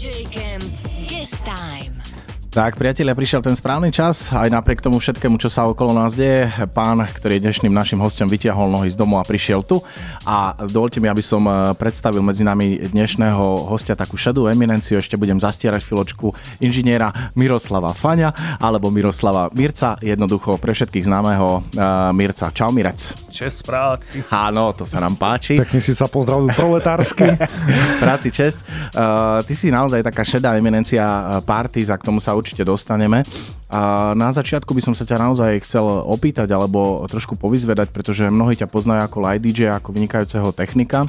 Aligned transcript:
DJ 0.00 0.24
Camp 0.32 0.64
Guest 1.08 1.44
Time. 1.44 2.09
Tak, 2.50 2.82
priatelia, 2.82 3.14
prišiel 3.14 3.46
ten 3.46 3.54
správny 3.54 3.94
čas, 3.94 4.34
aj 4.34 4.50
napriek 4.50 4.82
tomu 4.82 4.98
všetkému, 4.98 5.38
čo 5.38 5.46
sa 5.46 5.70
okolo 5.70 5.94
nás 5.94 6.18
deje. 6.18 6.50
Pán, 6.74 6.98
ktorý 6.98 7.38
je 7.38 7.46
dnešným 7.46 7.70
našim 7.70 8.02
hostom, 8.02 8.26
vytiahol 8.26 8.66
nohy 8.66 8.90
z 8.90 8.98
domu 8.98 9.22
a 9.22 9.24
prišiel 9.24 9.62
tu. 9.62 9.78
A 10.26 10.58
dovolte 10.66 10.98
mi, 10.98 11.06
aby 11.06 11.22
som 11.22 11.46
eh, 11.46 11.70
predstavil 11.78 12.18
medzi 12.26 12.42
nami 12.42 12.90
dnešného 12.90 13.70
hostia 13.70 13.94
takú 13.94 14.18
šedú 14.18 14.50
eminenciu. 14.50 14.98
Ešte 14.98 15.14
budem 15.14 15.38
zastierať 15.38 15.86
chvíľočku 15.86 16.34
inžiniera 16.58 17.14
Miroslava 17.38 17.94
Faňa, 17.94 18.58
alebo 18.58 18.90
Miroslava 18.90 19.46
Mirca, 19.54 19.94
jednoducho 20.02 20.58
pre 20.58 20.74
všetkých 20.74 21.06
známeho 21.06 21.62
uh, 21.62 22.10
Mirca. 22.10 22.50
Čau, 22.50 22.74
Mirec. 22.74 23.14
Čes 23.30 23.62
práci. 23.62 24.26
Áno, 24.26 24.74
to 24.74 24.82
sa 24.82 24.98
nám 24.98 25.14
páči. 25.14 25.54
Pekne 25.54 25.78
si 25.78 25.94
sa 25.94 26.10
pozdravil 26.10 26.50
proletársky. 26.50 27.30
práci 28.02 28.34
čest. 28.34 28.66
Uh, 28.90 29.38
ty 29.46 29.54
si 29.54 29.70
naozaj 29.70 30.02
taká 30.02 30.26
šedá 30.26 30.58
eminencia 30.58 31.38
party, 31.46 31.86
za 31.86 31.94
k 31.94 32.10
tomu 32.10 32.18
sa 32.18 32.39
určite 32.40 32.64
dostaneme. 32.64 33.22
A 33.68 34.12
na 34.16 34.32
začiatku 34.32 34.72
by 34.72 34.82
som 34.82 34.94
sa 34.96 35.04
ťa 35.04 35.20
naozaj 35.20 35.62
chcel 35.62 35.84
opýtať 35.84 36.48
alebo 36.50 37.04
trošku 37.06 37.36
povyzvedať, 37.36 37.92
pretože 37.92 38.32
mnohí 38.32 38.56
ťa 38.56 38.66
poznajú 38.66 39.04
ako 39.04 39.18
light 39.20 39.44
DJ, 39.44 39.76
ako 39.76 39.92
vynikajúceho 39.92 40.48
technika 40.56 41.06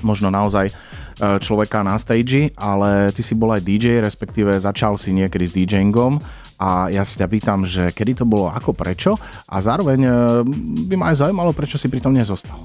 možno 0.00 0.32
naozaj 0.32 0.72
e, 0.72 0.74
človeka 1.44 1.84
na 1.84 2.00
stage, 2.00 2.48
ale 2.56 3.12
ty 3.12 3.20
si 3.20 3.36
bol 3.36 3.52
aj 3.52 3.60
DJ, 3.60 4.00
respektíve 4.00 4.56
začal 4.56 4.96
si 4.96 5.12
niekedy 5.12 5.44
s 5.44 5.52
DJingom 5.52 6.16
a 6.56 6.88
ja 6.88 7.04
sa 7.04 7.20
ťa 7.20 7.28
pýtam, 7.28 7.68
že 7.68 7.92
kedy 7.92 8.22
to 8.22 8.24
bolo, 8.24 8.48
ako, 8.48 8.72
prečo 8.72 9.20
a 9.52 9.60
zároveň 9.60 10.00
e, 10.00 10.10
by 10.88 10.94
ma 10.96 11.12
aj 11.12 11.28
zaujímalo, 11.28 11.52
prečo 11.52 11.76
si 11.76 11.92
pri 11.92 12.00
tom 12.00 12.16
nezostal. 12.16 12.64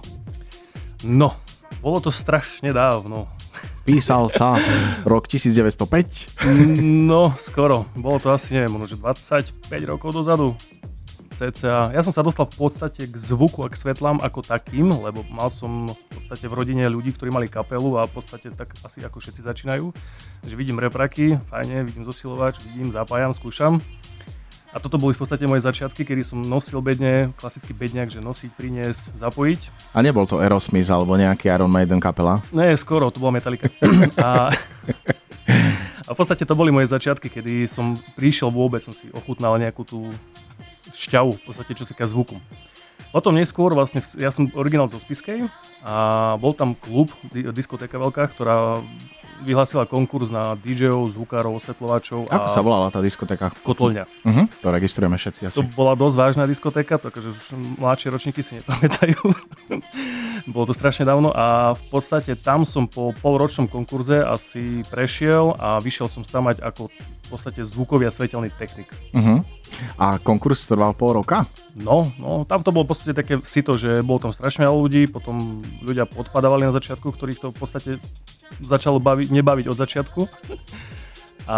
No, 1.03 1.35
bolo 1.83 1.99
to 1.99 2.15
strašne 2.15 2.71
dávno. 2.71 3.27
Písal 3.87 4.27
sa 4.27 4.59
rok 5.07 5.31
1905. 5.31 6.43
No, 7.07 7.31
skoro. 7.39 7.87
Bolo 7.95 8.19
to 8.19 8.35
asi, 8.35 8.51
neviem, 8.51 8.75
možno 8.75 8.99
25 8.99 9.63
rokov 9.87 10.11
dozadu. 10.11 10.59
CCA. 11.31 11.95
Ja 11.95 12.03
som 12.03 12.11
sa 12.11 12.19
dostal 12.19 12.51
v 12.51 12.67
podstate 12.67 13.07
k 13.07 13.15
zvuku 13.15 13.63
a 13.63 13.71
k 13.71 13.79
svetlám 13.79 14.19
ako 14.19 14.43
takým, 14.43 14.91
lebo 14.91 15.23
mal 15.31 15.47
som 15.47 15.87
v 15.87 16.05
podstate 16.19 16.51
v 16.51 16.57
rodine 16.59 16.83
ľudí, 16.91 17.15
ktorí 17.15 17.31
mali 17.31 17.47
kapelu 17.47 17.95
a 17.95 18.11
v 18.11 18.19
podstate 18.19 18.51
tak 18.51 18.75
asi 18.83 18.99
ako 19.07 19.23
všetci 19.23 19.47
začínajú. 19.47 19.87
Takže 20.43 20.55
vidím 20.59 20.83
repraky, 20.83 21.39
fajne, 21.47 21.87
vidím 21.87 22.03
zosilovač, 22.03 22.59
vidím, 22.67 22.91
zapájam, 22.91 23.31
skúšam. 23.31 23.79
A 24.77 24.79
toto 24.79 25.01
boli 25.01 25.17
v 25.17 25.25
podstate 25.25 25.49
moje 25.49 25.65
začiatky, 25.65 26.05
kedy 26.05 26.21
som 26.21 26.37
nosil 26.37 26.77
bedne, 26.85 27.33
klasický 27.33 27.73
bedňak, 27.73 28.13
že 28.13 28.21
nosiť, 28.21 28.53
priniesť, 28.53 29.17
zapojiť. 29.17 29.89
A 29.97 30.05
nebol 30.05 30.29
to 30.29 30.37
Aerosmith 30.37 30.85
alebo 30.93 31.17
nejaký 31.17 31.49
Iron 31.49 31.73
Maiden 31.73 31.97
kapela? 31.97 32.45
Nie, 32.53 32.77
skoro, 32.77 33.09
to 33.09 33.17
bola 33.17 33.41
Metallica. 33.41 33.73
a, 34.21 34.53
a 36.05 36.09
v 36.13 36.17
podstate 36.21 36.45
to 36.45 36.53
boli 36.53 36.69
moje 36.69 36.93
začiatky, 36.93 37.25
kedy 37.25 37.65
som 37.65 37.97
prišiel 38.13 38.53
vôbec, 38.53 38.85
som 38.85 38.93
si 38.93 39.09
ochutnal 39.17 39.57
nejakú 39.57 39.81
tú 39.81 40.13
šťavu, 40.93 41.41
v 41.41 41.43
podstate 41.49 41.73
čo 41.73 41.81
sa 41.81 41.97
týka 41.97 42.05
zvuku. 42.05 42.37
Potom 43.09 43.33
neskôr 43.33 43.73
vlastne, 43.73 44.05
ja 44.21 44.29
som 44.29 44.45
originál 44.53 44.85
zo 44.85 45.01
Spiskej 45.01 45.49
a 45.81 46.37
bol 46.37 46.53
tam 46.53 46.77
klub, 46.77 47.09
diskotéka 47.33 47.97
veľká, 47.97 48.29
ktorá 48.29 48.85
vyhlásila 49.43 49.85
konkurs 49.85 50.31
na 50.33 50.57
DJ-ov, 50.57 51.09
zvukárov, 51.13 51.57
osvetľovačov. 51.61 52.29
Ako 52.29 52.47
sa 52.49 52.61
volala 52.63 52.87
tá 52.89 52.99
diskotéka? 53.03 53.53
Kotolňa. 53.61 54.03
Uh-huh, 54.25 54.45
to 54.61 54.67
registrujeme 54.73 55.17
všetci 55.17 55.41
asi. 55.49 55.57
To 55.61 55.65
bola 55.75 55.93
dosť 55.93 56.15
vážna 56.17 56.43
diskotéka, 56.49 56.97
takže 56.97 57.33
už 57.33 57.45
mladšie 57.77 58.09
ročníky 58.09 58.41
si 58.41 58.57
nepamätajú. 58.61 59.19
Bolo 60.53 60.65
to 60.69 60.73
strašne 60.73 61.03
dávno 61.03 61.33
a 61.35 61.75
v 61.75 61.83
podstate 61.91 62.37
tam 62.39 62.63
som 62.63 62.87
po 62.87 63.11
polročnom 63.19 63.67
konkurze 63.67 64.23
asi 64.23 64.85
prešiel 64.87 65.57
a 65.59 65.77
vyšiel 65.83 66.07
som 66.07 66.23
tam 66.23 66.47
mať 66.47 66.63
ako 66.63 66.87
v 66.87 67.27
podstate 67.27 67.59
zvukový 67.67 68.07
a 68.07 68.11
svetelný 68.13 68.47
technik. 68.55 68.87
Uh-huh. 69.11 69.43
A 69.97 70.17
konkurs 70.21 70.65
trval 70.65 70.93
pol 70.97 71.21
roka? 71.21 71.45
No, 71.77 72.09
no, 72.17 72.41
tam 72.49 72.65
to 72.65 72.73
bolo 72.73 72.89
v 72.89 72.91
podstate 72.93 73.13
také 73.13 73.37
sito, 73.45 73.77
že 73.77 74.01
bolo 74.01 74.17
tam 74.17 74.33
strašne 74.33 74.65
veľa 74.65 74.77
ľudí, 74.77 75.03
potom 75.05 75.61
ľudia 75.85 76.09
podpadávali 76.09 76.65
na 76.65 76.73
začiatku, 76.73 77.13
ktorých 77.13 77.41
to 77.41 77.47
v 77.53 77.57
podstate 77.57 77.91
začalo 78.61 78.97
baviť, 78.97 79.29
nebaviť 79.29 79.65
od 79.69 79.77
začiatku. 79.77 80.21
A 81.47 81.57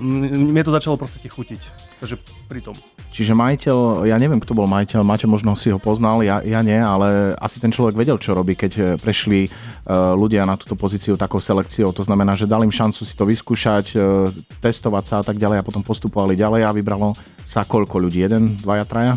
mne 0.00 0.62
to 0.64 0.72
začalo 0.72 0.96
proste 0.96 1.28
chutiť. 1.28 1.91
Takže 2.02 2.18
pri 2.50 2.58
tom. 2.58 2.74
Čiže 3.14 3.30
majiteľ, 3.38 4.10
ja 4.10 4.18
neviem, 4.18 4.42
kto 4.42 4.58
bol 4.58 4.66
majiteľ, 4.66 5.06
máte 5.06 5.30
možno 5.30 5.54
si 5.54 5.70
ho 5.70 5.78
poznal, 5.78 6.26
ja, 6.26 6.42
ja 6.42 6.58
nie, 6.58 6.74
ale 6.74 7.38
asi 7.38 7.62
ten 7.62 7.70
človek 7.70 7.94
vedel, 7.94 8.18
čo 8.18 8.34
robí, 8.34 8.58
keď 8.58 8.72
eh, 8.74 8.84
prešli 8.98 9.46
uh, 9.46 10.10
ľudia 10.18 10.42
na 10.42 10.58
túto 10.58 10.74
pozíciu 10.74 11.14
takou 11.14 11.38
selekciou. 11.38 11.94
To 11.94 12.02
znamená, 12.02 12.34
že 12.34 12.50
dal 12.50 12.66
im 12.66 12.74
šancu 12.74 13.06
si 13.06 13.14
to 13.14 13.22
vyskúšať, 13.22 13.86
uh, 13.94 14.26
testovať 14.58 15.04
sa 15.06 15.14
a 15.22 15.24
tak 15.30 15.38
ďalej 15.38 15.62
a 15.62 15.66
potom 15.66 15.86
postupovali 15.86 16.34
ďalej 16.34 16.66
a 16.66 16.74
vybralo 16.74 17.14
sa 17.46 17.62
koľko 17.62 18.02
ľudí? 18.02 18.26
Jeden, 18.26 18.58
dvaja, 18.58 18.82
traja? 18.82 19.14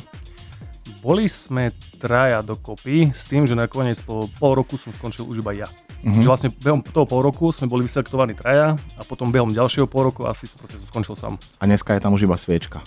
Boli 1.02 1.25
sme 1.25 1.73
traja 1.97 2.46
dokopy 2.46 3.09
s 3.09 3.25
tým, 3.25 3.50
že 3.50 3.57
nakoniec 3.57 3.97
po 4.06 4.29
pol 4.38 4.62
roku 4.62 4.78
som 4.78 4.94
skončil 4.94 5.25
už 5.25 5.41
iba 5.41 5.57
ja. 5.57 5.69
Mm-hmm. 6.05 6.21
Že 6.21 6.27
vlastne 6.29 6.49
behom 6.53 6.85
toho 6.85 7.09
pol 7.09 7.25
roku 7.25 7.49
sme 7.49 7.66
boli 7.66 7.81
vyselektovaní 7.81 8.38
traja 8.38 8.77
a 8.77 9.01
potom 9.01 9.33
behom 9.33 9.49
ďalšieho 9.49 9.89
pol 9.89 10.13
roku 10.13 10.29
asi 10.29 10.45
som 10.45 10.61
proste 10.61 10.77
skončil 10.77 11.17
sám. 11.17 11.41
A 11.57 11.66
dneska 11.66 11.97
je 11.97 12.01
tam 12.05 12.13
už 12.13 12.29
iba 12.29 12.38
sviečka. 12.38 12.85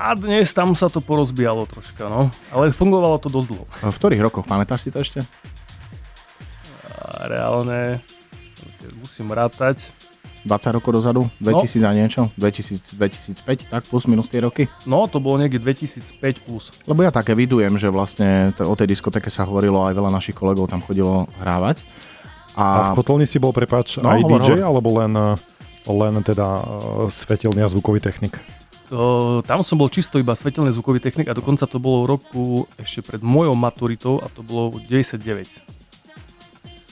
A 0.00 0.16
dnes 0.16 0.48
tam 0.56 0.72
sa 0.72 0.88
to 0.88 1.04
porozbijalo 1.04 1.68
troška, 1.68 2.08
no. 2.08 2.32
Ale 2.52 2.72
fungovalo 2.72 3.20
to 3.20 3.28
dosť 3.28 3.48
dlho. 3.52 3.64
V 3.68 3.96
ktorých 4.00 4.24
rokoch? 4.24 4.44
Pamätáš 4.48 4.88
si 4.88 4.90
to 4.92 5.04
ešte? 5.04 5.20
A 6.88 7.28
reálne, 7.28 8.00
musím 8.96 9.32
rátať. 9.36 9.92
20 10.46 10.76
rokov 10.78 10.90
dozadu? 10.94 11.26
2000 11.42 11.82
no. 11.82 11.88
a 11.90 11.92
niečo? 11.92 12.20
2000, 12.38 12.94
2005, 12.96 13.66
tak 13.66 13.82
plus 13.88 14.06
minus 14.06 14.30
tie 14.30 14.40
roky? 14.40 14.70
No, 14.86 15.10
to 15.10 15.18
bolo 15.18 15.42
niekde 15.42 15.58
2005 15.58 16.46
plus. 16.46 16.70
Lebo 16.86 17.02
ja 17.02 17.10
také 17.10 17.34
vidujem, 17.34 17.74
že 17.76 17.90
vlastne 17.90 18.54
o 18.62 18.74
tej 18.78 18.94
diskoteke 18.94 19.26
sa 19.26 19.42
hovorilo, 19.42 19.84
aj 19.84 19.98
veľa 19.98 20.10
našich 20.14 20.38
kolegov 20.38 20.70
tam 20.70 20.80
chodilo 20.86 21.26
hrávať. 21.42 21.82
A, 22.56 22.64
a 22.64 22.80
v 22.90 22.96
Kotolni 22.96 23.28
si 23.28 23.36
bol, 23.36 23.52
prepáč, 23.52 24.00
no, 24.00 24.08
aj 24.08 24.24
hovor, 24.24 24.40
DJ, 24.40 24.64
hovor. 24.64 24.68
alebo 24.72 24.88
len, 24.96 25.12
len 25.84 26.14
teda 26.24 26.46
uh, 26.64 26.64
svetelný 27.12 27.60
a 27.60 27.68
zvukový 27.68 28.00
technik? 28.00 28.40
Uh, 28.88 29.42
tam 29.44 29.60
som 29.60 29.76
bol 29.76 29.92
čisto 29.92 30.16
iba 30.16 30.32
svetelný 30.32 30.72
zvukový 30.72 31.02
technik 31.02 31.28
a 31.28 31.36
dokonca 31.36 31.68
to 31.68 31.76
bolo 31.76 32.06
v 32.06 32.10
roku 32.16 32.42
ešte 32.80 33.04
pred 33.04 33.20
mojou 33.20 33.52
maturitou 33.52 34.24
a 34.24 34.32
to 34.32 34.40
bolo 34.40 34.80
99. 34.88 35.20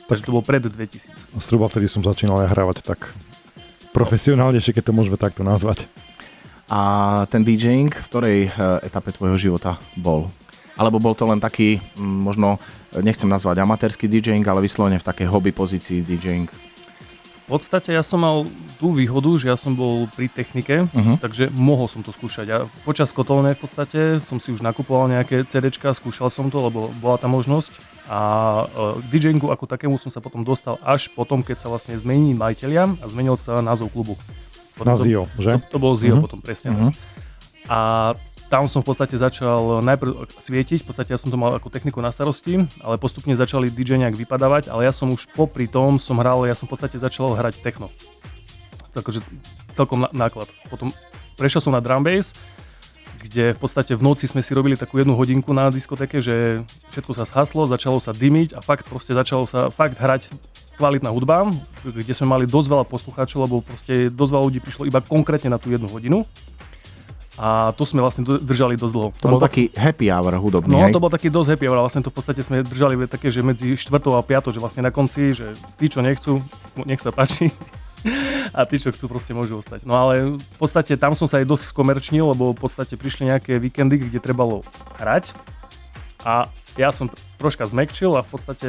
Takže 0.04 0.22
to 0.26 0.30
bolo 0.36 0.44
pred 0.44 0.60
2000. 0.60 1.40
Zhruba 1.40 1.72
vtedy 1.72 1.88
som 1.88 2.04
začínal 2.04 2.44
aj 2.44 2.52
hrávať 2.52 2.76
tak 2.84 3.08
profesionálnejšie, 3.96 4.74
keď 4.74 4.90
to 4.90 4.96
môžeme 4.96 5.16
takto 5.16 5.46
nazvať. 5.46 5.88
A 6.68 7.24
ten 7.30 7.46
DJing 7.46 7.94
v 7.94 8.06
ktorej 8.10 8.38
eh, 8.48 8.52
etape 8.82 9.14
tvojho 9.14 9.38
života 9.38 9.78
bol? 9.94 10.28
Alebo 10.74 10.98
bol 10.98 11.14
to 11.14 11.30
len 11.30 11.38
taký, 11.38 11.78
možno, 11.94 12.58
nechcem 13.02 13.26
nazvať 13.26 13.62
amatérsky 13.64 14.06
DJing, 14.06 14.44
ale 14.46 14.62
vyslovene 14.62 15.00
v 15.00 15.06
takej 15.06 15.26
hobby 15.26 15.50
pozícii 15.50 16.04
DJing? 16.04 16.46
V 17.44 17.60
podstate 17.60 17.92
ja 17.92 18.00
som 18.00 18.24
mal 18.24 18.48
tú 18.80 18.96
výhodu, 18.96 19.28
že 19.36 19.52
ja 19.52 19.56
som 19.60 19.76
bol 19.76 20.08
pri 20.16 20.32
technike, 20.32 20.88
uh-huh. 20.88 21.20
takže 21.20 21.52
mohol 21.52 21.92
som 21.92 22.00
to 22.00 22.08
skúšať. 22.08 22.46
Ja 22.48 22.64
počas 22.88 23.12
kotolne 23.12 23.52
v 23.52 23.60
podstate 23.60 24.16
som 24.16 24.40
si 24.40 24.48
už 24.48 24.64
nakupoval 24.64 25.12
nejaké 25.12 25.44
CDčka, 25.44 25.92
skúšal 25.92 26.32
som 26.32 26.48
to, 26.48 26.56
lebo 26.64 26.88
bola 27.04 27.20
tá 27.20 27.28
možnosť. 27.28 27.68
A 28.08 28.20
uh, 28.64 28.96
k 28.96 29.04
DJingu 29.12 29.52
ako 29.52 29.68
takému 29.68 30.00
som 30.00 30.08
sa 30.08 30.24
potom 30.24 30.40
dostal 30.40 30.80
až 30.80 31.12
potom, 31.12 31.44
keď 31.44 31.60
sa 31.60 31.68
vlastne 31.68 31.92
zmení 32.00 32.32
majiteľia 32.32 32.96
a 33.00 33.04
zmenil 33.12 33.36
sa 33.36 33.60
názov 33.60 33.92
klubu. 33.92 34.16
Potom 34.72 34.96
Na 34.96 34.96
ZIO, 34.96 35.28
že? 35.36 35.60
To, 35.68 35.76
to 35.76 35.78
bol 35.84 35.92
ZIO 35.92 36.16
uh-huh. 36.16 36.24
potom, 36.24 36.40
presne. 36.40 36.72
Uh-huh. 36.72 36.90
A 37.68 37.78
tam 38.52 38.68
som 38.68 38.84
v 38.84 38.92
podstate 38.92 39.16
začal 39.16 39.80
najprv 39.80 40.28
svietiť, 40.28 40.84
v 40.84 40.86
podstate 40.86 41.10
ja 41.12 41.18
som 41.18 41.32
to 41.32 41.40
mal 41.40 41.56
ako 41.56 41.72
techniku 41.72 41.98
na 42.04 42.12
starosti, 42.12 42.64
ale 42.84 43.00
postupne 43.00 43.32
začali 43.32 43.72
DJ 43.72 43.96
nejak 44.00 44.14
vypadávať, 44.14 44.68
ale 44.68 44.84
ja 44.84 44.92
som 44.92 45.10
už 45.10 45.32
popri 45.32 45.64
tom 45.66 45.96
som 45.96 46.20
hral, 46.20 46.44
ja 46.44 46.54
som 46.54 46.68
v 46.68 46.76
podstate 46.76 47.00
začal 47.00 47.34
hrať 47.34 47.64
techno. 47.64 47.88
Takže 48.94 49.24
celkom 49.74 50.06
náklad. 50.14 50.46
Potom 50.70 50.94
prešiel 51.34 51.58
som 51.64 51.74
na 51.74 51.82
drum 51.82 52.06
bass, 52.06 52.36
kde 53.24 53.56
v 53.56 53.58
podstate 53.58 53.96
v 53.96 54.04
noci 54.04 54.28
sme 54.28 54.44
si 54.44 54.52
robili 54.52 54.76
takú 54.76 55.00
jednu 55.00 55.16
hodinku 55.16 55.56
na 55.56 55.72
diskotéke, 55.72 56.20
že 56.20 56.60
všetko 56.92 57.12
sa 57.16 57.24
zhaslo, 57.24 57.64
začalo 57.64 57.96
sa 57.96 58.12
dymiť 58.12 58.52
a 58.54 58.60
fakt 58.60 58.84
proste 58.84 59.16
začalo 59.16 59.48
sa 59.48 59.72
fakt 59.72 59.96
hrať 59.96 60.30
kvalitná 60.76 61.08
hudba, 61.08 61.48
kde 61.82 62.12
sme 62.12 62.28
mali 62.28 62.44
dosť 62.44 62.68
veľa 62.68 62.84
poslucháčov, 62.84 63.48
lebo 63.48 63.64
proste 63.64 64.12
dosť 64.12 64.30
veľa 64.30 64.44
ľudí 64.52 64.60
prišlo 64.60 64.84
iba 64.84 65.00
konkrétne 65.00 65.48
na 65.48 65.58
tú 65.58 65.72
jednu 65.72 65.88
hodinu. 65.88 66.28
A 67.34 67.74
to 67.74 67.82
sme 67.82 67.98
vlastne 67.98 68.22
držali 68.22 68.78
dosť 68.78 68.94
dlho. 68.94 69.08
To 69.18 69.26
bol 69.26 69.42
to... 69.42 69.46
taký 69.50 69.74
happy 69.74 70.06
hour 70.06 70.30
hudobný, 70.38 70.70
No, 70.70 70.86
hej? 70.86 70.94
to 70.94 71.02
bol 71.02 71.10
taký 71.10 71.34
dosť 71.34 71.58
happy 71.58 71.66
hour, 71.66 71.82
vlastne 71.82 72.06
to 72.06 72.14
v 72.14 72.16
podstate 72.22 72.40
sme 72.46 72.62
držali 72.62 72.94
také, 73.10 73.26
že 73.26 73.42
medzi 73.42 73.74
štvrtou 73.74 74.14
a 74.14 74.22
piatou, 74.22 74.54
že 74.54 74.62
vlastne 74.62 74.86
na 74.86 74.94
konci, 74.94 75.34
že 75.34 75.58
tí, 75.74 75.90
čo 75.90 75.98
nechcú, 75.98 76.38
nech 76.86 77.02
sa 77.02 77.10
páči. 77.10 77.50
a 78.56 78.62
tí, 78.68 78.78
čo 78.78 78.94
chcú, 78.94 79.10
proste 79.10 79.34
môžu 79.34 79.58
ostať. 79.58 79.82
No 79.82 79.98
ale 79.98 80.38
v 80.38 80.56
podstate 80.60 80.94
tam 80.94 81.18
som 81.18 81.26
sa 81.26 81.42
aj 81.42 81.48
dosť 81.48 81.74
skomerčnil, 81.74 82.30
lebo 82.30 82.54
v 82.54 82.60
podstate 82.60 82.94
prišli 82.94 83.32
nejaké 83.32 83.58
víkendy, 83.58 83.98
kde 83.98 84.22
trebalo 84.22 84.62
hrať 85.00 85.34
a 86.22 86.48
ja 86.78 86.90
som 86.90 87.10
troška 87.38 87.66
zmekčil 87.66 88.14
a 88.14 88.22
v 88.22 88.28
podstate 88.30 88.68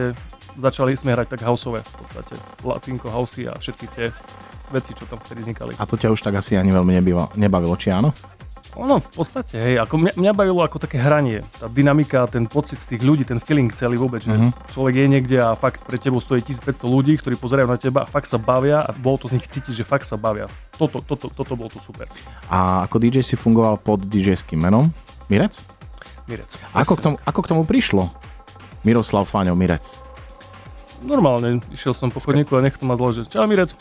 začali 0.57 0.95
sme 0.95 1.13
hrať 1.13 1.37
tak 1.37 1.41
houseové 1.43 1.83
v 1.83 1.95
podstate. 1.99 2.33
Latinko, 2.63 3.07
housey 3.11 3.45
a 3.49 3.57
všetky 3.57 3.85
tie 3.91 4.05
veci, 4.71 4.91
čo 4.97 5.05
tam 5.05 5.21
vtedy 5.21 5.45
vznikali. 5.45 5.77
A 5.77 5.85
to 5.85 5.99
ťa 5.99 6.09
už 6.13 6.21
tak 6.21 6.37
asi 6.37 6.57
ani 6.57 6.73
veľmi 6.73 6.97
nebavilo, 7.37 7.75
či 7.77 7.93
áno? 7.93 8.15
Ono 8.75 8.99
v 8.99 9.09
podstate, 9.09 9.55
hej, 9.55 9.75
ako 9.77 9.95
mňa, 9.97 10.11
mňa 10.15 10.31
bavilo 10.31 10.59
ako 10.59 10.77
také 10.77 10.97
hranie. 10.97 11.39
Tá 11.55 11.65
dynamika, 11.65 12.27
ten 12.27 12.43
pocit 12.45 12.77
z 12.77 12.91
tých 12.91 13.01
ľudí, 13.01 13.23
ten 13.23 13.39
feeling 13.39 13.71
celý 13.71 13.95
vôbec, 13.95 14.19
že 14.19 14.31
Mhm. 14.31 14.51
človek 14.67 14.93
je 14.93 15.05
niekde 15.07 15.37
a 15.37 15.53
fakt 15.53 15.81
pre 15.81 15.95
tebou 15.95 16.19
stojí 16.19 16.39
1500 16.39 16.83
ľudí, 16.85 17.15
ktorí 17.15 17.35
pozerajú 17.35 17.65
na 17.65 17.75
teba 17.75 18.03
a 18.03 18.07
fakt 18.07 18.25
sa 18.25 18.35
bavia 18.35 18.79
a 18.79 18.91
bolo 18.91 19.15
to 19.17 19.27
z 19.27 19.39
nich 19.39 19.45
cítiť, 19.45 19.73
že 19.73 19.83
fakt 19.83 20.03
sa 20.03 20.15
bavia. 20.15 20.45
Toto, 20.71 20.99
toto, 20.99 21.27
toto 21.27 21.53
bolo 21.53 21.67
to 21.67 21.79
super. 21.79 22.05
A 22.45 22.83
ako 22.83 22.99
DJ 22.99 23.23
si 23.23 23.35
fungoval 23.35 23.77
pod 23.77 24.03
DJ-ským 24.03 24.59
menom? 24.59 24.91
Mirec? 25.25 25.55
Mirec. 26.25 26.51
Ako 26.71 26.95
k, 26.95 27.01
tomu, 27.01 27.15
ako 27.17 27.39
k 27.39 27.47
tomu 27.47 27.63
prišlo? 27.63 28.11
Miroslav 28.83 29.23
Fáňov 29.23 29.55
Mirec. 29.55 30.04
Normálne, 31.05 31.61
išiel 31.69 31.93
som 31.93 32.09
po 32.09 32.17
chodníku 32.17 32.57
a 32.57 32.65
nech 32.65 32.81
to 32.81 32.89
ma 32.89 32.97
zložiť. 32.97 33.29
Čau 33.29 33.45
Mirec. 33.45 33.77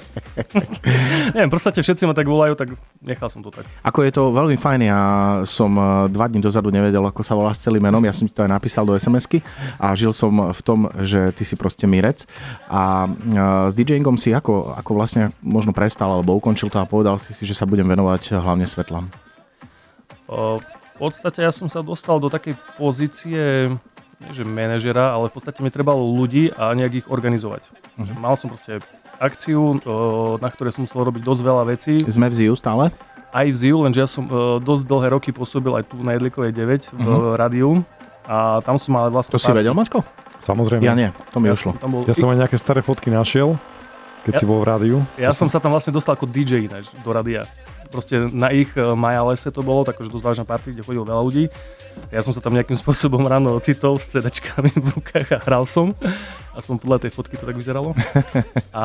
Neviem, 1.34 1.50
podstate 1.50 1.82
všetci 1.82 2.06
ma 2.06 2.14
tak 2.14 2.30
volajú, 2.30 2.54
tak 2.54 2.78
nechal 3.02 3.26
som 3.26 3.42
to 3.42 3.50
tak. 3.50 3.66
Ako 3.82 4.06
je 4.06 4.14
to 4.14 4.30
veľmi 4.30 4.54
fajn, 4.54 4.80
ja 4.86 5.02
som 5.42 5.74
eh, 5.74 6.06
dva 6.06 6.30
dní 6.30 6.38
dozadu 6.38 6.70
nevedel, 6.70 7.02
ako 7.02 7.26
sa 7.26 7.34
volá 7.34 7.50
s 7.50 7.66
celým 7.66 7.82
menom, 7.82 8.00
ja 8.06 8.14
som 8.14 8.30
ti 8.30 8.32
to 8.32 8.46
aj 8.46 8.50
napísal 8.54 8.86
do 8.86 8.94
SMS-ky 8.94 9.42
a 9.82 9.90
žil 9.98 10.14
som 10.14 10.54
v 10.54 10.60
tom, 10.62 10.86
že 11.02 11.34
ty 11.34 11.42
si 11.42 11.58
proste 11.58 11.90
Mirec 11.90 12.30
a 12.70 13.10
eh, 13.10 13.66
s 13.66 13.74
DJingom 13.74 14.14
si 14.14 14.30
ako, 14.30 14.78
ako 14.78 14.90
vlastne 14.94 15.34
možno 15.42 15.74
prestal 15.74 16.14
alebo 16.14 16.38
ukončil 16.38 16.70
to 16.70 16.78
a 16.78 16.86
povedal 16.86 17.18
si 17.18 17.34
si, 17.34 17.42
že 17.42 17.58
sa 17.58 17.66
budem 17.66 17.90
venovať 17.90 18.38
hlavne 18.38 18.70
svetlám. 18.70 19.10
O, 20.30 20.62
v 20.62 20.94
podstate 20.94 21.42
ja 21.42 21.50
som 21.50 21.66
sa 21.66 21.82
dostal 21.82 22.22
do 22.22 22.30
takej 22.30 22.54
pozície, 22.78 23.72
nie 24.20 24.30
že 24.30 24.42
manažera, 24.42 25.10
ale 25.10 25.26
v 25.26 25.32
podstate 25.32 25.58
mi 25.58 25.68
trebalo 25.68 26.04
ľudí 26.06 26.50
a 26.50 26.70
nejak 26.70 26.92
ich 26.94 27.06
organizovať. 27.06 27.64
Že 27.96 28.12
mal 28.14 28.34
som 28.34 28.46
proste 28.46 28.78
akciu, 29.16 29.78
o, 29.78 29.94
na 30.36 30.46
ktorej 30.46 30.72
som 30.72 30.84
musel 30.84 31.02
robiť 31.02 31.20
dosť 31.20 31.42
veľa 31.42 31.64
vecí. 31.66 31.94
Sme 32.02 32.26
v 32.26 32.34
ZIU 32.34 32.54
stále? 32.54 32.92
Aj 33.30 33.44
v 33.44 33.54
ZIU, 33.54 33.80
lenže 33.80 33.98
ja 33.98 34.06
som 34.06 34.24
o, 34.24 34.30
dosť 34.58 34.84
dlhé 34.84 35.08
roky 35.10 35.30
pôsobil 35.30 35.72
aj 35.72 35.84
tu 35.86 35.96
na 35.98 36.14
Jedlikovej 36.14 36.52
9 36.52 36.90
v 36.90 37.00
Mhm. 37.00 37.34
rádiu. 37.34 37.70
A 38.24 38.60
tam 38.60 38.76
som 38.76 38.92
mal 38.92 39.08
vlastne... 39.08 39.32
To 39.32 39.40
si 39.40 39.50
vedel, 39.50 39.72
Maťko? 39.72 40.04
Samozrejme. 40.38 40.80
Ja 40.80 40.94
nie, 40.94 41.10
to 41.30 41.38
mi 41.38 41.48
ja 41.48 41.52
ušlo. 41.52 41.74
som 41.74 41.80
tam 41.80 41.90
bol, 41.90 42.00
Ja 42.02 42.14
som 42.14 42.28
aj 42.28 42.38
nejaké 42.38 42.56
staré 42.56 42.80
fotky 42.80 43.08
našiel, 43.08 43.58
keď 44.22 44.32
Ja- 44.32 44.38
si 44.38 44.46
bol 44.46 44.58
v 44.58 44.66
rádiu. 44.66 44.96
Ja 45.16 45.30
som 45.30 45.46
sa 45.46 45.58
tam 45.58 45.70
vlastne 45.70 45.90
dostal 45.90 46.14
ako 46.14 46.24
DJ 46.24 46.64
ináč 46.64 46.88
do 46.96 47.10
radia. 47.10 47.44
Proste 47.90 48.30
na 48.30 48.54
ich 48.54 48.70
e, 48.78 48.94
Maja 48.94 49.26
lese 49.26 49.50
to 49.50 49.66
bolo, 49.66 49.82
takže 49.82 50.08
dosť 50.08 50.24
vážna 50.24 50.44
party, 50.46 50.72
kde 50.72 50.86
chodilo 50.86 51.02
veľa 51.02 51.22
ľudí. 51.26 51.44
Ja 52.14 52.22
som 52.22 52.30
sa 52.30 52.38
tam 52.38 52.54
nejakým 52.54 52.78
spôsobom 52.82 53.26
ráno 53.26 53.58
ocitol 53.58 53.98
s 53.98 54.14
CD-čkami 54.14 54.70
v 54.78 54.86
rukách 54.94 55.28
a 55.34 55.38
hral 55.42 55.66
som. 55.66 55.92
Aspoň 56.54 56.82
podľa 56.82 56.98
tej 57.06 57.10
fotky 57.14 57.34
to 57.34 57.46
tak 57.46 57.58
vyzeralo. 57.58 57.94
A 58.74 58.84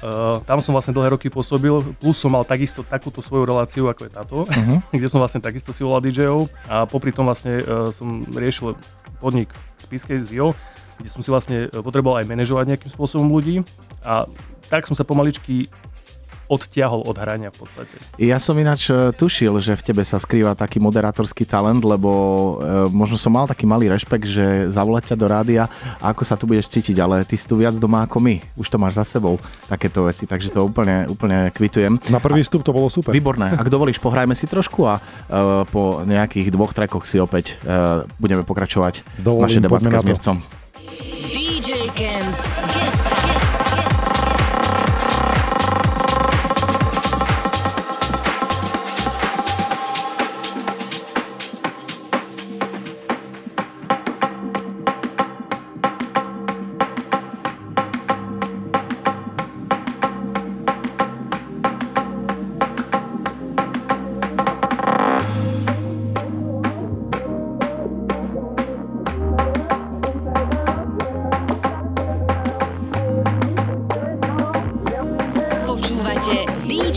uh, 0.00 0.40
tam 0.44 0.60
som 0.60 0.76
vlastne 0.76 0.92
dlhé 0.92 1.12
roky 1.16 1.28
pôsobil, 1.32 1.72
plus 1.96 2.16
som 2.16 2.32
mal 2.32 2.44
takisto 2.44 2.84
takúto 2.84 3.24
svoju 3.24 3.48
reláciu, 3.48 3.88
ako 3.88 4.08
je 4.08 4.12
táto, 4.12 4.36
Mhm. 4.48 4.84
kde 4.96 5.08
som 5.08 5.20
vlastne 5.20 5.40
takisto 5.44 5.72
si 5.72 5.84
volal 5.84 6.00
DJ-ov 6.04 6.48
a 6.68 6.88
popri 6.88 7.12
tom 7.12 7.28
vlastne 7.28 7.60
uh, 7.64 7.88
som 7.92 8.24
riešil 8.28 8.76
podnik 9.20 9.52
v 9.52 9.80
Spiske 9.80 10.14
z 10.24 10.40
kde 10.98 11.08
som 11.08 11.22
si 11.22 11.30
vlastne 11.30 11.70
potreboval 11.70 12.18
aj 12.18 12.26
manažovať 12.26 12.74
nejakým 12.74 12.90
spôsobom 12.90 13.30
ľudí 13.30 13.62
a 14.02 14.26
tak 14.66 14.84
som 14.90 14.98
sa 14.98 15.06
pomaličky 15.06 15.70
odtiahol 16.48 17.04
od 17.04 17.16
hrania 17.20 17.52
v 17.52 17.64
podstate. 17.64 17.94
Ja 18.16 18.40
som 18.40 18.56
ináč 18.56 18.88
e, 18.88 19.12
tušil, 19.12 19.60
že 19.60 19.76
v 19.76 19.82
tebe 19.84 20.02
sa 20.02 20.16
skrýva 20.16 20.56
taký 20.56 20.80
moderátorský 20.80 21.44
talent, 21.44 21.84
lebo 21.84 22.10
e, 22.10 22.52
možno 22.88 23.20
som 23.20 23.36
mal 23.36 23.44
taký 23.44 23.68
malý 23.68 23.92
rešpekt, 23.92 24.24
že 24.24 24.46
zavolať 24.72 25.14
ťa 25.14 25.16
do 25.20 25.26
rádia 25.28 25.68
a 26.00 26.10
ako 26.10 26.22
sa 26.24 26.34
tu 26.40 26.48
budeš 26.48 26.72
cítiť, 26.72 26.96
ale 26.98 27.22
ty 27.28 27.36
si 27.36 27.44
tu 27.44 27.60
viac 27.60 27.76
doma 27.76 28.08
ako 28.08 28.18
my. 28.24 28.40
Už 28.56 28.72
to 28.72 28.80
máš 28.80 28.96
za 28.96 29.04
sebou, 29.04 29.36
takéto 29.68 30.08
veci, 30.08 30.24
takže 30.24 30.48
to 30.48 30.64
úplne, 30.64 31.04
úplne 31.06 31.52
kvitujem. 31.52 32.00
Na 32.08 32.18
prvý 32.18 32.40
vstup 32.40 32.64
to 32.64 32.72
bolo 32.72 32.88
super. 32.88 33.12
Výborné. 33.12 33.52
Ak 33.52 33.68
dovolíš, 33.68 34.00
pohrajme 34.00 34.32
si 34.32 34.48
trošku 34.48 34.88
a 34.88 34.98
uh, 34.98 35.68
po 35.68 36.00
nejakých 36.08 36.48
dvoch 36.48 36.72
trekoch 36.72 37.04
si 37.04 37.20
opäť 37.20 37.60
uh, 37.62 38.08
budeme 38.16 38.42
pokračovať 38.42 39.20
Dovolím, 39.20 39.44
našej 39.44 39.62
debatke 39.68 39.84
poďme 39.84 39.92
na 39.92 40.00
s 40.00 40.04
to. 40.04 40.08
Mircom. 40.08 40.36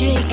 DJ 0.02 0.31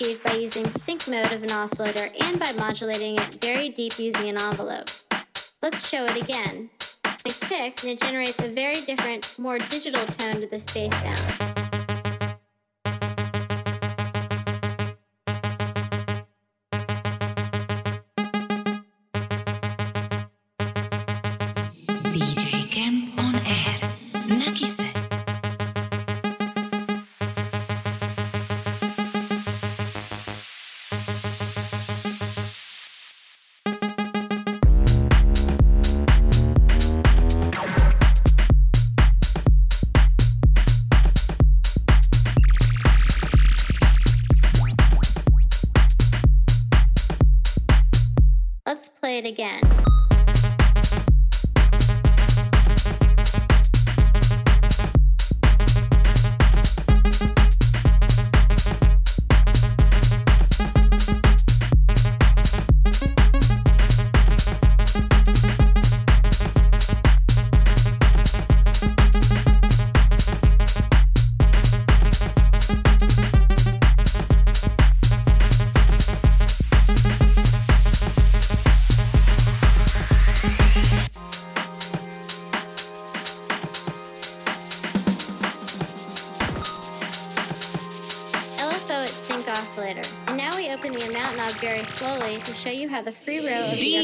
achieved 0.00 0.22
by 0.22 0.34
using 0.34 0.64
sync 0.70 1.08
mode 1.08 1.32
of 1.32 1.42
an 1.42 1.50
oscillator 1.50 2.08
and 2.20 2.38
by 2.38 2.52
modulating 2.52 3.16
it 3.16 3.38
very 3.40 3.68
deep 3.68 3.98
using 3.98 4.28
an 4.28 4.40
envelope. 4.40 4.88
Let's 5.60 5.88
show 5.88 6.04
it 6.04 6.16
again. 6.22 6.70
6 7.26 7.82
and 7.82 7.92
it 7.92 8.00
generates 8.00 8.38
a 8.38 8.48
very 8.48 8.80
different, 8.82 9.36
more 9.38 9.58
digital 9.58 10.06
tone 10.06 10.40
to 10.40 10.46
this 10.46 10.64
bass 10.66 10.94
sound. 11.02 11.57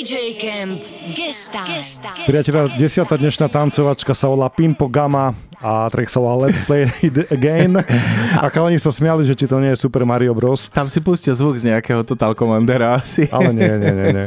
DJ 0.04 0.36
Camp 0.36 0.84
Priateľa, 2.28 2.76
desiatá 2.76 3.16
dnešná 3.16 3.48
tancovačka 3.48 4.12
sa 4.12 4.28
volá 4.28 4.52
Pimpo 4.52 4.84
Gama 4.84 5.32
a 5.64 5.88
track 5.88 6.12
sa 6.12 6.20
volá 6.20 6.44
Let's 6.44 6.60
Play 6.68 6.92
It 7.00 7.24
Again. 7.36 7.80
A 8.36 8.52
chalani 8.52 8.76
sa 8.76 8.92
smiali, 8.92 9.24
že 9.24 9.32
či 9.32 9.48
to 9.48 9.56
nie 9.56 9.72
je 9.72 9.80
Super 9.80 10.04
Mario 10.04 10.36
Bros. 10.36 10.68
Tam 10.68 10.92
si 10.92 11.00
pustia 11.00 11.32
zvuk 11.32 11.56
z 11.56 11.72
nejakého 11.72 12.04
Total 12.04 12.36
Commandera 12.36 13.00
asi. 13.00 13.24
Ale 13.32 13.56
nie, 13.56 13.72
nie, 13.80 13.92
nie. 13.96 14.08
nie. 14.12 14.26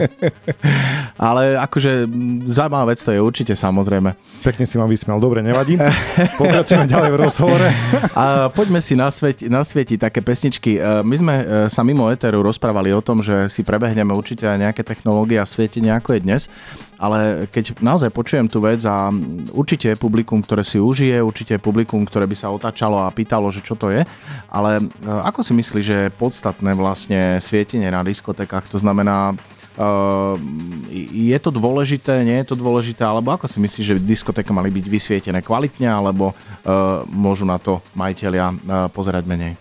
Ale 1.29 1.62
akože 1.62 2.10
zaujímavá 2.50 2.89
vec 2.89 3.00
to 3.06 3.13
je 3.13 3.22
určite 3.22 3.53
samozrejme. 3.53 4.17
Pekne 4.41 4.65
si 4.65 4.82
ma 4.82 4.89
vysmial, 4.89 5.22
dobre, 5.22 5.46
nevadí. 5.46 5.77
Pokračujeme 6.41 6.89
ďalej 6.89 7.10
v 7.13 7.17
rozhovore. 7.22 7.70
A 8.17 8.50
poďme 8.50 8.82
si 8.82 8.98
nasvietiť, 8.98 9.46
nasvietiť 9.46 9.98
také 10.10 10.25
pesničky. 10.25 10.82
My 11.06 11.15
sme 11.22 11.36
e, 11.38 11.44
sa 11.70 11.86
mimo 11.86 12.10
Eteru 12.10 12.41
rozprávali 12.41 12.89
o 12.89 13.01
tom, 13.06 13.22
že 13.22 13.46
si 13.53 13.62
prebehneme 13.62 14.10
určite 14.10 14.50
aj 14.50 14.58
nejaké 14.58 14.82
technológie 14.82 15.38
a 15.38 15.46
svietenie 15.46 15.94
ako 15.94 16.17
je 16.17 16.20
dnes, 16.25 16.41
ale 16.98 17.46
keď 17.50 17.77
naozaj 17.77 18.10
počujem 18.10 18.50
tú 18.50 18.62
vec 18.62 18.82
a 18.84 19.13
určite 19.54 19.94
je 19.94 20.01
publikum, 20.01 20.42
ktoré 20.42 20.66
si 20.66 20.82
užije, 20.82 21.22
určite 21.22 21.58
je 21.58 21.62
publikum, 21.62 22.01
ktoré 22.04 22.25
by 22.25 22.36
sa 22.38 22.50
otáčalo 22.50 23.06
a 23.06 23.13
pýtalo, 23.13 23.50
že 23.54 23.62
čo 23.62 23.77
to 23.77 23.94
je, 23.94 24.01
ale 24.50 24.82
e, 24.82 24.84
ako 25.06 25.46
si 25.46 25.54
myslí, 25.54 25.82
že 25.86 25.96
je 26.10 26.16
podstatné 26.18 26.74
vlastne 26.74 27.38
svietenie 27.38 27.89
na 27.94 28.01
diskotekách, 28.01 28.70
to 28.70 28.82
znamená 28.82 29.38
Uh, 29.77 30.34
je 31.06 31.38
to 31.38 31.54
dôležité, 31.54 32.25
nie 32.25 32.42
je 32.42 32.50
to 32.50 32.58
dôležité, 32.58 33.06
alebo 33.06 33.30
ako 33.30 33.46
si 33.46 33.62
myslíš, 33.62 33.86
že 33.86 34.01
diskotéka 34.01 34.50
mali 34.50 34.74
byť 34.74 34.86
vysvietené 34.89 35.46
kvalitne, 35.46 35.86
alebo 35.86 36.34
uh, 36.34 37.06
môžu 37.06 37.46
na 37.46 37.62
to 37.62 37.77
majiteľia 37.94 38.58
pozerať 38.89 39.30
menej? 39.30 39.54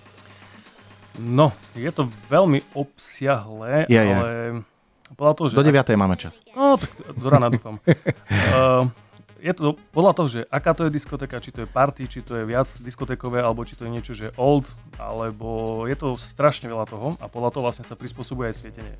No, 1.21 1.53
je 1.77 1.93
to 1.93 2.09
veľmi 2.33 2.65
obsiahlé, 2.73 3.85
je, 3.93 4.01
ale 4.01 4.09
je. 4.09 4.76
Podľa 5.15 5.35
toho, 5.39 5.47
že... 5.53 5.55
Do 5.55 5.63
9. 5.63 5.79
Ak... 5.79 5.95
máme 5.95 6.17
čas. 6.19 6.43
No, 6.57 6.75
tak 6.75 6.91
do 7.15 7.29
rána 7.31 7.47
dúfam. 7.47 7.79
uh, 7.87 8.91
je 9.47 9.53
to 9.55 9.79
podľa 9.95 10.13
toho, 10.19 10.29
že 10.29 10.41
aká 10.51 10.75
to 10.75 10.89
je 10.89 10.91
diskotéka, 10.91 11.39
či 11.39 11.55
to 11.55 11.63
je 11.63 11.69
party, 11.71 12.11
či 12.11 12.21
to 12.27 12.43
je 12.43 12.45
viac 12.49 12.67
diskotékové, 12.83 13.39
alebo 13.39 13.63
či 13.63 13.79
to 13.79 13.87
je 13.87 13.95
niečo, 13.95 14.13
že 14.19 14.35
old, 14.35 14.67
alebo 14.99 15.85
je 15.87 15.95
to 15.95 16.19
strašne 16.19 16.67
veľa 16.67 16.87
toho 16.91 17.15
a 17.23 17.31
podľa 17.31 17.51
toho 17.55 17.63
vlastne 17.63 17.87
sa 17.87 17.95
prispôsobuje 17.95 18.51
aj 18.51 18.57
svietenie. 18.59 18.95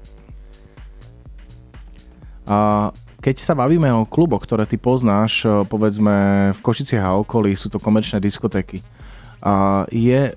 A 2.47 2.91
keď 3.19 3.43
sa 3.43 3.59
bavíme 3.59 3.91
o 3.91 4.07
kluboch, 4.07 4.47
ktoré 4.47 4.71
ty 4.71 4.79
poznáš, 4.79 5.43
povedzme 5.67 6.55
v 6.55 6.61
Košiciach 6.63 7.03
a 7.03 7.19
okolí, 7.19 7.59
sú 7.59 7.67
to 7.67 7.83
komerčné 7.83 8.23
diskotéky 8.23 8.87
je 9.93 10.21
e, 10.27 10.33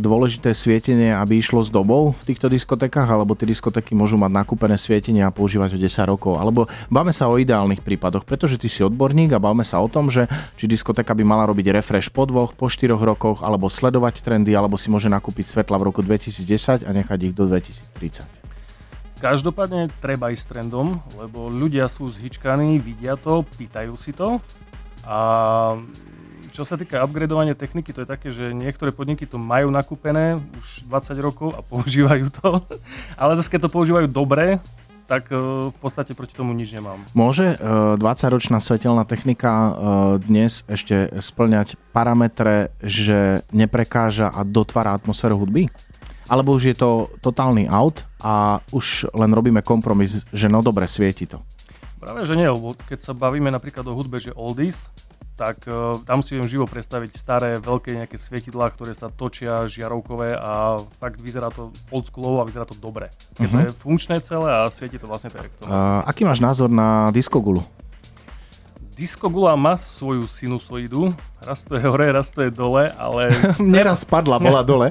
dôležité 0.00 0.56
svietenie, 0.56 1.12
aby 1.12 1.38
išlo 1.38 1.60
s 1.60 1.68
dobou 1.68 2.16
v 2.16 2.22
týchto 2.32 2.48
diskotekách, 2.48 3.06
alebo 3.06 3.36
tie 3.36 3.44
diskotéky 3.44 3.92
môžu 3.92 4.16
mať 4.16 4.32
nakúpené 4.32 4.74
svietenie 4.80 5.22
a 5.22 5.30
používať 5.30 5.76
ho 5.76 5.78
10 5.78 6.08
rokov. 6.08 6.40
Alebo 6.40 6.66
bavme 6.88 7.12
sa 7.12 7.28
o 7.28 7.36
ideálnych 7.36 7.84
prípadoch, 7.84 8.24
pretože 8.24 8.56
ty 8.56 8.66
si 8.66 8.80
odborník 8.80 9.36
a 9.36 9.42
bavme 9.42 9.62
sa 9.62 9.78
o 9.78 9.86
tom, 9.86 10.08
že 10.08 10.26
či 10.56 10.64
diskotéka 10.64 11.12
by 11.12 11.22
mala 11.22 11.44
robiť 11.46 11.70
refresh 11.76 12.08
po 12.08 12.24
dvoch, 12.24 12.56
po 12.56 12.72
štyroch 12.72 13.04
rokoch, 13.04 13.44
alebo 13.44 13.68
sledovať 13.68 14.24
trendy, 14.24 14.56
alebo 14.56 14.80
si 14.80 14.88
môže 14.88 15.12
nakúpiť 15.12 15.52
svetla 15.52 15.76
v 15.76 15.86
roku 15.92 16.00
2010 16.00 16.88
a 16.88 16.90
nechať 16.90 17.18
ich 17.30 17.34
do 17.36 17.46
2030. 17.46 18.38
Každopádne 19.18 19.90
treba 19.98 20.30
ísť 20.30 20.56
trendom, 20.56 21.02
lebo 21.18 21.50
ľudia 21.50 21.90
sú 21.90 22.06
zhyčkaní, 22.06 22.78
vidia 22.78 23.18
to, 23.18 23.42
pýtajú 23.58 23.98
si 23.98 24.14
to 24.14 24.38
a 25.02 25.18
čo 26.58 26.66
sa 26.66 26.74
týka 26.74 27.06
upgradovania 27.06 27.54
techniky, 27.54 27.94
to 27.94 28.02
je 28.02 28.08
také, 28.10 28.34
že 28.34 28.50
niektoré 28.50 28.90
podniky 28.90 29.30
to 29.30 29.38
majú 29.38 29.70
nakúpené 29.70 30.42
už 30.58 30.90
20 30.90 31.14
rokov 31.22 31.54
a 31.54 31.62
používajú 31.70 32.34
to, 32.34 32.58
ale 33.14 33.38
zase 33.38 33.46
keď 33.46 33.70
to 33.70 33.74
používajú 33.78 34.10
dobre, 34.10 34.58
tak 35.06 35.30
e, 35.30 35.38
v 35.70 35.78
podstate 35.78 36.18
proti 36.18 36.34
tomu 36.34 36.50
nič 36.58 36.74
nemám. 36.74 36.98
Môže 37.14 37.54
20-ročná 38.02 38.58
e, 38.58 38.64
svetelná 38.66 39.06
technika 39.06 39.50
e, 39.54 39.70
dnes 40.26 40.66
ešte 40.66 41.14
splňať 41.22 41.78
parametre, 41.94 42.74
že 42.82 43.46
neprekáža 43.54 44.26
a 44.26 44.42
dotvára 44.42 44.98
atmosféru 44.98 45.38
hudby? 45.38 45.70
Alebo 46.26 46.58
už 46.58 46.74
je 46.74 46.76
to 46.76 47.08
totálny 47.22 47.70
out 47.70 48.02
a 48.20 48.60
už 48.74 49.08
len 49.14 49.30
robíme 49.30 49.62
kompromis, 49.62 50.26
že 50.34 50.50
no 50.50 50.60
dobre, 50.60 50.90
svieti 50.90 51.24
to? 51.24 51.40
Práve, 52.02 52.26
že 52.26 52.34
nie, 52.34 52.50
lebo 52.50 52.74
keď 52.74 52.98
sa 53.00 53.12
bavíme 53.14 53.48
napríklad 53.48 53.86
o 53.88 53.96
hudbe, 53.96 54.20
že 54.20 54.36
oldies, 54.36 54.92
tak 55.38 55.62
uh, 55.70 56.02
tam 56.02 56.18
si 56.18 56.34
viem 56.34 56.50
živo 56.50 56.66
predstaviť 56.66 57.14
staré 57.14 57.50
veľké 57.62 57.94
nejaké 57.94 58.18
svietidlá, 58.18 58.74
ktoré 58.74 58.90
sa 58.98 59.06
točia 59.06 59.70
žiarovkové 59.70 60.34
a 60.34 60.82
fakt 60.98 61.22
vyzerá 61.22 61.54
to 61.54 61.70
oldschoolovo 61.94 62.42
a 62.42 62.48
vyzerá 62.50 62.66
to 62.66 62.74
dobre. 62.74 63.14
Keď 63.38 63.46
uh-huh. 63.46 63.54
to 63.54 63.58
je 63.62 63.78
funkčné 63.78 64.16
celé 64.26 64.50
a 64.50 64.66
svieti 64.66 64.98
to 64.98 65.06
vlastne 65.06 65.30
to 65.30 65.38
uh, 65.70 66.02
Aký 66.02 66.26
máš 66.26 66.42
názor 66.42 66.66
na 66.66 67.14
diskogulu? 67.14 67.62
Diskogula 68.98 69.54
má 69.54 69.78
svoju 69.78 70.26
sinusoidu, 70.26 71.14
raz 71.38 71.62
to 71.62 71.78
je 71.78 71.86
hore, 71.86 72.10
raz 72.10 72.34
to 72.34 72.42
je 72.42 72.50
dole, 72.50 72.90
ale... 72.98 73.30
Neraz 73.62 74.02
padla, 74.02 74.42
bola 74.42 74.66
dole. 74.66 74.90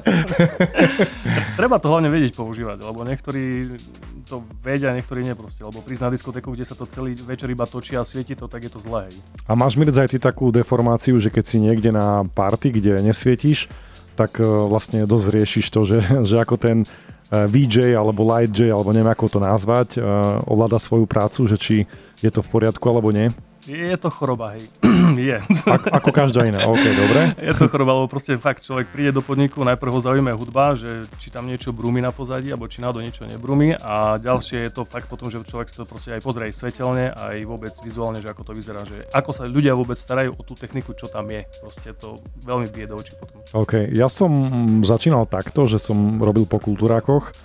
Treba 1.60 1.76
to 1.76 1.92
hlavne 1.92 2.08
vedieť 2.08 2.32
používať, 2.32 2.88
lebo 2.88 3.04
niektorí 3.04 3.76
to 4.24 4.40
vedia, 4.64 4.96
niektorí 4.96 5.28
nie 5.28 5.36
proste, 5.36 5.60
lebo 5.60 5.84
prísť 5.84 6.08
na 6.08 6.10
diskotéku, 6.16 6.56
kde 6.56 6.64
sa 6.64 6.72
to 6.72 6.88
celý 6.88 7.20
večer 7.20 7.52
iba 7.52 7.68
točí 7.68 8.00
a 8.00 8.04
svieti 8.04 8.32
to, 8.32 8.48
tak 8.48 8.64
je 8.64 8.72
to 8.72 8.80
zlé. 8.80 9.12
A 9.44 9.52
máš 9.52 9.76
Mirc 9.76 9.92
aj 9.92 10.16
ty 10.16 10.16
takú 10.16 10.48
deformáciu, 10.48 11.20
že 11.20 11.28
keď 11.28 11.44
si 11.44 11.60
niekde 11.60 11.92
na 11.92 12.24
party, 12.32 12.80
kde 12.80 13.04
nesvietíš, 13.04 13.68
tak 14.16 14.40
e, 14.40 14.48
vlastne 14.48 15.04
dosť 15.04 15.26
riešiš 15.36 15.66
to, 15.68 15.84
že, 15.84 16.00
že 16.32 16.40
ako 16.40 16.56
ten 16.56 16.88
e, 17.28 17.44
VJ 17.44 17.92
alebo 17.92 18.24
Light 18.24 18.56
J, 18.56 18.72
alebo 18.72 18.88
neviem 18.88 19.12
ako 19.12 19.36
to 19.36 19.38
nazvať, 19.44 20.00
e, 20.00 20.08
ovláda 20.48 20.80
svoju 20.80 21.04
prácu, 21.04 21.44
že 21.44 21.60
či 21.60 21.76
je 22.24 22.32
to 22.32 22.40
v 22.40 22.48
poriadku 22.48 22.88
alebo 22.88 23.12
nie? 23.12 23.28
Je 23.68 23.96
to 24.00 24.08
choroba, 24.08 24.56
hej. 24.56 24.64
je. 25.28 25.36
Ako, 25.68 25.92
ako 25.92 26.08
každá 26.08 26.48
iná, 26.48 26.64
OK, 26.64 26.80
dobre. 26.80 27.20
Je 27.48 27.52
to 27.52 27.68
choroba, 27.68 28.00
lebo 28.00 28.08
proste 28.08 28.40
fakt 28.40 28.64
človek 28.64 28.88
príde 28.88 29.12
do 29.12 29.20
podniku, 29.20 29.60
najprv 29.60 29.92
ho 29.92 30.00
zaujíma 30.00 30.32
hudba, 30.32 30.72
že 30.72 31.04
či 31.20 31.28
tam 31.28 31.44
niečo 31.44 31.76
brúmi 31.76 32.00
na 32.00 32.08
pozadí, 32.08 32.48
alebo 32.48 32.64
či 32.64 32.80
náhodou 32.80 33.04
niečo 33.04 33.28
nebrúmi 33.28 33.76
a 33.76 34.16
ďalšie 34.16 34.64
je 34.64 34.72
to 34.72 34.88
fakt 34.88 35.12
potom, 35.12 35.28
že 35.28 35.44
človek 35.44 35.68
si 35.68 35.76
to 35.76 35.84
proste 35.84 36.16
aj 36.16 36.24
pozrie 36.24 36.48
aj 36.48 36.56
svetelne, 36.56 37.12
aj 37.12 37.44
vôbec 37.44 37.76
vizuálne, 37.84 38.24
že 38.24 38.32
ako 38.32 38.42
to 38.48 38.52
vyzerá, 38.56 38.88
že 38.88 39.04
ako 39.12 39.36
sa 39.36 39.44
ľudia 39.44 39.76
vôbec 39.76 40.00
starajú 40.00 40.32
o 40.32 40.40
tú 40.40 40.56
techniku, 40.56 40.96
čo 40.96 41.12
tam 41.12 41.28
je. 41.28 41.44
Proste 41.60 41.92
to 41.92 42.16
veľmi 42.48 42.72
bije 42.72 42.88
do 42.88 42.96
očí 42.96 43.12
potom. 43.20 43.36
OK, 43.52 43.92
ja 43.92 44.08
som 44.08 44.32
začínal 44.80 45.28
takto, 45.28 45.68
že 45.68 45.76
som 45.76 46.16
robil 46.16 46.48
po 46.48 46.56
kultúrákoch 46.56 47.36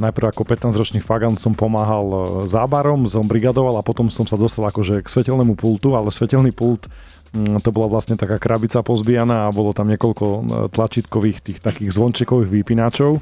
najprv 0.00 0.32
ako 0.32 0.42
15-ročný 0.48 1.04
fagant 1.04 1.36
som 1.36 1.52
pomáhal 1.52 2.06
e, 2.08 2.18
zábarom, 2.48 3.04
som 3.04 3.28
brigadoval 3.28 3.76
a 3.76 3.86
potom 3.86 4.08
som 4.08 4.24
sa 4.24 4.40
dostal 4.40 4.64
akože 4.66 5.04
k 5.04 5.08
svetelnému 5.08 5.54
pultu, 5.54 5.92
ale 5.92 6.08
svetelný 6.08 6.50
pult 6.50 6.88
mm, 7.36 7.60
to 7.60 7.70
bola 7.70 7.92
vlastne 7.92 8.16
taká 8.16 8.40
krabica 8.40 8.80
pozbijaná 8.80 9.46
a 9.46 9.54
bolo 9.54 9.76
tam 9.76 9.92
niekoľko 9.92 10.26
e, 10.26 10.40
tlačítkových 10.72 11.38
tých 11.44 11.58
takých 11.60 11.92
zvončekových 11.92 12.50
vypínačov. 12.50 13.20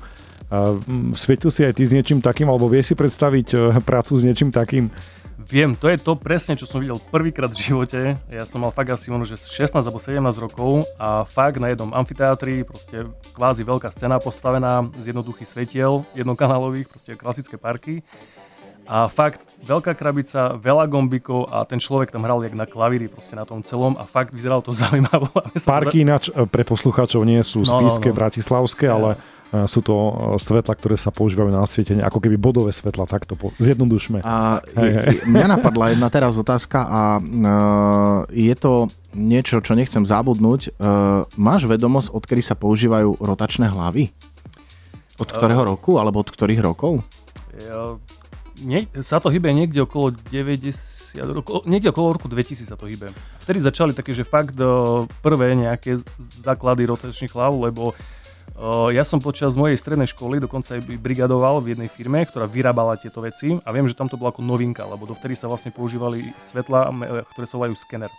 Svietil 1.13 1.53
si 1.53 1.61
aj 1.61 1.77
ty 1.77 1.85
s 1.85 1.93
niečím 1.93 2.25
takým, 2.25 2.49
alebo 2.49 2.73
vieš 2.73 2.93
si 2.93 2.95
predstaviť 2.97 3.49
e, 3.53 3.57
prácu 3.85 4.17
s 4.17 4.25
niečím 4.25 4.49
takým? 4.49 4.89
Viem, 5.49 5.73
to 5.81 5.89
je 5.89 5.97
to 5.97 6.13
presne, 6.13 6.61
čo 6.61 6.69
som 6.69 6.77
videl 6.77 7.01
prvýkrát 7.01 7.49
v 7.49 7.57
živote. 7.57 8.01
Ja 8.29 8.45
som 8.45 8.61
mal 8.61 8.69
fakt 8.69 8.93
asi 8.93 9.09
možno, 9.09 9.33
že 9.33 9.41
16 9.41 9.81
alebo 9.81 9.97
17 9.97 10.21
rokov 10.45 10.85
a 11.01 11.25
fakt 11.25 11.57
na 11.57 11.73
jednom 11.73 11.89
amfiteátri, 11.89 12.69
proste 12.69 13.09
kvázi 13.33 13.65
veľká 13.65 13.89
scéna 13.89 14.21
postavená 14.21 14.85
z 15.01 15.09
jednoduchých 15.09 15.49
svetiel, 15.49 16.05
jednokanálových, 16.13 16.93
proste 16.93 17.17
klasické 17.17 17.57
parky. 17.57 18.05
A 18.85 19.09
fakt, 19.09 19.41
veľká 19.65 19.97
krabica, 19.97 20.53
veľa 20.57 20.85
gombikov 20.85 21.49
a 21.49 21.65
ten 21.65 21.81
človek 21.81 22.13
tam 22.13 22.29
hral 22.29 22.45
jak 22.45 22.53
na 22.53 22.69
klavíri 22.69 23.09
proste 23.09 23.33
na 23.33 23.49
tom 23.49 23.65
celom 23.65 23.97
a 23.97 24.05
fakt 24.05 24.37
vyzeralo 24.37 24.61
to 24.61 24.77
zaujímaво. 24.85 25.33
Parky 25.65 26.05
ináč 26.05 26.29
e, 26.29 26.45
pre 26.45 26.61
poslucháčov 26.61 27.25
nie 27.25 27.41
sú 27.41 27.65
no, 27.65 27.69
spíske, 27.69 28.13
no, 28.13 28.13
no. 28.13 28.19
bratislavské, 28.21 28.85
ale 28.85 29.17
sú 29.49 29.81
to 29.81 29.97
e, 29.97 30.13
svetla, 30.37 30.77
ktoré 30.77 31.01
sa 31.01 31.09
používajú 31.09 31.49
na 31.49 31.65
osvietenie, 31.65 32.05
ako 32.05 32.21
keby 32.21 32.37
bodové 32.37 32.69
svetla, 32.69 33.09
takto 33.09 33.33
po, 33.33 33.57
zjednodušme. 33.57 34.21
A 34.21 34.61
hej, 34.77 34.93
hej. 34.93 35.17
mňa 35.25 35.47
napadla 35.57 35.97
jedna 35.97 36.13
teraz 36.13 36.37
otázka 36.37 36.85
a 36.85 37.01
uh, 37.17 38.29
je 38.29 38.53
to 38.53 38.93
niečo, 39.17 39.65
čo 39.65 39.73
nechcem 39.73 40.05
zabudnúť. 40.05 40.77
Uh, 40.77 41.25
máš 41.41 41.65
vedomosť, 41.65 42.13
odkedy 42.13 42.45
sa 42.45 42.61
používajú 42.61 43.25
rotačné 43.25 43.73
hlavy? 43.73 44.13
Od 45.17 45.29
ktorého 45.33 45.65
uh, 45.65 45.69
roku, 45.73 45.97
alebo 45.97 46.21
od 46.21 46.29
ktorých 46.29 46.61
rokov? 46.61 47.01
Ja, 47.57 47.97
nie, 48.61 48.85
sa 49.01 49.17
to 49.17 49.33
hýbe 49.33 49.49
niekde 49.55 49.81
okolo 49.87 50.13
90 50.13 51.25
rokov, 51.25 51.65
niekde 51.65 51.89
okolo 51.89 52.21
roku 52.21 52.29
2000 52.29 52.69
sa 52.69 52.77
to 52.77 52.85
hýbe. 52.85 53.11
Vtedy 53.41 53.65
začali 53.65 53.97
také, 53.97 54.13
že 54.13 54.29
fakt 54.29 54.61
prvé 55.25 55.57
nejaké 55.57 56.05
základy 56.45 56.85
rotačných 56.85 57.33
hlav, 57.33 57.55
lebo 57.57 57.97
ja 58.91 59.07
som 59.07 59.23
počas 59.23 59.55
mojej 59.55 59.79
strednej 59.79 60.11
školy 60.11 60.43
dokonca 60.43 60.75
aj 60.75 60.83
brigadoval 60.99 61.63
v 61.63 61.79
jednej 61.79 61.91
firme, 61.91 62.27
ktorá 62.27 62.51
vyrábala 62.51 62.99
tieto 62.99 63.23
veci 63.23 63.55
a 63.63 63.69
viem, 63.71 63.87
že 63.87 63.95
tam 63.95 64.11
to 64.11 64.19
bola 64.19 64.35
ako 64.35 64.43
novinka, 64.43 64.83
lebo 64.83 65.07
dovtedy 65.07 65.39
sa 65.39 65.47
vlastne 65.47 65.71
používali 65.71 66.35
svetla, 66.43 66.91
ktoré 67.35 67.47
sa 67.47 67.57
volajú 67.59 67.79
skener. 67.79 68.11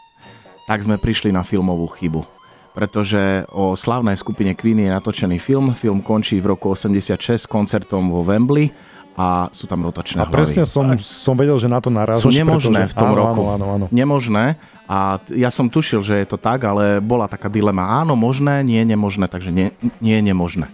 Tak 0.63 0.85
sme 0.85 0.95
prišli 0.95 1.35
na 1.35 1.43
filmovú 1.43 1.91
chybu 1.99 2.39
pretože 2.69 3.43
o 3.51 3.73
slavnej 3.73 4.15
skupine 4.15 4.53
Queen 4.55 4.79
je 4.79 4.87
natočený 4.87 5.41
film. 5.41 5.75
Film 5.75 5.99
končí 5.99 6.39
v 6.39 6.55
roku 6.55 6.71
86 6.71 7.49
koncertom 7.49 8.07
vo 8.07 8.23
Wembley 8.23 8.71
a 9.19 9.51
sú 9.51 9.67
tam 9.67 9.83
rotačné 9.83 10.23
A 10.23 10.31
presne 10.31 10.63
som, 10.63 10.95
som 11.03 11.35
vedel, 11.35 11.59
že 11.59 11.67
na 11.67 11.83
to 11.83 11.91
narážaš. 11.91 12.23
Sú 12.23 12.31
nemožné 12.31 12.87
pretože, 12.87 12.95
v 12.95 12.99
tom 13.03 13.11
áno, 13.11 13.19
roku. 13.19 13.41
Áno, 13.43 13.51
áno, 13.51 13.65
áno. 13.75 13.85
Nemožné. 13.91 14.55
A 14.87 15.19
ja 15.35 15.51
som 15.51 15.67
tušil, 15.67 15.99
že 16.07 16.23
je 16.23 16.27
to 16.31 16.39
tak, 16.39 16.63
ale 16.63 17.03
bola 17.03 17.27
taká 17.27 17.51
dilema. 17.51 17.99
Áno, 17.99 18.15
možné, 18.15 18.63
nie, 18.63 18.79
nemožné. 18.87 19.27
Takže 19.27 19.51
nie, 19.51 19.75
nie 19.99 20.15
je 20.15 20.23
nemožné. 20.23 20.71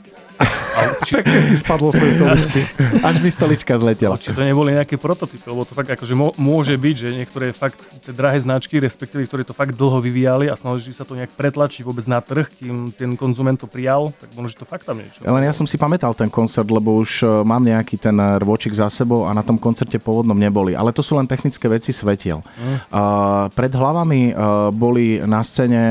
Či... 1.06 1.22
Pekne 1.22 1.40
si 1.46 1.56
spadlo 1.56 1.90
z 1.94 1.98
tej 2.02 2.12
stoličky. 2.20 2.60
Až 3.02 3.16
mi 3.24 3.30
stolička 3.32 3.74
zletela. 3.80 4.16
Či 4.20 4.36
to 4.36 4.42
neboli 4.44 4.76
nejaké 4.76 5.00
prototypy, 5.00 5.46
lebo 5.48 5.64
to 5.64 5.74
fakt 5.78 5.92
akože 5.94 6.14
môže 6.36 6.76
byť, 6.76 6.96
že 6.96 7.08
niektoré 7.16 7.56
fakt 7.56 7.80
tie 8.04 8.12
drahé 8.12 8.42
značky, 8.42 8.82
respektíve 8.82 9.24
ktoré 9.26 9.48
to 9.48 9.56
fakt 9.56 9.78
dlho 9.78 10.04
vyvíjali 10.04 10.52
a 10.52 10.56
snažili 10.58 10.92
sa 10.92 11.08
to 11.08 11.16
nejak 11.16 11.32
pretlačiť 11.34 11.82
vôbec 11.86 12.06
na 12.10 12.20
trh, 12.20 12.48
kým 12.60 12.92
ten 12.92 13.16
konzument 13.16 13.56
to 13.56 13.68
prijal, 13.70 14.12
tak 14.18 14.32
možno, 14.36 14.50
že 14.52 14.58
to 14.60 14.68
fakt 14.68 14.86
tam 14.88 15.00
niečo. 15.00 15.24
Len 15.24 15.44
ja 15.46 15.54
som 15.56 15.70
si 15.70 15.80
pamätal 15.80 16.12
ten 16.18 16.28
koncert, 16.28 16.68
lebo 16.68 17.00
už 17.00 17.24
e, 17.24 17.26
mám 17.46 17.64
nejaký 17.64 17.96
ten 18.02 18.16
e, 18.18 18.42
rvočik 18.42 18.76
za 18.76 18.92
sebou 18.92 19.28
a 19.28 19.32
na 19.32 19.44
tom 19.46 19.56
koncerte 19.56 19.96
pôvodnom 20.02 20.36
neboli. 20.36 20.76
Ale 20.76 20.92
to 20.92 21.06
sú 21.06 21.16
len 21.16 21.30
technické 21.30 21.70
veci 21.72 21.96
svetiel. 21.96 22.42
Mm. 22.42 22.78
Uh, 22.92 23.48
pred 23.54 23.72
hlavami 23.72 24.32
uh, 24.32 24.70
boli 24.74 25.22
na 25.24 25.42
scéne 25.46 25.84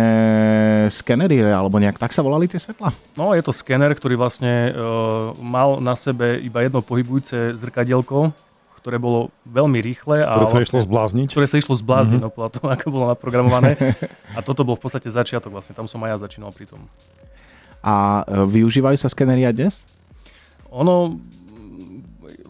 skenery, 0.90 1.40
alebo 1.44 1.78
nejak 1.80 1.96
tak 1.96 2.12
sa 2.12 2.20
volali 2.20 2.50
tie 2.50 2.60
svetla? 2.60 2.92
No, 3.16 3.32
je 3.32 3.42
to 3.42 3.52
skener, 3.54 3.92
ktorý 3.94 4.18
vlastne 4.18 4.73
mal 5.38 5.78
na 5.78 5.94
sebe 5.94 6.38
iba 6.42 6.66
jedno 6.66 6.82
pohybujúce 6.82 7.54
zrkadielko, 7.54 8.34
ktoré 8.84 9.00
bolo 9.00 9.32
veľmi 9.48 9.80
rýchle. 9.80 10.20
A 10.20 10.36
ktoré 10.36 10.44
sa 10.44 10.60
vlastne, 10.60 10.68
išlo 10.68 10.80
zblázniť? 10.84 11.28
Ktoré 11.32 11.46
sa 11.48 11.56
išlo 11.56 11.74
zblázniť, 11.80 12.20
mm-hmm. 12.20 12.28
no 12.28 12.36
podľa 12.36 12.50
toho, 12.52 12.66
ako 12.76 12.86
bolo 12.92 13.06
naprogramované. 13.08 13.80
a 14.36 14.44
toto 14.44 14.60
bol 14.60 14.76
v 14.76 14.84
podstate 14.84 15.08
začiatok 15.08 15.48
vlastne, 15.48 15.72
tam 15.72 15.88
som 15.88 16.04
aj 16.04 16.10
ja 16.12 16.18
začínal 16.28 16.52
pri 16.52 16.68
tom. 16.68 16.84
A 17.80 18.24
e, 18.28 18.44
využívajú 18.44 19.00
sa 19.00 19.08
skenery 19.08 19.48
aj 19.48 19.54
dnes? 19.56 19.74
Ono, 20.68 21.16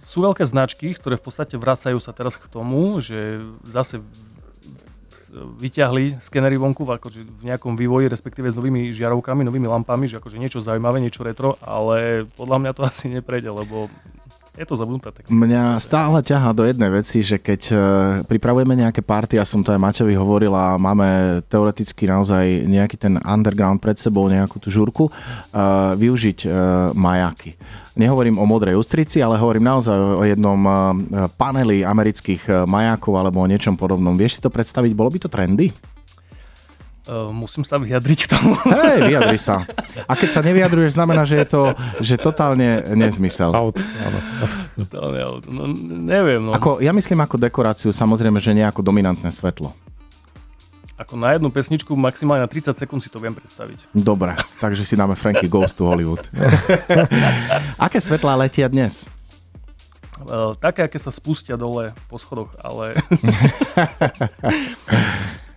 sú 0.02 0.26
veľké 0.26 0.42
značky, 0.42 0.90
ktoré 0.98 1.14
v 1.14 1.24
podstate 1.24 1.54
vracajú 1.54 2.02
sa 2.02 2.10
teraz 2.10 2.34
k 2.34 2.50
tomu, 2.50 2.98
že 2.98 3.38
zase 3.62 4.02
vyťahli 5.34 6.22
skenery 6.22 6.54
vonku 6.54 6.86
v, 6.86 6.96
akože 6.96 7.20
v 7.26 7.42
nejakom 7.50 7.74
vývoji, 7.74 8.06
respektíve 8.06 8.46
s 8.48 8.56
novými 8.56 8.94
žiarovkami, 8.94 9.42
novými 9.42 9.66
lampami, 9.66 10.06
že 10.06 10.22
akože 10.22 10.38
niečo 10.38 10.62
zaujímavé, 10.62 11.02
niečo 11.02 11.26
retro, 11.26 11.58
ale 11.58 12.28
podľa 12.38 12.58
mňa 12.62 12.72
to 12.74 12.82
asi 12.90 13.10
neprejde, 13.10 13.50
lebo 13.50 13.90
je 14.54 14.66
to 14.66 14.78
zabudnuté. 14.78 15.10
Tak. 15.10 15.26
Mňa 15.26 15.82
stále 15.82 16.22
ťahá 16.22 16.54
do 16.54 16.62
jednej 16.62 16.86
veci, 16.86 17.26
že 17.26 17.42
keď 17.42 17.60
uh, 17.70 17.78
pripravujeme 18.22 18.78
nejaké 18.78 19.02
party, 19.02 19.38
ja 19.38 19.46
som 19.46 19.66
to 19.66 19.74
aj 19.74 19.82
Maťovi 19.82 20.14
hovoril 20.14 20.54
a 20.54 20.78
máme 20.78 21.42
teoreticky 21.50 22.06
naozaj 22.06 22.62
nejaký 22.70 22.94
ten 22.94 23.18
underground 23.18 23.82
pred 23.82 23.98
sebou, 23.98 24.30
nejakú 24.30 24.62
tú 24.62 24.70
žurku, 24.70 25.10
uh, 25.10 25.98
využiť 25.98 26.38
uh, 26.46 26.54
majaky. 26.94 27.58
Nehovorím 27.94 28.42
o 28.42 28.46
modrej 28.46 28.74
ústrici, 28.74 29.22
ale 29.22 29.38
hovorím 29.38 29.70
naozaj 29.70 29.94
o 29.94 30.26
jednom 30.26 30.58
paneli 31.38 31.86
amerických 31.86 32.66
majákov 32.66 33.14
alebo 33.14 33.38
o 33.38 33.46
niečom 33.46 33.78
podobnom. 33.78 34.18
Vieš 34.18 34.38
si 34.38 34.42
to 34.42 34.50
predstaviť? 34.50 34.90
Bolo 34.98 35.14
by 35.14 35.18
to 35.22 35.30
trendy? 35.30 35.70
Uh, 37.04 37.28
musím 37.36 37.68
sa 37.68 37.76
vyjadriť 37.76 38.18
k 38.24 38.28
tomu. 38.32 38.56
Hej, 38.64 39.12
vyjadri 39.12 39.36
sa. 39.36 39.68
A 40.08 40.16
keď 40.16 40.28
sa 40.32 40.40
nevyjadruješ, 40.40 40.96
znamená, 40.96 41.28
že 41.28 41.36
je 41.36 41.46
to 41.52 41.62
že 42.00 42.16
totálne 42.16 42.80
nezmysel. 42.96 43.52
Out, 43.52 43.76
áno. 43.76 44.18
Totálne 44.88 45.20
out. 45.20 45.44
No, 45.44 45.68
neviem. 45.84 46.40
No. 46.40 46.56
Ako, 46.56 46.80
ja 46.80 46.96
myslím 46.96 47.20
ako 47.20 47.36
dekoráciu, 47.36 47.92
samozrejme, 47.92 48.40
že 48.40 48.56
nie 48.56 48.64
ako 48.64 48.80
dominantné 48.80 49.28
svetlo. 49.36 49.76
Ako 50.96 51.20
na 51.20 51.36
jednu 51.36 51.52
pesničku 51.52 51.92
maximálne 51.92 52.40
na 52.40 52.48
30 52.48 52.72
sekúnd 52.72 53.04
si 53.04 53.12
to 53.12 53.20
viem 53.20 53.36
predstaviť. 53.36 53.92
Dobre, 53.92 54.32
takže 54.56 54.86
si 54.86 54.96
dáme 54.96 55.12
Frankie 55.12 55.50
Goes 55.50 55.76
to 55.76 55.84
Hollywood. 55.84 56.24
Aké 57.84 58.00
svetlá 58.00 58.32
letia 58.38 58.70
dnes? 58.70 59.04
Uh, 60.24 60.54
také, 60.56 60.86
aké 60.86 60.96
sa 60.96 61.10
spustia 61.10 61.58
dole 61.58 61.90
po 62.06 62.22
schodoch, 62.22 62.54
ale 62.62 62.94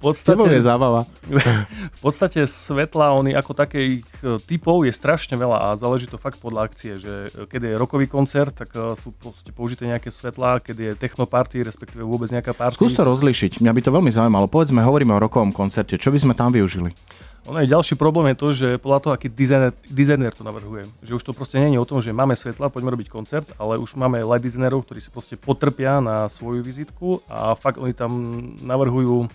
podstate, 0.02 0.48
je 0.50 0.64
zábava. 0.64 1.06
v 1.98 2.00
podstate 2.02 2.46
svetla, 2.46 3.18
oni 3.18 3.34
ako 3.34 3.52
takých 3.58 4.06
e, 4.22 4.38
typov 4.44 4.86
je 4.86 4.94
strašne 4.94 5.36
veľa 5.38 5.72
a 5.72 5.78
záleží 5.78 6.06
to 6.06 6.22
fakt 6.22 6.38
podľa 6.38 6.70
akcie, 6.70 7.02
že 7.02 7.30
e, 7.34 7.50
keď 7.50 7.62
je 7.72 7.74
rokový 7.80 8.06
koncert, 8.06 8.54
tak 8.54 8.74
e, 8.74 8.96
sú 8.96 9.14
použité 9.54 9.90
nejaké 9.90 10.14
svetlá, 10.14 10.62
keď 10.62 10.76
je 10.78 10.92
technoparty, 10.98 11.66
respektíve 11.66 12.06
vôbec 12.06 12.30
nejaká 12.30 12.54
party. 12.54 12.78
Skús 12.78 12.98
to 12.98 13.06
rozlišiť, 13.06 13.60
mňa 13.60 13.72
by 13.74 13.82
to 13.82 13.92
veľmi 13.92 14.12
zaujímalo. 14.14 14.46
Povedzme, 14.46 14.84
hovoríme 14.86 15.16
o 15.16 15.20
rokovom 15.20 15.54
koncerte, 15.54 15.98
čo 15.98 16.14
by 16.14 16.20
sme 16.22 16.34
tam 16.34 16.54
využili? 16.54 16.94
Ono 17.48 17.64
je 17.64 17.72
ďalší 17.72 17.96
problém 17.96 18.36
je 18.36 18.42
to, 18.44 18.48
že 18.52 18.68
podľa 18.84 19.00
toho, 19.00 19.14
aký 19.16 19.32
dizajner, 19.32 19.72
dizajner 19.88 20.36
to 20.36 20.44
navrhuje. 20.44 20.84
Že 21.00 21.16
už 21.16 21.24
to 21.24 21.32
proste 21.32 21.56
nie 21.64 21.80
je 21.80 21.80
o 21.80 21.88
tom, 21.88 22.04
že 22.04 22.12
máme 22.12 22.36
svetla, 22.36 22.68
poďme 22.68 22.92
robiť 22.92 23.08
koncert, 23.08 23.48
ale 23.56 23.80
už 23.80 23.96
máme 23.96 24.20
light 24.20 24.44
designerov, 24.44 24.84
ktorí 24.84 25.00
si 25.00 25.08
proste 25.08 25.40
potrpia 25.40 26.04
na 26.04 26.28
svoju 26.28 26.60
vizitku 26.60 27.24
a 27.32 27.56
fakt 27.56 27.80
oni 27.80 27.96
tam 27.96 28.12
navrhujú 28.60 29.32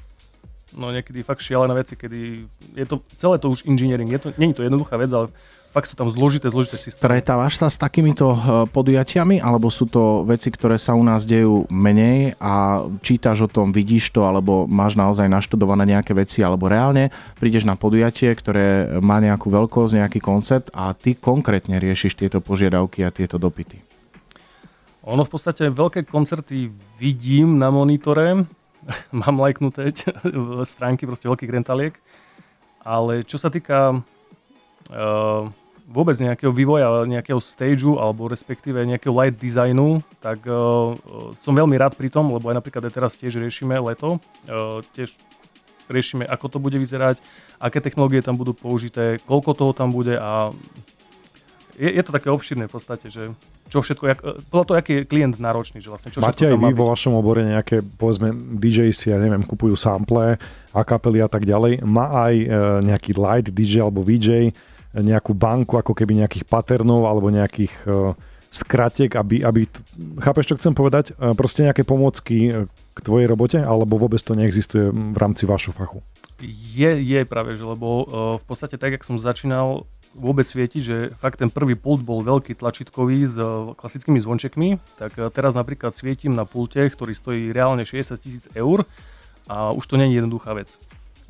no 0.77 0.93
niekedy 0.93 1.21
fakt 1.25 1.45
šialené 1.45 1.75
veci, 1.77 1.95
kedy 1.97 2.49
je 2.77 2.87
to, 2.89 3.05
celé 3.17 3.37
to 3.39 3.53
už 3.53 3.69
engineering, 3.69 4.09
je 4.09 4.21
to, 4.21 4.29
nie 4.41 4.53
je 4.53 4.61
to 4.61 4.67
jednoduchá 4.67 4.97
vec, 4.97 5.11
ale 5.13 5.29
fakt 5.73 5.89
sú 5.89 5.97
tam 5.97 6.13
zložité, 6.13 6.53
zložité 6.53 6.77
systémy. 6.77 7.01
Stretávaš 7.01 7.57
sa 7.57 7.73
s 7.73 7.81
takýmito 7.81 8.29
eh, 8.33 8.39
podujatiami, 8.69 9.41
alebo 9.41 9.73
sú 9.73 9.89
to 9.89 10.23
veci, 10.29 10.53
ktoré 10.53 10.77
sa 10.77 10.93
u 10.93 11.01
nás 11.01 11.25
dejú 11.25 11.65
menej 11.73 12.37
a 12.37 12.85
čítaš 13.01 13.49
o 13.49 13.53
tom, 13.53 13.73
vidíš 13.73 14.13
to, 14.13 14.29
alebo 14.29 14.69
máš 14.69 14.95
naozaj 14.95 15.27
naštudované 15.33 15.97
nejaké 15.97 16.13
veci, 16.13 16.45
alebo 16.45 16.69
reálne 16.69 17.09
prídeš 17.41 17.65
na 17.65 17.75
podujatie, 17.75 18.29
ktoré 18.37 19.01
má 19.01 19.19
nejakú 19.19 19.49
veľkosť, 19.49 20.05
nejaký 20.05 20.21
koncept 20.21 20.69
a 20.77 20.93
ty 20.93 21.17
konkrétne 21.17 21.81
riešiš 21.81 22.21
tieto 22.21 22.45
požiadavky 22.45 23.01
a 23.03 23.11
tieto 23.11 23.41
dopity. 23.41 23.81
Ono 25.03 25.27
v 25.27 25.31
podstate 25.35 25.67
veľké 25.67 26.07
koncerty 26.07 26.71
vidím 26.95 27.59
na 27.59 27.75
monitore, 27.75 28.47
mám 29.23 29.41
lajknuté 29.41 29.93
stránky 30.73 31.07
proste 31.07 31.29
veľkých 31.29 31.55
rentaliek, 31.55 31.95
ale 32.83 33.23
čo 33.23 33.39
sa 33.39 33.49
týka 33.49 34.03
uh, 34.91 35.43
vôbec 35.87 36.17
nejakého 36.19 36.51
vývoja, 36.51 37.05
nejakého 37.05 37.39
stageu 37.39 38.01
alebo 38.01 38.27
respektíve 38.27 38.83
nejakého 38.83 39.15
light 39.15 39.37
designu, 39.39 40.03
tak 40.19 40.43
uh, 40.49 40.97
som 41.39 41.55
veľmi 41.55 41.77
rád 41.79 41.95
pri 41.95 42.11
tom, 42.11 42.33
lebo 42.33 42.51
aj 42.51 42.59
napríklad 42.59 42.83
aj 42.89 42.95
teraz 42.95 43.13
tiež 43.15 43.39
riešime 43.39 43.79
leto, 43.79 44.19
uh, 44.49 44.81
tiež 44.97 45.15
riešime, 45.91 46.25
ako 46.25 46.47
to 46.49 46.59
bude 46.63 46.79
vyzerať, 46.79 47.21
aké 47.61 47.79
technológie 47.83 48.25
tam 48.25 48.39
budú 48.39 48.57
použité, 48.57 49.21
koľko 49.29 49.53
toho 49.53 49.73
tam 49.77 49.93
bude 49.93 50.17
a 50.17 50.51
je, 51.79 51.89
je 51.89 52.03
to 52.05 52.13
také 52.13 52.29
obširné 52.29 52.69
v 52.69 52.73
podstate, 52.73 53.07
že 53.09 53.33
čo 53.73 53.81
všetko, 53.81 54.05
jak, 54.05 54.21
podľa 54.53 54.65
toho, 54.69 54.77
aký 54.77 54.93
je 54.93 55.09
klient 55.09 55.37
náročný, 55.41 55.81
že 55.81 55.89
vlastne 55.89 56.13
čo 56.13 56.21
Máte 56.21 56.49
aj 56.49 56.61
vy 56.61 56.73
vo 56.77 56.93
vašom 56.93 57.17
obore 57.17 57.45
nejaké, 57.45 57.81
povedzme, 57.81 58.33
DJ 58.61 58.93
si, 58.93 59.09
ja 59.09 59.17
neviem, 59.17 59.41
kupujú 59.45 59.77
sample, 59.77 60.37
a 60.73 60.81
kapely 60.89 61.21
a 61.21 61.29
tak 61.29 61.45
ďalej. 61.45 61.85
Má 61.85 62.09
aj 62.29 62.35
e, 62.35 62.47
nejaký 62.89 63.13
light 63.17 63.53
DJ 63.53 63.85
alebo 63.85 64.01
VJ, 64.01 64.57
nejakú 64.97 65.33
banku 65.33 65.77
ako 65.81 65.93
keby 65.97 66.25
nejakých 66.25 66.45
paternov 66.49 67.05
alebo 67.05 67.29
nejakých 67.33 67.73
e, 67.85 68.17
skratiek, 68.53 69.09
aby, 69.17 69.41
aby, 69.41 69.65
chápeš, 70.21 70.53
čo 70.53 70.59
chcem 70.61 70.77
povedať? 70.77 71.17
E, 71.17 71.33
proste 71.33 71.65
nejaké 71.65 71.85
pomocky 71.85 72.53
e, 72.53 72.69
k 72.69 72.99
tvojej 73.01 73.29
robote, 73.29 73.59
alebo 73.61 73.97
vôbec 73.97 74.21
to 74.21 74.37
neexistuje 74.37 74.93
v 74.93 75.17
rámci 75.17 75.49
vašho 75.49 75.73
fachu? 75.73 76.05
Je, 76.43 76.93
je 77.01 77.21
práve, 77.25 77.55
že 77.55 77.63
lebo 77.63 78.03
uh, 78.03 78.35
v 78.35 78.45
podstate 78.51 78.75
tak, 78.75 78.99
jak 78.99 79.07
som 79.07 79.15
začínal 79.15 79.87
vôbec 80.13 80.45
svietiť, 80.45 80.83
že 80.83 80.97
fakt 81.17 81.41
ten 81.41 81.49
prvý 81.49 81.77
pult 81.77 82.05
bol 82.05 82.21
veľký 82.21 82.57
tlačítkový 82.57 83.25
s 83.25 83.37
uh, 83.41 83.73
klasickými 83.77 84.21
zvončekmi, 84.21 84.77
tak 85.01 85.17
uh, 85.17 85.33
teraz 85.33 85.57
napríklad 85.57 85.97
svietim 85.97 86.37
na 86.37 86.45
pulte, 86.45 86.85
ktorý 86.89 87.13
stojí 87.17 87.43
reálne 87.51 87.85
60 87.85 88.17
tisíc 88.21 88.45
eur 88.53 88.85
a 89.49 89.73
už 89.73 89.85
to 89.89 89.97
nie 89.97 90.13
je 90.13 90.23
jednoduchá 90.23 90.53
vec. 90.55 90.77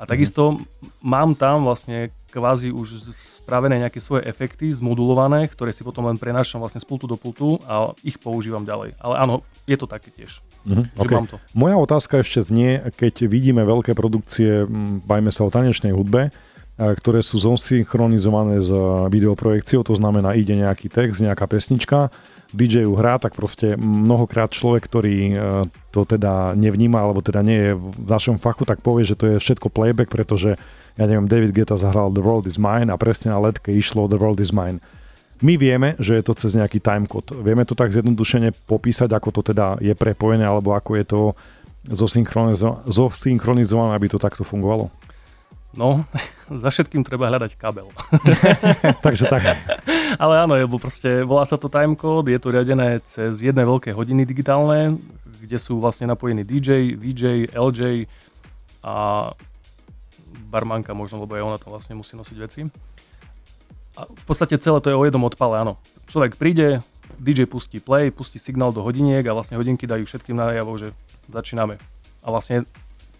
A 0.01 0.03
takisto 0.03 0.59
mám 0.99 1.31
tam 1.31 1.63
vlastne 1.63 2.11
kvázi 2.33 2.73
už 2.73 3.13
spravené 3.13 3.77
nejaké 3.77 4.01
svoje 4.01 4.25
efekty 4.25 4.73
zmodulované, 4.73 5.45
ktoré 5.45 5.69
si 5.69 5.85
potom 5.85 6.09
len 6.09 6.17
prenášam 6.17 6.59
vlastne 6.59 6.81
z 6.81 6.87
pultu 6.89 7.05
do 7.05 7.13
pultu 7.13 7.61
a 7.69 7.93
ich 8.01 8.17
používam 8.17 8.65
ďalej. 8.65 8.97
Ale 8.97 9.15
áno, 9.21 9.45
je 9.69 9.77
to 9.77 9.85
také 9.85 10.09
tiež. 10.09 10.41
Mm-hmm, 10.65 10.97
okay. 10.97 11.15
mám 11.15 11.29
to. 11.29 11.37
Moja 11.53 11.77
otázka 11.77 12.25
ešte 12.25 12.41
znie, 12.41 12.81
keď 12.97 13.29
vidíme 13.29 13.61
veľké 13.61 13.93
produkcie, 13.93 14.65
bajme 15.05 15.29
sa 15.29 15.45
o 15.45 15.53
tanečnej 15.53 15.93
hudbe, 15.93 16.33
ktoré 16.77 17.21
sú 17.21 17.37
zosynchronizované 17.37 18.57
s 18.57 18.73
videoprojekciou, 19.13 19.85
to 19.85 19.93
znamená, 19.93 20.33
ide 20.33 20.57
nejaký 20.57 20.89
text, 20.89 21.21
nejaká 21.21 21.45
pesnička, 21.45 22.09
DJ 22.53 22.85
ju 22.85 22.93
hrá, 22.93 23.17
tak 23.17 23.33
proste 23.33 23.73
mnohokrát 23.77 24.53
človek, 24.53 24.85
ktorý 24.85 25.33
e, 25.33 25.65
to 25.89 26.05
teda 26.05 26.53
nevníma, 26.53 27.01
alebo 27.01 27.25
teda 27.25 27.41
nie 27.41 27.57
je 27.57 27.73
v 27.73 28.05
našom 28.05 28.37
fachu, 28.37 28.61
tak 28.61 28.85
povie, 28.85 29.09
že 29.09 29.17
to 29.17 29.25
je 29.25 29.41
všetko 29.41 29.73
playback, 29.73 30.13
pretože 30.13 30.53
ja 30.93 31.05
neviem, 31.09 31.25
David 31.25 31.57
Guetta 31.57 31.73
zahral 31.73 32.13
The 32.13 32.21
World 32.21 32.45
is 32.45 32.61
Mine 32.61 32.93
a 32.93 33.01
presne 33.01 33.33
na 33.33 33.41
letke 33.41 33.73
išlo 33.73 34.05
The 34.05 34.21
World 34.21 34.37
is 34.37 34.53
Mine. 34.53 34.77
My 35.41 35.57
vieme, 35.57 35.97
že 35.97 36.21
je 36.21 36.23
to 36.23 36.37
cez 36.37 36.53
nejaký 36.53 36.77
timecode. 36.77 37.33
Vieme 37.41 37.65
to 37.65 37.73
tak 37.73 37.89
zjednodušene 37.89 38.53
popísať, 38.69 39.09
ako 39.11 39.41
to 39.41 39.49
teda 39.49 39.81
je 39.81 39.97
prepojené, 39.97 40.45
alebo 40.45 40.77
ako 40.77 40.93
je 40.93 41.05
to 41.09 41.33
zosynchronizované, 41.89 43.97
aby 43.97 44.07
to 44.07 44.21
takto 44.21 44.45
fungovalo? 44.45 44.93
No, 45.73 46.05
za 46.63 46.69
všetkým 46.69 47.01
treba 47.01 47.29
hľadať 47.29 47.57
kabel. 47.57 47.89
Takže 49.05 49.25
tak. 49.29 49.57
Ale 50.21 50.45
áno, 50.45 50.53
lebo 50.53 50.77
proste 50.77 51.25
volá 51.25 51.43
sa 51.45 51.57
to 51.57 51.69
timecode, 51.69 52.29
je 52.29 52.39
to 52.39 52.53
riadené 52.53 53.01
cez 53.03 53.41
jedné 53.41 53.65
veľké 53.65 53.89
hodiny 53.91 54.23
digitálne, 54.29 55.01
kde 55.41 55.57
sú 55.57 55.81
vlastne 55.81 56.05
napojení 56.05 56.45
DJ, 56.45 56.93
VJ, 56.93 57.51
LJ 57.51 58.05
a 58.85 59.29
barmanka 60.47 60.93
možno, 60.93 61.25
lebo 61.25 61.33
aj 61.33 61.43
ona 61.43 61.57
tam 61.57 61.73
vlastne 61.73 61.97
musí 61.97 62.13
nosiť 62.13 62.37
veci. 62.37 62.61
A 63.97 64.09
v 64.09 64.23
podstate 64.25 64.57
celé 64.61 64.77
to 64.81 64.89
je 64.89 64.97
o 64.97 65.05
jednom 65.05 65.25
odpale, 65.25 65.61
áno. 65.61 65.81
Človek 66.09 66.37
príde, 66.37 66.81
DJ 67.17 67.49
pustí 67.49 67.81
play, 67.81 68.09
pustí 68.09 68.37
signál 68.37 68.73
do 68.73 68.81
hodiniek 68.85 69.25
a 69.25 69.33
vlastne 69.33 69.57
hodinky 69.57 69.85
dajú 69.85 70.05
všetkým 70.05 70.37
najavo, 70.37 70.77
že 70.77 70.93
začíname. 71.29 71.77
A 72.21 72.27
vlastne 72.29 72.65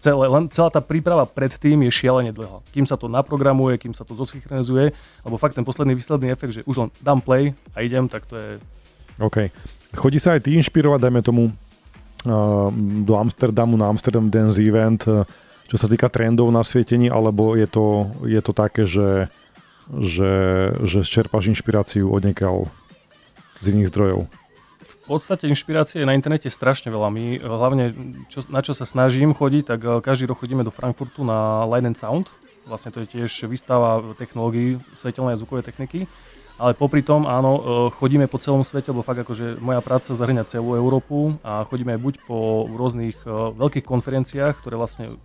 celé, 0.04 0.28
len 0.28 0.44
celá 0.52 0.68
tá 0.68 0.84
príprava 0.84 1.24
predtým 1.24 1.80
je 1.88 1.90
šialene 2.04 2.36
dlhá. 2.36 2.60
Kým 2.76 2.84
sa 2.84 3.00
to 3.00 3.08
naprogramuje, 3.08 3.80
kým 3.80 3.96
sa 3.96 4.04
to 4.04 4.12
zosynchronizuje, 4.12 4.92
alebo 5.24 5.40
fakt 5.40 5.56
ten 5.56 5.64
posledný 5.64 5.96
výsledný 5.96 6.28
efekt, 6.28 6.60
že 6.60 6.66
už 6.68 6.76
len 6.76 6.88
dám 7.00 7.24
play 7.24 7.56
a 7.72 7.80
idem, 7.80 8.04
tak 8.04 8.28
to 8.28 8.36
je... 8.36 8.60
OK. 9.24 9.48
Chodí 9.96 10.20
sa 10.20 10.36
aj 10.36 10.44
ty 10.44 10.60
inšpirovať, 10.60 11.00
dajme 11.00 11.20
tomu, 11.24 11.42
uh, 11.48 12.68
do 13.00 13.14
Amsterdamu 13.16 13.80
na 13.80 13.88
Amsterdam 13.88 14.28
Dance 14.28 14.60
Event, 14.60 15.08
uh, 15.08 15.24
čo 15.64 15.80
sa 15.80 15.88
týka 15.88 16.12
trendov 16.12 16.52
na 16.52 16.60
svietení, 16.60 17.08
alebo 17.08 17.56
je 17.56 17.64
to, 17.64 18.12
je 18.28 18.40
to 18.44 18.52
také, 18.52 18.84
že, 18.84 19.32
že, 19.88 20.32
že 20.84 21.00
čerpáš 21.08 21.48
inšpiráciu 21.48 22.12
od 22.12 22.20
niekiaľ 22.20 22.68
z 23.64 23.72
iných 23.72 23.88
zdrojov? 23.88 24.28
V 25.04 25.20
podstate 25.20 25.52
inšpirácie 25.52 26.00
je 26.00 26.08
na 26.08 26.16
internete 26.16 26.48
strašne 26.48 26.88
veľa. 26.88 27.12
My 27.12 27.36
eh, 27.36 27.44
hlavne, 27.44 27.92
čo, 28.32 28.40
na 28.48 28.64
čo 28.64 28.72
sa 28.72 28.88
snažím 28.88 29.36
chodiť, 29.36 29.62
tak 29.68 29.80
eh, 29.84 30.00
každý 30.00 30.32
rok 30.32 30.40
chodíme 30.40 30.64
do 30.64 30.72
Frankfurtu 30.72 31.28
na 31.28 31.68
Light 31.68 31.84
and 31.84 32.00
Sound. 32.00 32.32
Vlastne 32.64 32.88
to 32.88 33.04
je 33.04 33.20
tiež 33.20 33.44
výstava 33.44 34.00
technológií 34.16 34.80
svetelnej 34.96 35.36
a 35.36 35.40
zvukovej 35.44 35.68
techniky. 35.68 36.08
Ale 36.56 36.72
popri 36.72 37.04
tom, 37.04 37.28
áno, 37.28 37.52
eh, 37.52 37.62
chodíme 38.00 38.24
po 38.32 38.40
celom 38.40 38.64
svete, 38.64 38.96
lebo 38.96 39.04
fakt 39.04 39.20
akože 39.20 39.60
moja 39.60 39.84
práca 39.84 40.16
zahrňa 40.16 40.48
celú 40.48 40.72
Európu 40.72 41.36
a 41.44 41.68
chodíme 41.68 42.00
buď 42.00 42.24
po 42.24 42.64
rôznych 42.64 43.28
veľkých 43.60 43.84
konferenciách, 43.84 44.56
ktoré 44.56 44.80
vlastne 44.80 45.20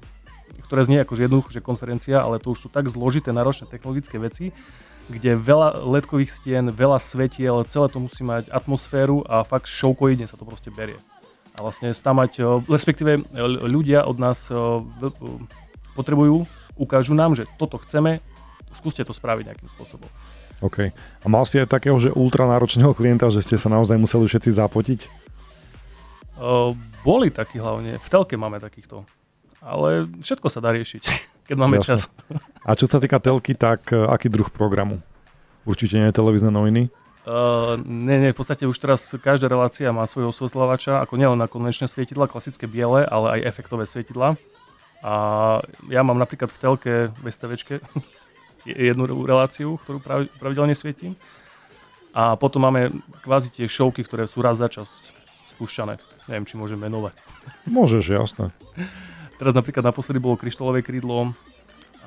ktoré 0.68 0.86
znie 0.86 1.02
akože 1.02 1.26
jednoducho, 1.26 1.50
že 1.56 1.66
konferencia, 1.66 2.22
ale 2.22 2.38
to 2.38 2.52
už 2.54 2.68
sú 2.68 2.70
tak 2.70 2.92
zložité, 2.92 3.32
náročné 3.32 3.66
technologické 3.66 4.22
veci, 4.22 4.52
kde 5.10 5.36
veľa 5.36 5.82
ledkových 5.84 6.30
stien, 6.30 6.70
veľa 6.70 7.02
svetiel, 7.02 7.66
celé 7.66 7.88
to 7.90 7.98
musí 7.98 8.22
mať 8.22 8.54
atmosféru 8.54 9.26
a 9.26 9.42
fakt 9.42 9.66
showkoidne 9.66 10.30
sa 10.30 10.38
to 10.38 10.46
proste 10.46 10.70
berie. 10.70 11.02
A 11.58 11.66
vlastne 11.66 11.90
tam 11.92 12.22
mať, 12.22 12.40
respektíve 12.70 13.26
ľudia 13.66 14.06
od 14.08 14.16
nás 14.22 14.48
potrebujú, 15.98 16.48
ukážu 16.80 17.18
nám, 17.18 17.36
že 17.36 17.50
toto 17.60 17.82
chceme, 17.84 18.24
skúste 18.72 19.04
to 19.04 19.12
spraviť 19.12 19.44
nejakým 19.52 19.70
spôsobom. 19.76 20.08
OK. 20.60 20.92
A 20.96 21.28
mal 21.28 21.44
si 21.48 21.60
aj 21.60 21.72
takého, 21.72 21.96
že 22.00 22.12
ultranáročného 22.12 22.92
klienta, 22.92 23.32
že 23.32 23.44
ste 23.44 23.56
sa 23.56 23.72
naozaj 23.72 23.96
museli 23.96 24.28
všetci 24.28 24.50
zapotiť? 24.60 25.00
Uh, 26.40 26.76
boli 27.04 27.32
takí 27.32 27.60
hlavne. 27.60 28.00
V 28.00 28.08
telke 28.08 28.36
máme 28.36 28.60
takýchto. 28.60 29.08
Ale 29.60 30.08
všetko 30.24 30.48
sa 30.48 30.64
dá 30.64 30.72
riešiť, 30.72 31.04
keď 31.50 31.58
máme 31.58 31.82
Jasne. 31.82 31.98
čas. 31.98 32.02
A 32.62 32.78
čo 32.78 32.86
sa 32.86 33.02
týka 33.02 33.18
telky, 33.18 33.58
tak 33.58 33.90
uh, 33.90 34.14
aký 34.14 34.30
druh 34.30 34.46
programu? 34.54 35.02
Určite 35.66 35.98
nie 35.98 36.14
televízne 36.14 36.54
noviny? 36.54 36.94
Uh, 37.26 37.82
nie, 37.82 38.22
nie, 38.22 38.30
v 38.34 38.38
podstate 38.38 38.70
už 38.70 38.78
teraz 38.78 39.02
každá 39.18 39.50
relácia 39.50 39.90
má 39.90 40.06
svojho 40.06 40.30
osvetľovača, 40.30 41.02
ako 41.02 41.18
nielen 41.18 41.42
na 41.42 41.50
konvenčné 41.50 41.90
svietidla, 41.90 42.30
klasické 42.30 42.70
biele, 42.70 43.02
ale 43.02 43.42
aj 43.42 43.50
efektové 43.50 43.90
svietidla. 43.90 44.38
A 45.02 45.14
ja 45.90 46.02
mám 46.06 46.22
napríklad 46.22 46.54
v 46.54 46.62
telke 46.62 46.94
v 47.18 47.26
STVčke 47.26 47.82
jednu 48.66 49.10
reláciu, 49.26 49.82
ktorú 49.82 50.06
pravidelne 50.38 50.78
svietím. 50.78 51.18
A 52.14 52.38
potom 52.38 52.66
máme 52.66 52.94
kvázi 53.22 53.54
tie 53.54 53.66
showky, 53.70 54.06
ktoré 54.06 54.26
sú 54.26 54.42
raz 54.42 54.58
za 54.58 54.70
čas 54.70 55.02
spúšťané. 55.58 56.02
Neviem, 56.30 56.46
či 56.46 56.58
môžem 56.58 56.78
menovať. 56.82 57.14
Môžeš, 57.70 58.06
jasné. 58.14 58.54
Teraz 59.40 59.56
napríklad 59.56 59.88
naposledy 59.88 60.20
bolo 60.20 60.36
kryštolové 60.36 60.84
krídlo, 60.84 61.32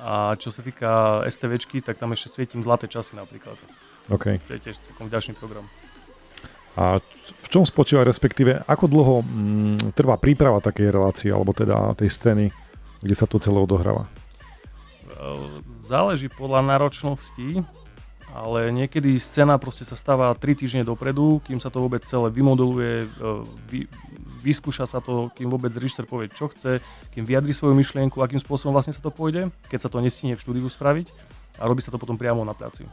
a 0.03 0.35
čo 0.35 0.51
sa 0.51 0.59
týka 0.59 1.23
STVčky, 1.25 1.79
tak 1.79 1.95
tam 1.95 2.11
ešte 2.11 2.29
svietím 2.35 2.59
zlaté 2.59 2.91
časy 2.91 3.15
napríklad. 3.15 3.55
OK. 4.11 4.37
To 4.45 4.51
je 4.53 4.61
tiež 4.61 4.77
celkom 4.83 5.07
ďalší 5.07 5.31
program. 5.39 5.63
A 6.75 6.99
v 7.39 7.47
čom 7.47 7.63
spočíva, 7.63 8.03
respektíve, 8.03 8.67
ako 8.67 8.85
dlho 8.89 9.15
mm, 9.23 9.95
trvá 9.95 10.19
príprava 10.19 10.59
takej 10.59 10.91
relácie, 10.91 11.29
alebo 11.31 11.55
teda 11.55 11.95
tej 11.95 12.09
scény, 12.11 12.45
kde 12.99 13.15
sa 13.15 13.29
to 13.29 13.39
celé 13.39 13.61
odohráva? 13.63 14.11
Záleží 15.79 16.27
podľa 16.27 16.67
náročnosti, 16.67 17.63
ale 18.33 18.73
niekedy 18.73 19.21
scéna 19.21 19.61
proste 19.61 19.85
sa 19.85 19.93
stáva 19.93 20.33
3 20.33 20.41
týždne 20.57 20.81
dopredu, 20.81 21.37
kým 21.45 21.61
sa 21.61 21.69
to 21.69 21.85
vôbec 21.85 22.01
celé 22.01 22.33
vymoduluje, 22.33 23.05
vy, 23.69 23.85
vyskúša 24.41 24.89
sa 24.89 24.99
to, 24.99 25.29
kým 25.37 25.53
vôbec 25.53 25.69
režisér 25.69 26.09
povie, 26.09 26.33
čo 26.33 26.49
chce, 26.49 26.81
kým 27.13 27.23
vyjadri 27.29 27.53
svoju 27.53 27.77
myšlienku, 27.77 28.17
akým 28.19 28.41
spôsobom 28.41 28.73
vlastne 28.73 28.91
sa 28.91 29.05
to 29.05 29.13
pôjde, 29.13 29.53
keď 29.69 29.85
sa 29.85 29.89
to 29.93 30.01
nestíne 30.01 30.33
v 30.33 30.41
štúdiu 30.41 30.65
spraviť 30.65 31.13
a 31.61 31.69
robí 31.69 31.85
sa 31.85 31.93
to 31.93 32.01
potom 32.01 32.17
priamo 32.17 32.41
na 32.41 32.57
práci. 32.57 32.89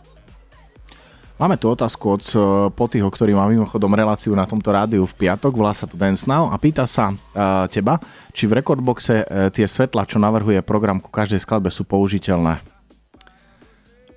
Máme 1.40 1.56
tu 1.56 1.72
otázku 1.72 2.20
od 2.20 2.24
eh, 2.36 2.40
Potyho, 2.68 3.08
ktorý 3.08 3.32
má 3.32 3.48
mimochodom 3.48 3.96
reláciu 3.96 4.36
na 4.36 4.44
tomto 4.44 4.76
rádiu 4.76 5.08
v 5.08 5.16
piatok, 5.24 5.56
volá 5.56 5.72
sa 5.72 5.88
to 5.88 5.96
Dance 5.96 6.28
Now 6.28 6.52
a 6.52 6.60
pýta 6.60 6.84
sa 6.84 7.16
uh, 7.16 7.64
teba, 7.72 7.96
či 8.36 8.44
v 8.44 8.60
rekordboxe 8.60 9.48
tie 9.56 9.64
svetla, 9.64 10.04
čo 10.04 10.20
navrhuje 10.20 10.60
program 10.60 11.00
ku 11.00 11.08
každej 11.08 11.40
skladbe 11.40 11.72
sú 11.72 11.88
použiteľné. 11.88 12.69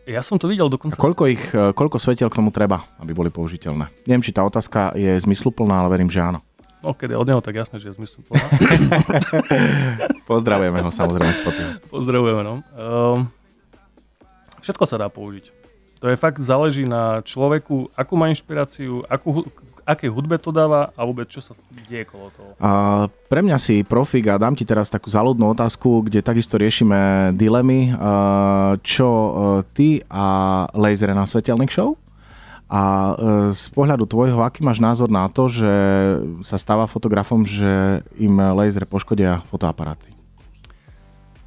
Ja 0.04 0.20
som 0.20 0.36
to 0.36 0.52
videl 0.52 0.68
dokonca. 0.68 1.00
A 1.00 1.04
koľko, 1.04 1.24
ich, 1.32 1.44
koľko 1.56 1.96
svetiel 1.96 2.28
k 2.28 2.36
tomu 2.36 2.52
treba, 2.52 2.84
aby 3.00 3.16
boli 3.16 3.32
použiteľné? 3.32 3.88
Neviem, 4.04 4.20
či 4.20 4.36
tá 4.36 4.44
otázka 4.44 4.92
je 5.00 5.16
zmysluplná, 5.24 5.80
ale 5.80 5.96
verím, 5.96 6.12
že 6.12 6.20
áno. 6.20 6.44
No, 6.84 6.92
keď 6.92 7.16
je 7.16 7.22
od 7.24 7.28
neho, 7.32 7.39
tak 7.39 7.56
jasné, 7.56 7.80
že 7.80 7.96
je 7.96 7.96
zmyslu 7.96 8.28
plná. 8.28 8.44
Pozdravujeme 10.32 10.84
ho 10.84 10.92
samozrejme 10.92 11.32
spotu. 11.32 11.62
Pozdravujeme, 11.88 12.44
no. 12.44 12.60
Um, 12.76 13.32
všetko 14.60 14.84
sa 14.84 15.00
dá 15.00 15.08
použiť. 15.08 15.62
To 16.04 16.12
je 16.12 16.20
fakt, 16.20 16.44
záleží 16.44 16.84
na 16.84 17.24
človeku, 17.24 17.88
akú 17.96 18.20
má 18.20 18.28
inšpiráciu, 18.28 19.08
akú, 19.08 19.48
aké 19.88 20.12
hudbe 20.12 20.36
to 20.36 20.52
dáva 20.52 20.92
a 21.00 21.02
vôbec 21.08 21.32
čo 21.32 21.39
sa 21.39 21.56
deje 21.88 22.04
kolo 22.04 22.28
toho. 22.36 22.52
A 22.60 23.08
pre 23.32 23.39
mňa 23.39 23.56
si 23.56 23.88
profik 23.88 24.28
a 24.28 24.36
dám 24.36 24.52
ti 24.52 24.68
teraz 24.68 24.92
takú 24.92 25.08
záľudnú 25.08 25.56
otázku, 25.56 26.04
kde 26.04 26.20
takisto 26.20 26.60
riešime 26.60 27.32
dilemy. 27.39 27.96
Čo 28.84 29.08
e, 29.08 29.32
ty 29.72 30.04
a 30.12 30.68
laser 30.76 31.16
na 31.16 31.24
svetelných 31.24 31.72
show? 31.72 31.96
A 32.68 32.84
e, 32.84 33.13
z 33.56 33.72
pohľadu 33.72 34.04
tvojho, 34.04 34.44
aký 34.44 34.60
máš 34.60 34.84
názor 34.84 35.08
na 35.08 35.32
to, 35.32 35.48
že 35.48 35.72
sa 36.44 36.60
stáva 36.60 36.84
fotografom, 36.84 37.48
že 37.48 38.04
im 38.20 38.44
laser 38.60 38.84
poškodia 38.84 39.39
fotoaparáty? 39.48 40.12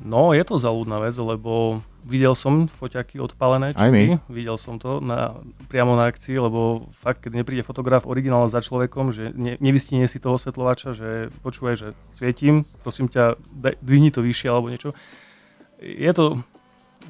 No, 0.06 0.30
je 0.30 0.46
to 0.46 0.62
záľudná 0.62 1.02
vec, 1.02 1.18
lebo 1.18 1.82
videl 2.06 2.38
som 2.38 2.70
foťaky 2.70 3.18
odpalené, 3.18 3.74
Aj 3.74 3.90
my. 3.90 4.22
videl 4.30 4.54
som 4.54 4.78
to 4.78 5.02
na, 5.02 5.34
priamo 5.66 5.98
na 5.98 6.06
akcii, 6.06 6.38
lebo 6.38 6.86
fakt, 7.02 7.26
keď 7.26 7.42
nepríde 7.42 7.66
fotograf 7.66 8.06
originál 8.06 8.46
za 8.46 8.62
človekom, 8.62 9.10
že 9.10 9.34
ne, 9.34 9.58
nevystine 9.58 10.06
si 10.06 10.22
toho 10.22 10.38
osvetľovača, 10.38 10.94
že 10.94 11.10
počúvaj, 11.42 11.74
že 11.74 11.88
svietím, 12.14 12.62
prosím 12.86 13.10
ťa, 13.10 13.34
daj, 13.50 13.74
dvihni 13.82 14.14
to 14.14 14.22
vyššie 14.22 14.48
alebo 14.48 14.70
niečo. 14.70 14.94
Je 15.82 16.12
to... 16.14 16.38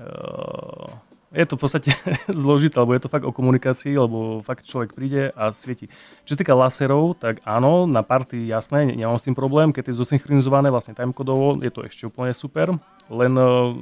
Uh, 0.00 1.05
je 1.34 1.44
to 1.46 1.54
v 1.58 1.62
podstate 1.62 1.90
zložité, 2.44 2.78
lebo 2.78 2.94
je 2.94 3.02
to 3.02 3.12
fakt 3.12 3.26
o 3.26 3.34
komunikácii, 3.34 3.98
lebo 3.98 4.38
fakt 4.42 4.66
človek 4.66 4.94
príde 4.94 5.34
a 5.34 5.50
svieti. 5.50 5.90
Čo 6.22 6.34
sa 6.34 6.40
týka 6.40 6.54
laserov, 6.54 7.18
tak 7.18 7.42
áno, 7.42 7.86
na 7.90 8.06
party 8.06 8.46
jasné, 8.46 8.86
nemám 8.94 9.18
s 9.18 9.26
tým 9.26 9.34
problém, 9.34 9.74
keď 9.74 9.90
je 9.90 10.00
zosynchronizované 10.02 10.70
vlastne 10.70 10.94
timekodovo, 10.94 11.58
je 11.58 11.70
to 11.72 11.82
ešte 11.82 12.06
úplne 12.06 12.30
super, 12.30 12.74
len 13.10 13.32
uh, 13.38 13.74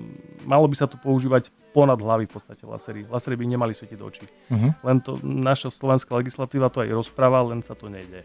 malo 0.45 0.67
by 0.69 0.77
sa 0.77 0.89
to 0.89 0.97
používať 1.01 1.49
ponad 1.73 2.01
hlavy 2.01 2.29
v 2.29 2.33
podstate 2.33 2.63
lasery. 2.65 3.09
Lasery 3.09 3.37
by 3.37 3.45
nemali 3.49 3.73
svietiť 3.73 3.99
do 3.99 4.07
očí. 4.07 4.25
Uh-huh. 4.53 4.71
Len 4.85 4.97
to 5.01 5.17
naša 5.25 5.73
slovenská 5.73 6.13
legislatíva 6.15 6.69
to 6.69 6.85
aj 6.85 6.93
rozpráva, 6.93 7.45
len 7.45 7.65
sa 7.65 7.73
to 7.73 7.89
nejde. 7.89 8.25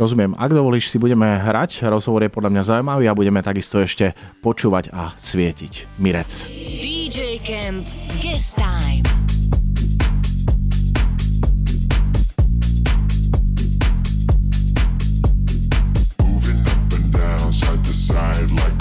Rozumiem. 0.00 0.32
Ak 0.40 0.48
dovolíš, 0.48 0.88
si 0.88 0.96
budeme 0.96 1.28
hrať. 1.28 1.84
Rozhovor 1.84 2.24
je 2.24 2.32
podľa 2.32 2.48
mňa 2.56 2.62
zaujímavý 2.64 3.04
a 3.04 3.12
budeme 3.12 3.44
takisto 3.44 3.84
ešte 3.84 4.16
počúvať 4.40 4.88
a 4.96 5.12
svietiť. 5.12 6.00
Mirec. 6.00 6.48
DJ 6.48 7.36
Camp 7.44 7.84
Guest 8.16 8.56
Time. 8.56 9.04
Moving 16.24 16.64
up 16.64 16.92
and 16.96 17.08
down, 17.12 17.52
side 17.52 17.84
to 17.84 17.92
side 17.92 18.48
like 18.56 18.79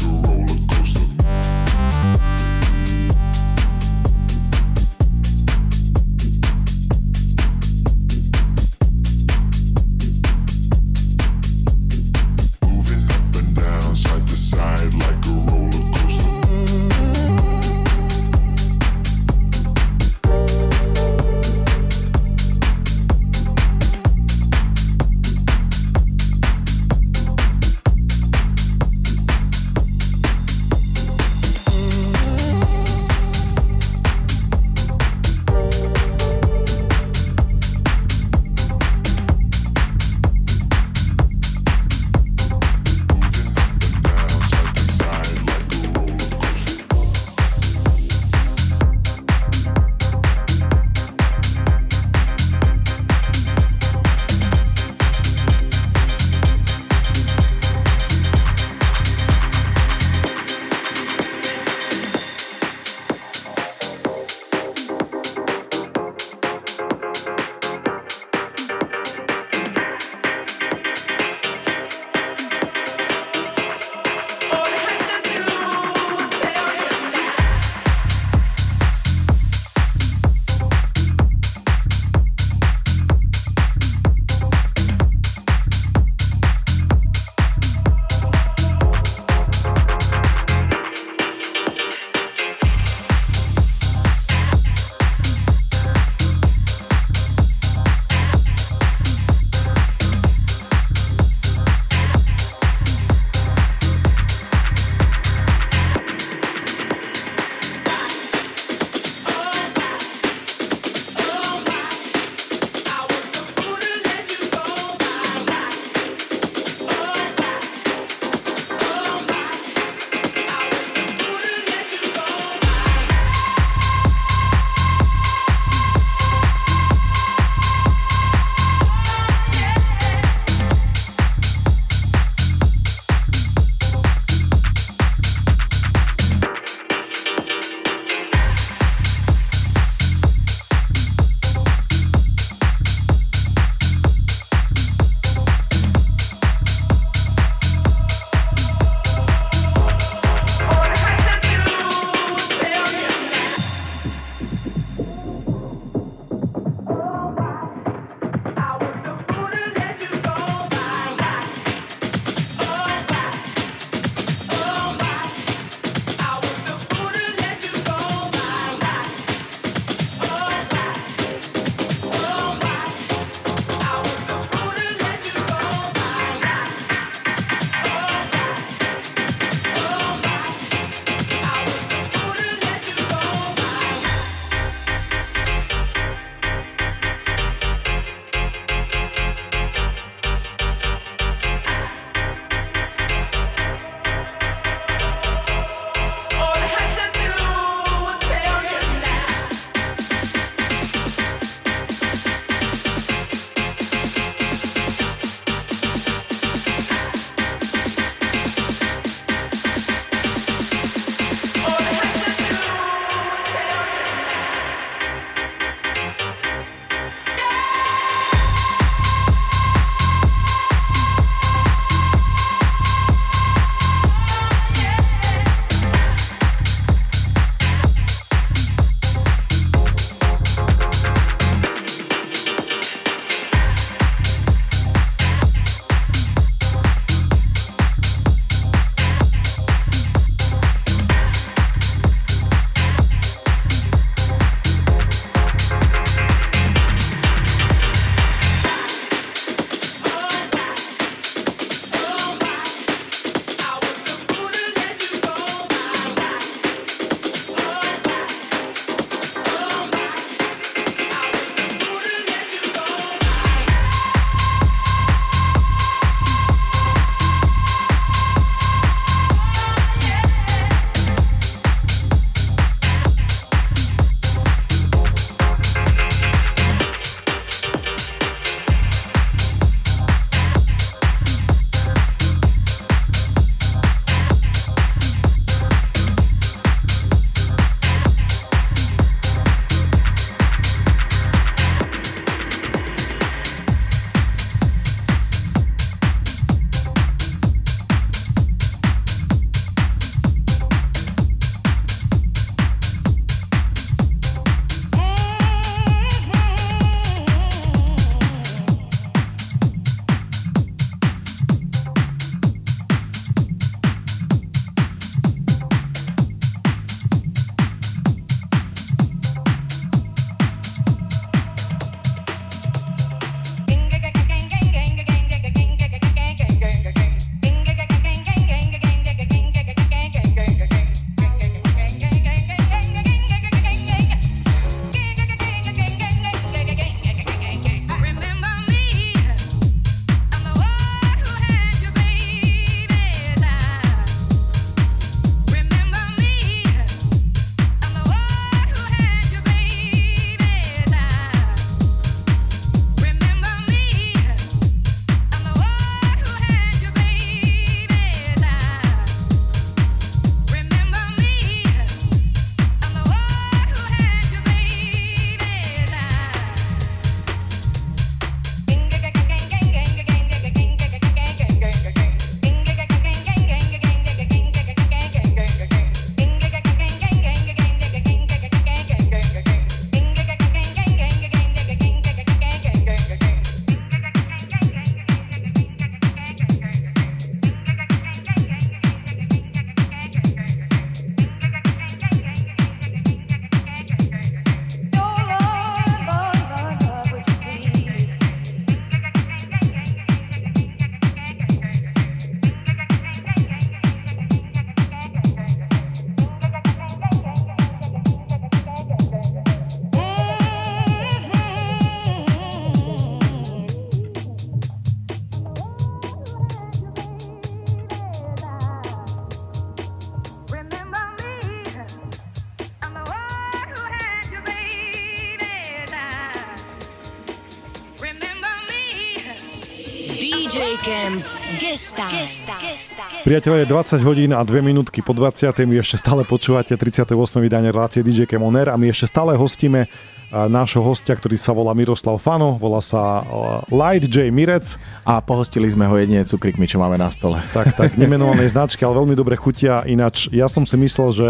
Priatelia, 433.30 433.62
je 433.62 434.02
20 434.02 434.10
hodín 434.10 434.32
a 434.34 434.42
2 434.42 434.58
minútky 434.58 435.06
po 435.06 435.13
20. 435.13 435.54
Vy 435.54 435.86
ešte 435.86 436.02
stále 436.02 436.26
počúvate 436.26 436.74
38. 436.74 437.13
vydanie 437.38 437.70
relácie 437.70 438.02
DJ 438.02 438.26
Cam 438.26 438.42
On 438.42 438.58
Air 438.58 438.74
a 438.74 438.76
my 438.82 438.89
ešte 438.89 439.06
stále 439.06 439.38
hostíme 439.38 439.86
a, 439.86 440.50
nášho 440.50 440.82
hostia, 440.82 441.13
ktorý 441.13 441.38
sa 441.38 441.54
volá 441.54 441.78
Miroslav 441.78 442.18
Fano, 442.18 442.58
volá 442.58 442.82
sa 442.82 443.22
a, 443.22 443.62
Light 443.70 444.10
J. 444.10 444.34
Mirec. 444.34 444.82
A 445.06 445.22
pohostili 445.22 445.70
sme 445.70 445.86
ho 445.86 445.94
jedine 446.02 446.26
cukrikmi, 446.26 446.65
čo 446.65 446.82
máme 446.82 446.98
na 446.98 447.13
stole. 447.13 447.38
Tak, 447.54 447.78
tak, 447.78 447.89
nemenovanej 448.02 448.50
značky, 448.50 448.82
ale 448.82 448.98
veľmi 448.98 449.13
dobre 449.13 449.38
chutia. 449.38 449.86
Ináč, 449.86 450.26
ja 450.34 450.50
som 450.50 450.65
si 450.65 450.74
myslel, 450.82 451.10
že 451.13 451.28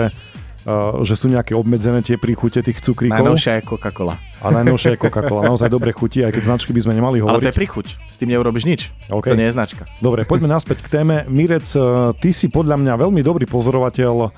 že 1.03 1.16
sú 1.16 1.32
nejaké 1.32 1.55
obmedzené 1.55 2.03
tie 2.03 2.20
príchute 2.20 2.60
tých 2.60 2.84
cukríkov. 2.84 3.16
Najnovšia 3.16 3.60
je 3.60 3.62
Coca-Cola. 3.64 4.16
A 4.43 4.47
najnovšia 4.51 4.95
je 4.95 4.99
Coca-Cola. 4.99 5.41
Naozaj 5.47 5.70
dobre 5.72 5.95
chutí, 5.95 6.20
aj 6.24 6.36
keď 6.36 6.43
značky 6.51 6.72
by 6.76 6.82
sme 6.84 6.93
nemali 6.99 7.24
hovoriť. 7.24 7.32
Ale 7.32 7.43
to 7.47 7.51
je 7.51 7.57
príchuť. 7.64 7.88
S 7.95 8.16
tým 8.20 8.36
neurobiš 8.36 8.64
nič. 8.68 8.82
OK. 9.07 9.32
To 9.32 9.39
nie 9.39 9.47
je 9.47 9.55
značka. 9.55 9.88
Dobre, 10.03 10.28
poďme 10.28 10.51
naspäť 10.51 10.84
k 10.84 10.99
téme. 10.99 11.24
Mirec, 11.32 11.64
uh, 11.80 12.12
ty 12.16 12.36
si 12.36 12.51
podľa 12.51 12.76
mňa 12.76 12.93
veľmi 12.99 13.22
dobrý 13.24 13.47
pozorovateľ 13.47 14.14
uh, 14.20 14.30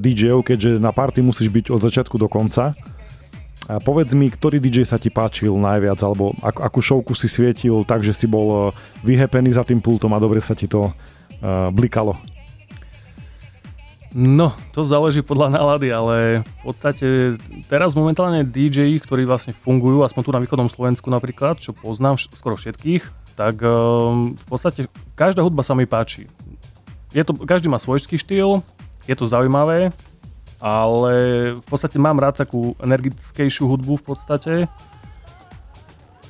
DJ-ov, 0.00 0.48
keďže 0.48 0.80
na 0.80 0.96
party 0.96 1.20
musíš 1.20 1.52
byť 1.52 1.68
od 1.72 1.80
začiatku 1.84 2.16
do 2.16 2.28
konca. 2.28 2.72
A 3.66 3.82
povedz 3.82 4.14
mi, 4.14 4.30
ktorý 4.30 4.62
DJ 4.62 4.86
sa 4.86 4.94
ti 4.94 5.10
páčil 5.10 5.50
najviac, 5.58 5.98
alebo 6.06 6.30
ak, 6.38 6.62
akú 6.62 6.78
šovku 6.78 7.18
si 7.18 7.26
svietil 7.26 7.82
tak, 7.82 8.06
že 8.06 8.14
si 8.14 8.30
bol 8.30 8.46
uh, 8.48 8.64
vyhepený 9.02 9.52
za 9.52 9.66
tým 9.66 9.82
pultom 9.82 10.14
a 10.16 10.22
dobre 10.22 10.40
sa 10.40 10.56
ti 10.56 10.70
to 10.70 10.88
uh, 10.88 11.68
blikalo. 11.74 12.16
No, 14.16 14.56
to 14.72 14.80
záleží 14.80 15.20
podľa 15.20 15.60
nálady, 15.60 15.92
ale 15.92 16.40
v 16.40 16.60
podstate 16.64 17.36
teraz 17.68 17.92
momentálne 17.92 18.48
DJ, 18.48 18.96
ktorí 18.96 19.28
vlastne 19.28 19.52
fungujú, 19.52 20.00
aspoň 20.00 20.22
tu 20.24 20.30
na 20.32 20.40
východnom 20.40 20.72
Slovensku 20.72 21.12
napríklad, 21.12 21.60
čo 21.60 21.76
poznám 21.76 22.16
skoro 22.32 22.56
všetkých, 22.56 23.04
tak 23.36 23.60
um, 23.60 24.32
v 24.32 24.44
podstate 24.48 24.88
každá 25.12 25.44
hudba 25.44 25.60
sa 25.60 25.76
mi 25.76 25.84
páči. 25.84 26.32
Je 27.12 27.20
to, 27.28 27.36
každý 27.44 27.68
má 27.68 27.76
svojský 27.76 28.16
štýl, 28.16 28.64
je 29.04 29.12
to 29.12 29.28
zaujímavé, 29.28 29.92
ale 30.64 31.12
v 31.60 31.66
podstate 31.68 32.00
mám 32.00 32.16
rád 32.16 32.40
takú 32.40 32.72
energickejšiu 32.80 33.68
hudbu 33.68 34.00
v 34.00 34.04
podstate. 34.16 34.52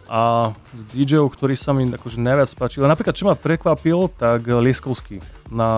A 0.07 0.55
z 0.71 0.83
DJ-ov, 0.87 1.35
ktorý 1.35 1.59
sa 1.59 1.75
mi 1.75 1.83
akože 1.85 2.23
najviac 2.23 2.51
páčil, 2.55 2.87
napríklad 2.87 3.11
čo 3.13 3.27
ma 3.27 3.35
prekvapil, 3.35 4.07
tak 4.13 4.47
Lieskovský 4.47 5.19
na, 5.51 5.69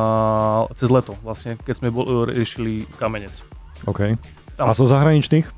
cez 0.76 0.88
leto, 0.88 1.16
vlastne, 1.20 1.56
keď 1.56 1.74
sme 1.74 1.88
bol, 1.88 2.28
riešili 2.28 2.84
kamenec. 3.00 3.32
OK. 3.88 4.20
Tam- 4.54 4.68
A 4.68 4.76
zo 4.76 4.84
zahraničných? 4.84 5.48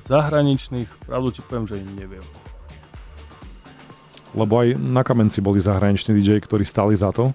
Zahraničných, 0.00 0.88
pravdu 1.04 1.30
ti 1.30 1.40
poviem, 1.40 1.68
že 1.68 1.76
neviem. 1.94 2.24
Lebo 4.32 4.58
aj 4.58 4.74
na 4.74 5.02
kamenci 5.02 5.38
boli 5.38 5.60
zahraniční 5.60 6.16
DJ, 6.16 6.40
ktorí 6.40 6.64
stali 6.64 6.96
za 6.96 7.12
to. 7.12 7.30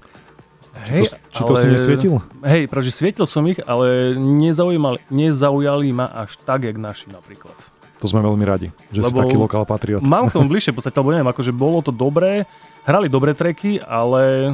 Hej, 0.84 1.16
či 1.30 1.42
to 1.46 1.54
si 1.54 1.70
nesvietil? 1.70 2.20
Hej, 2.42 2.66
pretože 2.68 2.92
svietil 2.92 3.24
som 3.24 3.46
ich, 3.46 3.62
ale 3.62 4.18
nezaujímali, 4.18 5.00
nezaujali 5.08 5.94
ma 5.94 6.10
až 6.10 6.36
tak, 6.42 6.66
jak 6.66 6.76
naši 6.76 7.14
napríklad. 7.14 7.56
To 8.04 8.12
sme 8.12 8.20
veľmi 8.20 8.44
radi, 8.44 8.68
že 8.92 9.00
si 9.00 9.16
Lebo 9.16 9.24
taký 9.24 9.40
lokál 9.40 9.64
patriot. 9.64 10.04
Mám 10.04 10.28
k 10.28 10.36
tomu 10.36 10.50
bližšie, 10.52 10.76
v 10.76 10.84
podstate, 10.84 11.00
lebo 11.00 11.16
neviem, 11.16 11.32
akože 11.32 11.56
bolo 11.56 11.80
to 11.80 11.96
dobré, 11.96 12.44
hrali 12.84 13.08
dobré 13.08 13.32
treky, 13.32 13.80
ale 13.80 14.54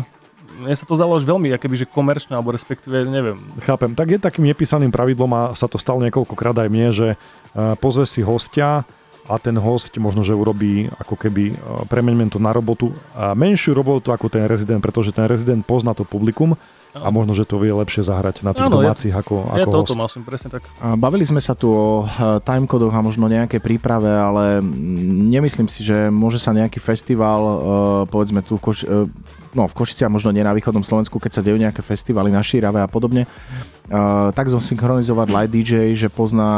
mne 0.61 0.75
sa 0.77 0.85
to 0.85 0.93
zdalo 0.93 1.17
až 1.17 1.25
veľmi, 1.25 1.49
akoby, 1.57 1.81
že 1.81 1.89
komerčné, 1.89 2.37
alebo 2.37 2.53
respektíve, 2.53 3.09
neviem. 3.09 3.41
Chápem. 3.65 3.97
Tak 3.97 4.07
je 4.13 4.19
takým 4.21 4.45
nepísaným 4.45 4.93
pravidlom 4.93 5.31
a 5.33 5.41
sa 5.57 5.65
to 5.65 5.81
stalo 5.81 5.97
niekoľkokrát 6.05 6.61
aj 6.61 6.69
mne, 6.69 6.89
že 6.93 7.07
eh, 7.15 7.73
pozve 7.81 8.05
si 8.05 8.21
hostia 8.21 8.85
a 9.29 9.35
ten 9.41 9.57
host 9.57 9.93
možno, 9.97 10.21
že 10.21 10.37
urobí 10.37 10.93
ako 11.01 11.17
keby, 11.17 11.43
eh, 11.49 11.57
premeňme 11.89 12.29
to 12.29 12.37
na 12.37 12.53
robotu, 12.53 12.93
a 13.17 13.33
menšiu 13.33 13.73
robotu 13.73 14.13
ako 14.13 14.29
ten 14.29 14.45
rezident, 14.45 14.85
pretože 14.85 15.09
ten 15.09 15.25
rezident 15.25 15.65
pozná 15.65 15.97
to 15.97 16.05
publikum 16.05 16.53
a 16.91 17.07
možno, 17.07 17.31
že 17.31 17.43
to 17.43 17.55
vie 17.55 17.69
lepšie 17.69 18.01
zahrať 18.01 18.41
na 18.41 18.51
tých 18.51 18.65
je- 18.65 18.73
domácich 18.73 19.13
ako, 19.13 19.35
Je 19.53 19.61
ako 19.61 19.67
to 19.67 19.77
o 19.77 19.81
host. 19.81 19.89
tom, 19.89 19.99
asi 20.01 20.17
presne 20.19 20.49
tak. 20.49 20.65
A 20.79 20.93
Bavili 20.93 21.21
sme 21.21 21.37
sa 21.37 21.53
tu 21.53 21.69
o 21.69 22.01
eh, 22.01 22.09
timekodoch 22.39 22.89
a 22.89 22.99
možno 22.99 23.25
nejaké 23.25 23.57
príprave, 23.57 24.09
ale 24.09 24.57
nemyslím 25.29 25.65
si, 25.65 25.81
že 25.81 26.09
môže 26.09 26.37
sa 26.37 26.49
nejaký 26.51 26.77
festival, 26.77 27.41
eh, 27.41 27.55
povedzme 28.07 28.41
tu 28.41 28.57
v, 28.57 28.61
Koš- 28.63 28.83
eh, 28.83 29.05
no, 29.51 29.63
v 29.63 29.75
Košiciach, 29.75 30.09
možno 30.09 30.29
nie 30.29 30.41
na 30.41 30.51
východnom 30.51 30.81
Slovensku, 30.81 31.17
keď 31.17 31.31
sa 31.31 31.45
dejú 31.45 31.55
nejaké 31.55 31.79
festivaly 31.79 32.29
na 32.29 32.41
Šírave 32.41 32.79
a 32.79 32.87
podobne, 32.87 33.29
tak 34.29 34.45
zosynchronizovať 34.47 35.27
light 35.27 35.49
DJ, 35.49 35.73
že 35.97 36.07
pozná 36.07 36.51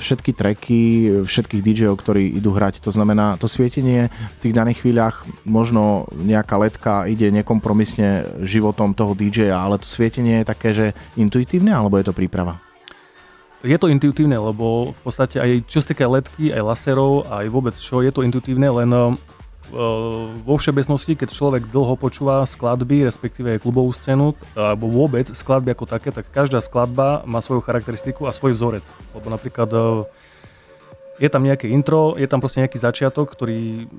všetky 0.00 0.32
tracky 0.32 0.80
všetkých 1.20 1.60
DJ-ov, 1.60 2.00
ktorí 2.00 2.32
idú 2.32 2.48
hrať. 2.50 2.80
To 2.80 2.88
znamená, 2.88 3.36
to 3.36 3.44
svietenie 3.44 4.08
v 4.08 4.40
tých 4.40 4.56
daných 4.56 4.80
chvíľach, 4.80 5.28
možno 5.44 6.08
nejaká 6.16 6.56
letka 6.56 7.04
ide 7.04 7.28
nekompromisne 7.28 8.40
životom 8.40 8.96
toho 8.96 9.12
DJ-a, 9.12 9.68
ale 9.68 9.76
to 9.78 9.86
svietenie 9.86 10.42
je 10.42 10.50
také, 10.50 10.68
že 10.74 10.86
intuitívne, 11.14 11.70
alebo 11.70 11.96
je 11.96 12.06
to 12.10 12.14
príprava? 12.14 12.58
Je 13.66 13.74
to 13.74 13.90
intuitívne, 13.90 14.38
lebo 14.38 14.94
v 14.94 15.00
podstate 15.02 15.42
aj 15.42 15.66
čo 15.66 15.82
sa 15.82 15.90
týka 15.90 16.06
letky, 16.06 16.54
aj 16.54 16.62
laserov, 16.62 17.26
aj 17.26 17.46
vôbec 17.50 17.74
čo, 17.74 18.06
je 18.06 18.14
to 18.14 18.22
intuitívne, 18.22 18.70
len 18.70 18.90
uh, 18.94 19.10
vo 20.46 20.54
všeobecnosti, 20.54 21.18
keď 21.18 21.28
človek 21.34 21.62
dlho 21.66 21.98
počúva 21.98 22.46
skladby, 22.46 23.02
respektíve 23.02 23.58
aj 23.58 23.62
klubovú 23.66 23.90
scénu, 23.90 24.38
alebo 24.54 24.86
vôbec 24.86 25.26
skladby 25.26 25.74
ako 25.74 25.90
také, 25.90 26.14
tak 26.14 26.30
každá 26.30 26.62
skladba 26.62 27.26
má 27.26 27.42
svoju 27.42 27.66
charakteristiku 27.66 28.30
a 28.30 28.32
svoj 28.32 28.54
vzorec. 28.54 28.86
Lebo 29.18 29.26
napríklad 29.26 29.68
uh, 29.74 30.06
je 31.18 31.28
tam 31.28 31.42
nejaké 31.42 31.66
intro, 31.66 32.14
je 32.14 32.26
tam 32.30 32.38
proste 32.38 32.62
nejaký 32.62 32.78
začiatok, 32.78 33.26
ktorý 33.34 33.90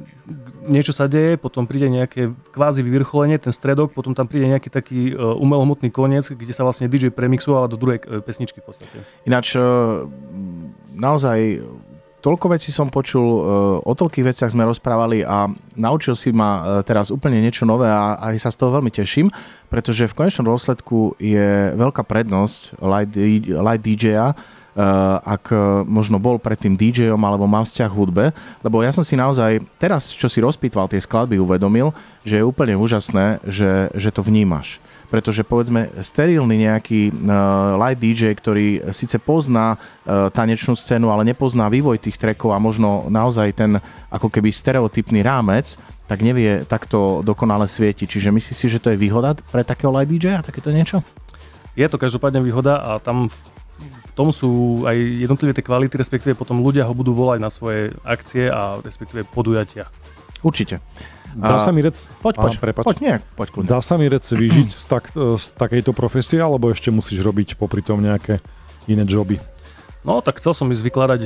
niečo 0.65 0.95
sa 0.95 1.11
deje, 1.11 1.36
potom 1.36 1.67
príde 1.67 1.91
nejaké 1.91 2.32
kvázi 2.55 2.80
vyvrcholenie, 2.80 3.36
ten 3.38 3.51
stredok, 3.51 3.91
potom 3.91 4.15
tam 4.15 4.26
príde 4.26 4.47
nejaký 4.47 4.72
taký 4.72 5.13
uh, 5.13 5.36
umelohmotný 5.36 5.91
koniec, 5.91 6.32
kde 6.32 6.53
sa 6.55 6.63
vlastne 6.63 6.88
DJ 6.88 7.11
premixoval 7.11 7.67
do 7.67 7.76
druhej 7.76 7.99
uh, 8.07 8.24
pesničky 8.24 8.63
v 8.63 8.65
podstate. 8.72 8.97
Ináč, 9.28 9.53
eh, 9.53 9.61
naozaj 10.95 11.59
toľko 12.20 12.51
vecí 12.51 12.76
som 12.76 12.91
počul, 12.91 13.24
o 13.80 13.93
toľkých 13.95 14.28
veciach 14.28 14.51
sme 14.51 14.67
rozprávali 14.67 15.24
a 15.24 15.47
naučil 15.80 16.20
si 16.20 16.36
ma 16.36 16.84
teraz 16.84 17.15
úplne 17.15 17.39
niečo 17.39 17.63
nové 17.63 17.88
a 17.88 18.20
aj 18.20 18.43
sa 18.43 18.51
z 18.51 18.59
toho 18.59 18.76
veľmi 18.76 18.91
teším, 18.91 19.32
pretože 19.72 20.03
v 20.03 20.17
konečnom 20.20 20.51
dôsledku 20.51 21.15
je 21.15 21.72
veľká 21.80 22.03
prednosť 22.03 22.76
light, 22.84 23.15
light 23.47 23.80
DJ-a, 23.80 24.36
ak 25.24 25.52
eh, 25.52 25.60
možno 25.84 26.22
bol 26.22 26.40
predtým 26.40 26.80
DJ-om 26.80 27.20
alebo 27.20 27.44
mám 27.50 27.68
vzťah 27.68 27.90
k 27.92 27.98
hudbe, 28.00 28.26
lebo 28.64 28.80
ja 28.80 28.96
som 28.96 29.04
si 29.04 29.20
naozaj 29.20 29.60
teraz, 29.76 30.16
čo 30.16 30.32
si 30.32 30.40
rozpýtval 30.40 30.88
tie 30.88 31.04
skladby, 31.04 31.36
uvedomil, 31.36 31.92
že 32.24 32.40
je 32.40 32.48
úplne 32.48 32.80
úžasné, 32.80 33.44
že, 33.44 33.92
že 33.94 34.10
to 34.10 34.24
vnímaš 34.24 34.80
pretože 35.10 35.42
povedzme 35.42 35.90
sterilný 36.06 36.70
nejaký 36.70 37.10
uh, 37.10 37.74
light 37.82 37.98
DJ, 37.98 38.38
ktorý 38.38 38.94
síce 38.94 39.18
pozná 39.18 39.74
uh, 39.74 40.30
tanečnú 40.30 40.78
scénu, 40.78 41.10
ale 41.10 41.26
nepozná 41.26 41.66
vývoj 41.66 41.98
tých 41.98 42.22
trackov 42.22 42.54
a 42.54 42.62
možno 42.62 43.10
naozaj 43.10 43.58
ten 43.58 43.82
ako 44.14 44.30
keby 44.30 44.54
stereotypný 44.54 45.26
rámec, 45.26 45.82
tak 46.06 46.22
nevie 46.22 46.62
takto 46.62 47.26
dokonale 47.26 47.66
svietiť. 47.66 48.06
Čiže 48.06 48.30
myslíš 48.30 48.54
si, 48.54 48.68
že 48.70 48.78
to 48.78 48.94
je 48.94 49.02
výhoda 49.02 49.34
pre 49.50 49.66
takého 49.66 49.90
light 49.90 50.14
DJ 50.14 50.38
a 50.38 50.46
takéto 50.46 50.70
niečo? 50.70 51.02
Je 51.74 51.90
to 51.90 51.98
každopádne 51.98 52.46
výhoda 52.46 52.78
a 52.78 52.92
tam 53.02 53.34
tom 54.20 54.36
sú 54.36 54.84
aj 54.84 54.99
jednotlivé 54.99 55.55
tie 55.55 55.63
kvality, 55.63 55.95
respektíve 55.95 56.36
potom 56.36 56.59
ľudia 56.59 56.84
ho 56.84 56.91
budú 56.91 57.15
volať 57.15 57.39
na 57.39 57.47
svoje 57.47 57.95
akcie 58.03 58.51
a 58.51 58.84
respektíve 58.84 59.24
podujatia. 59.24 59.88
Určite. 60.43 60.84
Dá 61.39 61.55
A- 61.55 61.63
sa 61.63 61.72
mi 61.72 61.80
rec... 61.80 61.95
Poď, 62.20 62.36
poď, 62.36 62.53
prepač. 62.59 62.84
poď, 62.84 62.97
nie, 62.99 63.15
poď 63.39 63.47
kľudne. 63.47 63.70
Dá 63.72 63.80
sa 63.80 63.95
mi 63.95 64.11
rec 64.11 64.28
vyžiť 64.28 64.70
z, 64.76 64.84
tak, 64.91 65.15
z 65.15 65.45
takejto 65.55 65.95
profesie, 65.95 66.43
alebo 66.43 66.67
ešte 66.67 66.91
musíš 66.91 67.24
robiť 67.24 67.55
popri 67.55 67.80
tom 67.80 68.03
nejaké 68.03 68.43
iné 68.91 69.07
joby? 69.07 69.39
No 70.03 70.20
tak 70.24 70.39
chcel 70.39 70.55
som 70.55 70.67
ísť 70.72 70.84
vykladať, 70.84 71.20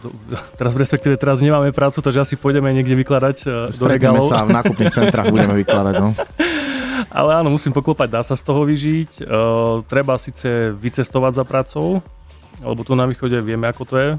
do, 0.00 0.08
teraz 0.56 0.72
respektíve 0.72 1.16
teraz 1.20 1.44
nemáme 1.44 1.76
prácu, 1.76 2.00
takže 2.00 2.24
asi 2.24 2.34
pôjdeme 2.40 2.72
niekde 2.72 2.96
vykladať 2.96 3.36
e, 3.44 3.46
do 3.68 3.84
Stretneme 3.84 4.16
regálov. 4.16 4.32
sa 4.32 4.48
v 4.48 4.50
nákupných 4.52 4.92
centrách, 4.96 5.28
budeme 5.28 5.54
vykladať. 5.60 5.94
No. 6.00 6.16
Ale 7.20 7.30
áno, 7.36 7.52
musím 7.52 7.76
poklopať, 7.76 8.08
dá 8.10 8.24
sa 8.24 8.34
z 8.34 8.42
toho 8.42 8.64
vyžiť. 8.64 9.22
Uh, 9.22 9.84
treba 9.86 10.16
síce 10.18 10.72
vycestovať 10.72 11.32
za 11.36 11.44
prácou, 11.44 12.02
lebo 12.64 12.80
tu 12.82 12.96
na 12.96 13.04
východe 13.04 13.36
vieme, 13.44 13.68
ako 13.68 13.82
to 13.84 13.94
je. 14.00 14.10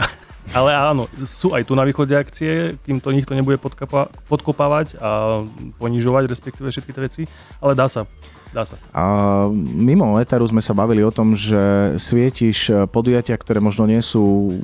Ale 0.56 0.74
áno, 0.74 1.06
sú 1.22 1.52
aj 1.52 1.68
tu 1.68 1.78
na 1.78 1.84
východe 1.84 2.16
akcie, 2.16 2.80
kým 2.82 2.98
to 2.98 3.12
nikto 3.14 3.36
nebude 3.36 3.60
podkapa- 3.60 4.10
podkopávať 4.26 4.98
a 4.98 5.44
ponižovať, 5.78 6.26
respektíve 6.26 6.72
všetky 6.72 6.90
tie 6.90 7.04
veci, 7.06 7.22
ale 7.62 7.78
dá 7.78 7.86
sa. 7.86 8.08
Dá 8.50 8.66
sa. 8.66 8.74
A 8.90 9.46
mimo 9.54 10.18
Eteru 10.18 10.42
sme 10.42 10.58
sa 10.58 10.74
bavili 10.74 11.06
o 11.06 11.14
tom, 11.14 11.38
že 11.38 11.94
svietiš 12.02 12.90
podujatia, 12.90 13.38
ktoré 13.38 13.62
možno 13.62 13.86
nie 13.86 14.02
sú 14.02 14.58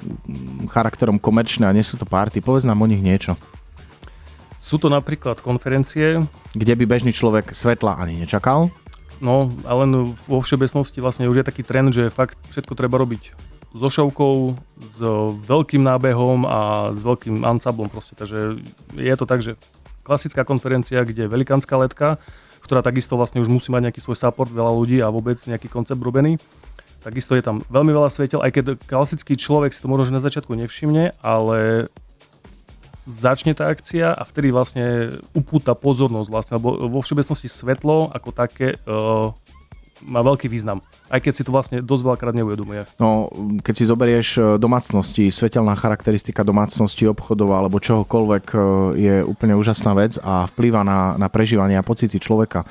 charakterom 0.75 1.23
komerčné 1.23 1.71
a 1.71 1.77
nie 1.77 1.87
sú 1.87 1.95
to 1.95 2.03
party. 2.03 2.43
Povedz 2.43 2.67
nám 2.67 2.83
o 2.83 2.91
nich 2.91 2.99
niečo. 2.99 3.39
Sú 4.59 4.83
to 4.83 4.91
napríklad 4.91 5.39
konferencie, 5.39 6.19
Kde 6.57 6.73
by 6.73 6.85
bežný 6.89 7.13
človek 7.13 7.53
svetla 7.53 8.01
ani 8.01 8.25
nečakal. 8.25 8.73
No 9.21 9.53
a 9.65 9.73
len 9.85 10.17
vo 10.29 10.39
všeobecnosti 10.41 11.01
vlastne 11.01 11.29
už 11.29 11.43
je 11.43 11.49
taký 11.49 11.63
trend, 11.63 11.93
že 11.93 12.13
fakt 12.13 12.37
všetko 12.53 12.73
treba 12.77 13.01
robiť 13.01 13.33
so 13.77 13.93
šovkou, 13.93 14.57
s 14.81 14.99
veľkým 15.45 15.85
nábehom 15.85 16.49
a 16.49 16.91
s 16.97 17.05
veľkým 17.05 17.45
ansáblom 17.45 17.93
proste. 17.93 18.17
Takže 18.17 18.65
je 18.97 19.15
to 19.21 19.29
tak, 19.29 19.45
že 19.45 19.61
klasická 20.01 20.49
konferencia, 20.49 21.05
kde 21.05 21.29
je 21.29 21.33
velikánska 21.33 21.77
letka, 21.77 22.17
ktorá 22.65 22.81
takisto 22.81 23.21
vlastne 23.21 23.45
už 23.45 23.53
musí 23.53 23.69
mať 23.69 23.91
nejaký 23.91 24.01
svoj 24.01 24.17
support, 24.17 24.49
veľa 24.49 24.73
ľudí 24.73 24.99
a 25.05 25.13
vôbec 25.13 25.37
nejaký 25.37 25.69
koncept 25.69 26.01
robený. 26.01 26.41
Takisto 27.05 27.39
je 27.39 27.45
tam 27.45 27.63
veľmi 27.71 27.93
veľa 27.95 28.11
svetel, 28.11 28.43
aj 28.43 28.51
keď 28.51 28.65
klasický 28.83 29.39
človek 29.39 29.71
si 29.71 29.79
to 29.79 29.87
možno 29.87 30.19
na 30.19 30.23
začiatku 30.25 30.51
nevšimne, 30.57 31.15
ale 31.23 31.87
začne 33.07 33.55
tá 33.55 33.71
akcia 33.71 34.13
a 34.13 34.23
vtedy 34.27 34.51
vlastne 34.51 35.15
upúta 35.33 35.79
pozornosť 35.79 36.29
vlastne, 36.29 36.53
lebo 36.59 36.91
vo 36.91 37.01
všeobecnosti 37.01 37.47
svetlo 37.47 38.11
ako 38.11 38.31
také 38.35 38.77
uh, 38.85 39.31
má 40.05 40.21
veľký 40.21 40.51
význam. 40.53 40.85
Aj 41.09 41.23
keď 41.23 41.33
si 41.33 41.43
to 41.47 41.55
vlastne 41.55 41.81
dosť 41.81 42.03
veľakrát 42.05 42.35
neuvedomuje. 42.37 42.85
No, 43.01 43.33
keď 43.65 43.75
si 43.75 43.89
zoberieš 43.89 44.29
e, 44.37 44.41
domácnosti, 44.61 45.33
svetelná 45.33 45.73
charakteristika 45.79 46.45
domácnosti, 46.45 47.09
obchodov 47.09 47.57
alebo 47.57 47.81
čohokoľvek 47.81 48.45
e, 48.53 48.59
je 48.99 49.15
úplne 49.25 49.57
úžasná 49.57 49.97
vec 49.97 50.21
a 50.21 50.45
vplýva 50.53 50.85
na, 50.85 51.17
na 51.17 51.33
prežívanie 51.33 51.81
a 51.81 51.87
pocity 51.87 52.21
človeka. 52.21 52.69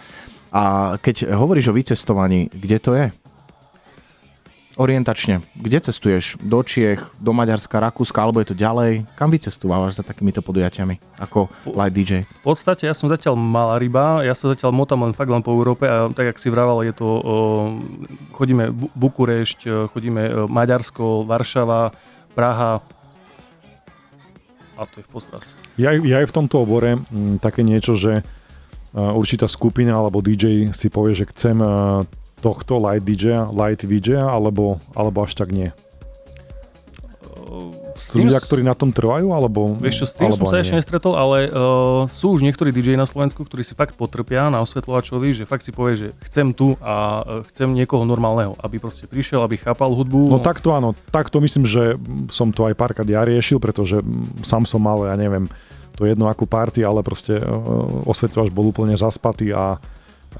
A 0.53 0.95
keď 1.01 1.33
hovoríš 1.33 1.73
o 1.73 1.77
vycestovaní, 1.77 2.51
kde 2.53 2.77
to 2.77 2.91
je? 2.93 3.05
Orientačne. 4.76 5.39
Kde 5.55 5.80
cestuješ? 5.80 6.36
Do 6.43 6.59
Čiech, 6.59 6.99
do 7.23 7.32
Maďarska, 7.32 7.80
Rakúska, 7.80 8.19
alebo 8.19 8.43
je 8.43 8.51
to 8.51 8.59
ďalej? 8.59 9.07
Kam 9.15 9.32
vycestovávaš 9.32 9.99
za 9.99 10.03
takýmito 10.03 10.43
podujatiami 10.43 10.99
ako 11.23 11.47
light 11.63 11.95
DJ? 11.95 12.28
V 12.43 12.43
podstate 12.43 12.84
ja 12.84 12.91
som 12.91 13.07
zatiaľ 13.07 13.39
malá 13.39 13.80
ryba, 13.80 14.28
ja 14.28 14.36
sa 14.36 14.51
zatiaľ 14.51 14.76
motám 14.76 14.99
len 15.07 15.15
fakt 15.15 15.32
len 15.32 15.39
po 15.39 15.55
Európe 15.55 15.88
a 15.88 16.11
tak, 16.11 16.36
jak 16.36 16.41
si 16.43 16.51
vraval, 16.51 16.84
je 16.84 16.91
to, 16.91 17.07
chodíme 18.36 18.76
Bu- 18.76 18.91
Bukurešť, 18.99 19.59
e, 19.63 19.71
chodíme 19.95 20.21
e, 20.28 20.32
Maďarsko, 20.51 21.23
Varšava, 21.23 21.95
Praha 22.36 22.84
a 24.76 24.84
to 24.84 24.99
je 24.99 25.03
v 25.07 25.11
podstate. 25.11 25.47
Ja, 25.80 25.95
ja 25.95 26.19
aj 26.19 26.28
v 26.32 26.36
tomto 26.36 26.67
obore 26.67 26.99
m, 26.99 27.39
také 27.39 27.63
niečo, 27.63 27.95
že 27.95 28.21
uh, 28.21 29.15
určitá 29.15 29.47
skupina 29.47 29.95
alebo 29.95 30.19
DJ 30.19 30.76
si 30.76 30.91
povie, 30.91 31.15
že 31.15 31.28
chcem 31.32 31.55
uh, 31.63 32.03
tohto 32.45 32.77
light 32.77 33.01
DJ, 33.01 33.49
light 33.49 33.81
VJ, 33.81 34.21
alebo, 34.21 34.77
alebo 34.93 35.25
až 35.25 35.33
tak 35.33 35.49
nie? 35.49 35.73
Sú 37.95 38.19
ľudia, 38.19 38.43
ktorí 38.43 38.61
na 38.61 38.75
tom 38.75 38.91
trvajú, 38.91 39.31
alebo 39.31 39.79
Vieš 39.79 40.03
čo, 40.03 40.05
s 40.05 40.13
tým 40.19 40.27
som 40.35 40.51
sa 40.51 40.59
ešte 40.59 40.75
nestretol, 40.75 41.15
ale 41.15 41.47
uh, 41.47 42.03
sú 42.11 42.35
už 42.35 42.43
niektorí 42.43 42.75
DJ 42.75 42.99
na 42.99 43.07
Slovensku, 43.07 43.47
ktorí 43.47 43.63
si 43.63 43.71
fakt 43.71 43.95
potrpia 43.95 44.51
na 44.51 44.59
osvetľovačovi, 44.59 45.31
že 45.31 45.43
fakt 45.47 45.63
si 45.63 45.71
povie, 45.71 45.95
že 45.95 46.07
chcem 46.27 46.51
tu 46.51 46.75
a 46.83 47.23
uh, 47.23 47.47
chcem 47.47 47.71
niekoho 47.71 48.03
normálneho, 48.03 48.59
aby 48.59 48.83
proste 48.83 49.07
prišiel, 49.07 49.39
aby 49.41 49.55
chápal 49.55 49.95
hudbu. 49.95 50.27
No 50.27 50.43
takto 50.43 50.75
áno, 50.75 50.91
takto 51.07 51.39
myslím, 51.39 51.63
že 51.63 51.95
som 52.27 52.51
to 52.51 52.67
aj 52.67 52.75
párkrát 52.75 53.07
ja 53.07 53.23
riešil, 53.23 53.63
pretože 53.63 54.03
sám 54.43 54.67
som 54.67 54.83
mal, 54.83 55.07
ja 55.07 55.15
neviem, 55.15 55.47
to 55.95 56.03
jedno 56.03 56.27
akú 56.27 56.43
party, 56.43 56.83
ale 56.83 56.99
proste 56.99 57.39
uh, 57.39 58.03
osvetľovač 58.03 58.51
bol 58.51 58.75
úplne 58.75 58.99
zaspatý 58.99 59.55
a 59.55 59.79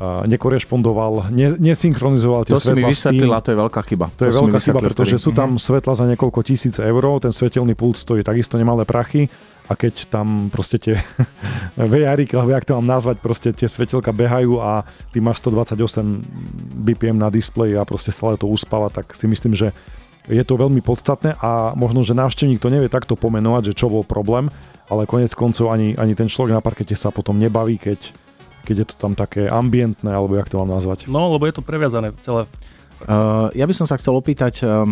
nekorešpondoval, 0.01 1.31
ne, 1.31 1.55
nesynchronizoval 1.55 2.43
tie 2.43 2.55
to 2.55 2.59
svetla. 2.59 2.75
To 2.75 2.75
si 2.75 2.83
mi 2.83 2.91
vysvetlila, 2.91 3.37
to 3.39 3.49
je 3.55 3.57
veľká 3.63 3.81
chyba. 3.87 4.05
To, 4.11 4.19
to 4.19 4.23
je 4.27 4.33
veľká 4.35 4.59
chyba, 4.59 4.79
pretože 4.83 5.15
sú 5.15 5.31
tam 5.31 5.55
svetla 5.55 5.93
za 5.95 6.05
niekoľko 6.11 6.39
tisíc 6.43 6.75
eur, 6.83 7.03
ten 7.23 7.31
svetelný 7.31 7.79
pult 7.79 7.95
stojí 7.95 8.19
takisto 8.19 8.59
nemalé 8.59 8.83
prachy 8.83 9.31
a 9.65 9.73
keď 9.73 10.11
tam 10.11 10.51
proste 10.51 10.77
tie 10.77 10.95
vejáriky, 11.79 12.35
alebo 12.35 12.51
jak 12.51 12.67
to 12.67 12.75
mám 12.75 12.99
nazvať, 12.99 13.23
proste 13.23 13.49
tie 13.55 13.71
svetelka 13.71 14.11
behajú 14.11 14.59
a 14.59 14.83
ty 15.15 15.23
máš 15.23 15.39
128 15.47 15.79
BPM 16.83 17.15
na 17.15 17.31
displeji 17.31 17.79
a 17.79 17.87
proste 17.87 18.11
stále 18.11 18.35
to 18.35 18.51
uspáva, 18.51 18.91
tak 18.91 19.15
si 19.15 19.31
myslím, 19.31 19.55
že 19.55 19.71
je 20.27 20.43
to 20.43 20.57
veľmi 20.57 20.81
podstatné 20.81 21.37
a 21.37 21.77
možno, 21.77 22.01
že 22.01 22.17
návštevník 22.17 22.59
to 22.59 22.73
nevie 22.73 22.89
takto 22.89 23.13
pomenovať, 23.13 23.71
že 23.71 23.77
čo 23.77 23.87
bol 23.87 24.01
problém, 24.01 24.49
ale 24.89 25.07
konec 25.07 25.31
koncov 25.37 25.71
ani, 25.71 25.93
ani 25.95 26.17
ten 26.17 26.27
človek 26.27 26.51
na 26.51 26.61
parkete 26.61 26.97
sa 26.97 27.13
potom 27.13 27.37
nebaví, 27.37 27.77
keď 27.77 28.24
keď 28.66 28.76
je 28.82 28.88
to 28.89 28.95
tam 28.97 29.13
také 29.13 29.45
ambientné, 29.45 30.09
alebo 30.09 30.34
jak 30.34 30.49
to 30.49 30.57
mám 30.57 30.74
nazvať? 30.74 31.05
No, 31.05 31.30
lebo 31.30 31.45
je 31.45 31.53
to 31.53 31.61
previazané 31.61 32.11
celé. 32.26 32.49
Uh, 33.05 33.53
ja 33.53 33.70
by 33.70 33.74
som 33.78 33.86
sa 33.86 34.01
chcel 34.01 34.18
opýtať, 34.18 34.66
uh, 34.66 34.89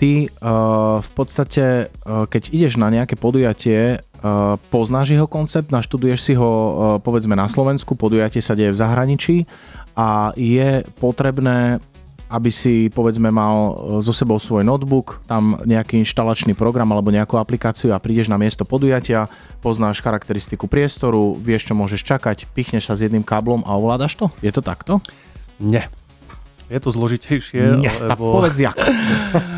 ty 0.00 0.32
uh, 0.32 1.02
v 1.04 1.10
podstate, 1.12 1.92
uh, 1.92 2.24
keď 2.24 2.54
ideš 2.56 2.80
na 2.80 2.88
nejaké 2.88 3.20
podujatie, 3.20 4.00
uh, 4.00 4.56
poznáš 4.72 5.12
jeho 5.12 5.28
koncept, 5.28 5.68
naštuduješ 5.68 6.20
si 6.24 6.32
ho 6.38 6.48
uh, 6.48 6.72
povedzme 7.04 7.36
na 7.36 7.50
Slovensku, 7.52 7.92
podujatie 7.98 8.40
sa 8.40 8.56
deje 8.56 8.72
v 8.72 8.80
zahraničí 8.80 9.36
a 9.98 10.32
je 10.40 10.86
potrebné 10.96 11.84
aby 12.30 12.50
si 12.54 12.86
povedzme 12.94 13.34
mal 13.34 13.74
so 14.06 14.14
sebou 14.14 14.38
svoj 14.38 14.62
notebook, 14.62 15.18
tam 15.26 15.58
nejaký 15.66 15.98
inštalačný 15.98 16.54
program 16.54 16.94
alebo 16.94 17.10
nejakú 17.10 17.34
aplikáciu 17.34 17.90
a 17.90 17.98
prídeš 17.98 18.30
na 18.30 18.38
miesto 18.38 18.62
podujatia, 18.62 19.26
poznáš 19.58 19.98
charakteristiku 19.98 20.70
priestoru, 20.70 21.34
vieš, 21.34 21.66
čo 21.66 21.74
môžeš 21.74 22.06
čakať, 22.06 22.46
pichneš 22.54 22.86
sa 22.86 22.94
s 22.94 23.02
jedným 23.02 23.26
káblom 23.26 23.66
a 23.66 23.74
ovládaš 23.74 24.14
to? 24.14 24.30
Je 24.46 24.54
to 24.54 24.62
takto? 24.62 25.02
Nie. 25.58 25.90
Je 26.70 26.78
to 26.78 26.94
zložitejšie, 26.94 27.82
Nie, 27.82 27.90
lebo... 27.98 28.30
povedz 28.30 28.62
jak. 28.62 28.78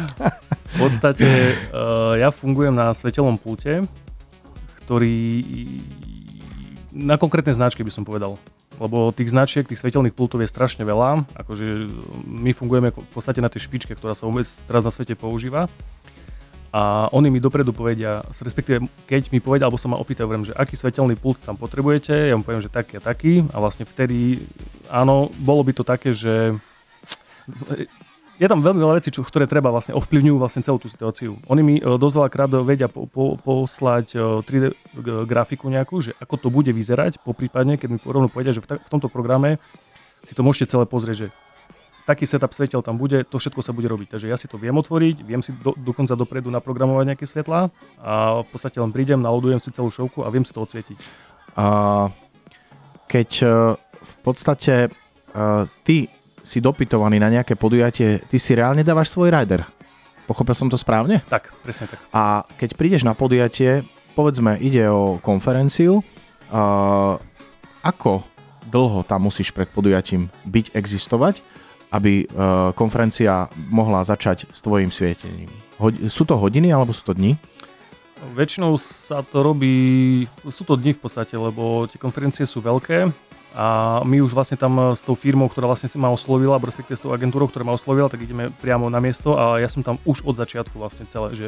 v 0.72 0.76
podstate 0.80 1.28
uh, 1.76 2.16
ja 2.16 2.32
fungujem 2.32 2.72
na 2.72 2.88
svetelom 2.96 3.36
pulte, 3.36 3.84
ktorý 4.88 5.44
na 6.88 7.20
konkrétne 7.20 7.52
značky 7.52 7.84
by 7.84 7.92
som 7.92 8.08
povedal. 8.08 8.40
Lebo 8.80 9.12
tých 9.12 9.32
značiek, 9.32 9.68
tých 9.68 9.80
svetelných 9.80 10.16
pultov 10.16 10.40
je 10.40 10.48
strašne 10.48 10.86
veľa. 10.86 11.28
Akože 11.36 11.88
my 12.24 12.56
fungujeme 12.56 12.92
v 12.92 13.10
podstate 13.12 13.42
na 13.44 13.52
tej 13.52 13.68
špičke, 13.68 13.92
ktorá 13.92 14.16
sa 14.16 14.24
vôbec 14.28 14.48
teraz 14.68 14.82
na 14.84 14.92
svete 14.92 15.18
používa 15.18 15.68
a 16.72 17.12
oni 17.12 17.28
mi 17.28 17.36
dopredu 17.36 17.76
povedia, 17.76 18.24
respektíve 18.32 18.88
keď 19.04 19.28
mi 19.28 19.44
povedia, 19.44 19.68
alebo 19.68 19.76
sa 19.76 19.92
ma 19.92 20.00
opýtajú, 20.00 20.24
hovorím, 20.24 20.48
že 20.48 20.56
aký 20.56 20.72
svetelný 20.72 21.20
pult 21.20 21.36
tam 21.44 21.60
potrebujete, 21.60 22.32
ja 22.32 22.34
mu 22.34 22.40
poviem, 22.40 22.64
že 22.64 22.72
taký 22.72 22.96
a 22.96 23.04
taký 23.04 23.44
a 23.52 23.60
vlastne 23.60 23.84
vtedy, 23.84 24.48
áno, 24.88 25.28
bolo 25.36 25.68
by 25.68 25.72
to 25.76 25.84
také, 25.84 26.16
že 26.16 26.56
je 28.42 28.50
tam 28.50 28.58
veľmi 28.58 28.82
veľa 28.82 28.98
vecí, 28.98 29.14
čo, 29.14 29.22
ktoré 29.22 29.46
treba 29.46 29.70
vlastne 29.70 29.94
ovplyvňujú 29.94 30.34
vlastne 30.34 30.66
celú 30.66 30.82
tú 30.82 30.90
situáciu. 30.90 31.38
Oni 31.46 31.62
mi 31.62 31.74
e, 31.78 31.82
dosť 31.86 32.14
veľakrát 32.18 32.50
vedia 32.66 32.90
po, 32.90 33.06
po, 33.06 33.38
poslať 33.38 34.18
3D 34.42 34.64
e, 34.66 34.74
grafiku 35.22 35.70
nejakú, 35.70 36.02
že 36.02 36.18
ako 36.18 36.34
to 36.42 36.48
bude 36.50 36.74
vyzerať, 36.74 37.22
po 37.22 37.38
prípadne, 37.38 37.78
keď 37.78 37.88
mi 37.94 37.98
rovno 38.02 38.26
povedia, 38.26 38.50
že 38.50 38.58
v, 38.58 38.66
ta, 38.66 38.74
v 38.82 38.88
tomto 38.90 39.06
programe 39.06 39.62
si 40.26 40.34
to 40.34 40.42
môžete 40.42 40.74
celé 40.74 40.90
pozrieť, 40.90 41.16
že 41.22 41.28
taký 42.02 42.26
setup 42.26 42.50
svetel 42.50 42.82
tam 42.82 42.98
bude, 42.98 43.22
to 43.22 43.38
všetko 43.38 43.62
sa 43.62 43.70
bude 43.70 43.86
robiť. 43.86 44.18
Takže 44.18 44.26
ja 44.26 44.34
si 44.34 44.50
to 44.50 44.58
viem 44.58 44.74
otvoriť, 44.74 45.22
viem 45.22 45.38
si 45.38 45.54
do, 45.54 45.78
dokonca 45.78 46.18
dopredu 46.18 46.50
naprogramovať 46.50 47.14
nejaké 47.14 47.30
svetlá 47.30 47.70
a 48.02 48.42
v 48.42 48.48
podstate 48.50 48.82
len 48.82 48.90
prídem, 48.90 49.22
nalodujem 49.22 49.62
si 49.62 49.70
celú 49.70 49.94
šovku 49.94 50.26
a 50.26 50.32
viem 50.34 50.42
si 50.42 50.50
to 50.50 50.66
odsvietiť. 50.66 50.98
A 51.54 51.66
keď 53.06 53.30
e, 53.38 53.46
v 54.02 54.14
podstate 54.26 54.90
ty 55.86 56.12
si 56.42 56.58
dopytovaný 56.58 57.22
na 57.22 57.30
nejaké 57.30 57.54
podujatie, 57.54 58.22
ty 58.26 58.36
si 58.36 58.52
reálne 58.58 58.82
dávaš 58.82 59.14
svoj 59.14 59.30
rider. 59.30 59.62
Pochopil 60.26 60.54
som 60.54 60.70
to 60.70 60.78
správne? 60.78 61.22
Tak, 61.26 61.54
presne 61.62 61.90
tak. 61.90 61.98
A 62.14 62.46
keď 62.58 62.78
prídeš 62.78 63.02
na 63.02 63.14
podujatie, 63.14 63.86
povedzme, 64.14 64.58
ide 64.58 64.86
o 64.90 65.18
konferenciu, 65.18 66.02
uh, 66.02 67.18
ako 67.82 68.22
dlho 68.70 69.02
tam 69.02 69.26
musíš 69.26 69.50
pred 69.50 69.66
podujatím 69.70 70.30
byť, 70.46 70.74
existovať, 70.74 71.42
aby 71.92 72.24
uh, 72.24 72.70
konferencia 72.72 73.50
mohla 73.68 74.06
začať 74.06 74.48
s 74.48 74.62
tvojim 74.62 74.88
svietením? 74.88 75.50
Hod- 75.76 76.08
sú 76.08 76.22
to 76.22 76.38
hodiny 76.38 76.70
alebo 76.70 76.94
sú 76.94 77.12
to 77.12 77.14
dni? 77.18 77.36
Väčšinou 78.32 78.78
sa 78.78 79.26
to 79.26 79.42
robí, 79.42 80.24
sú 80.46 80.62
to 80.62 80.78
dni 80.78 80.94
v 80.94 81.00
podstate, 81.02 81.34
lebo 81.34 81.90
tie 81.90 81.98
konferencie 81.98 82.46
sú 82.46 82.62
veľké 82.62 83.10
a 83.52 84.00
my 84.04 84.24
už 84.24 84.32
vlastne 84.32 84.56
tam 84.56 84.96
s 84.96 85.04
tou 85.04 85.12
firmou, 85.12 85.48
ktorá 85.48 85.68
vlastne 85.68 85.88
si 85.88 86.00
ma 86.00 86.08
oslovila, 86.08 86.56
respektíve 86.56 86.96
s 86.96 87.04
tou 87.04 87.12
agentúrou, 87.12 87.48
ktorá 87.48 87.68
ma 87.68 87.76
oslovila, 87.76 88.08
tak 88.08 88.24
ideme 88.24 88.48
priamo 88.64 88.88
na 88.88 88.96
miesto 88.96 89.36
a 89.36 89.60
ja 89.60 89.68
som 89.68 89.84
tam 89.84 90.00
už 90.08 90.24
od 90.24 90.40
začiatku 90.40 90.80
vlastne 90.80 91.04
celé, 91.04 91.36
že 91.36 91.46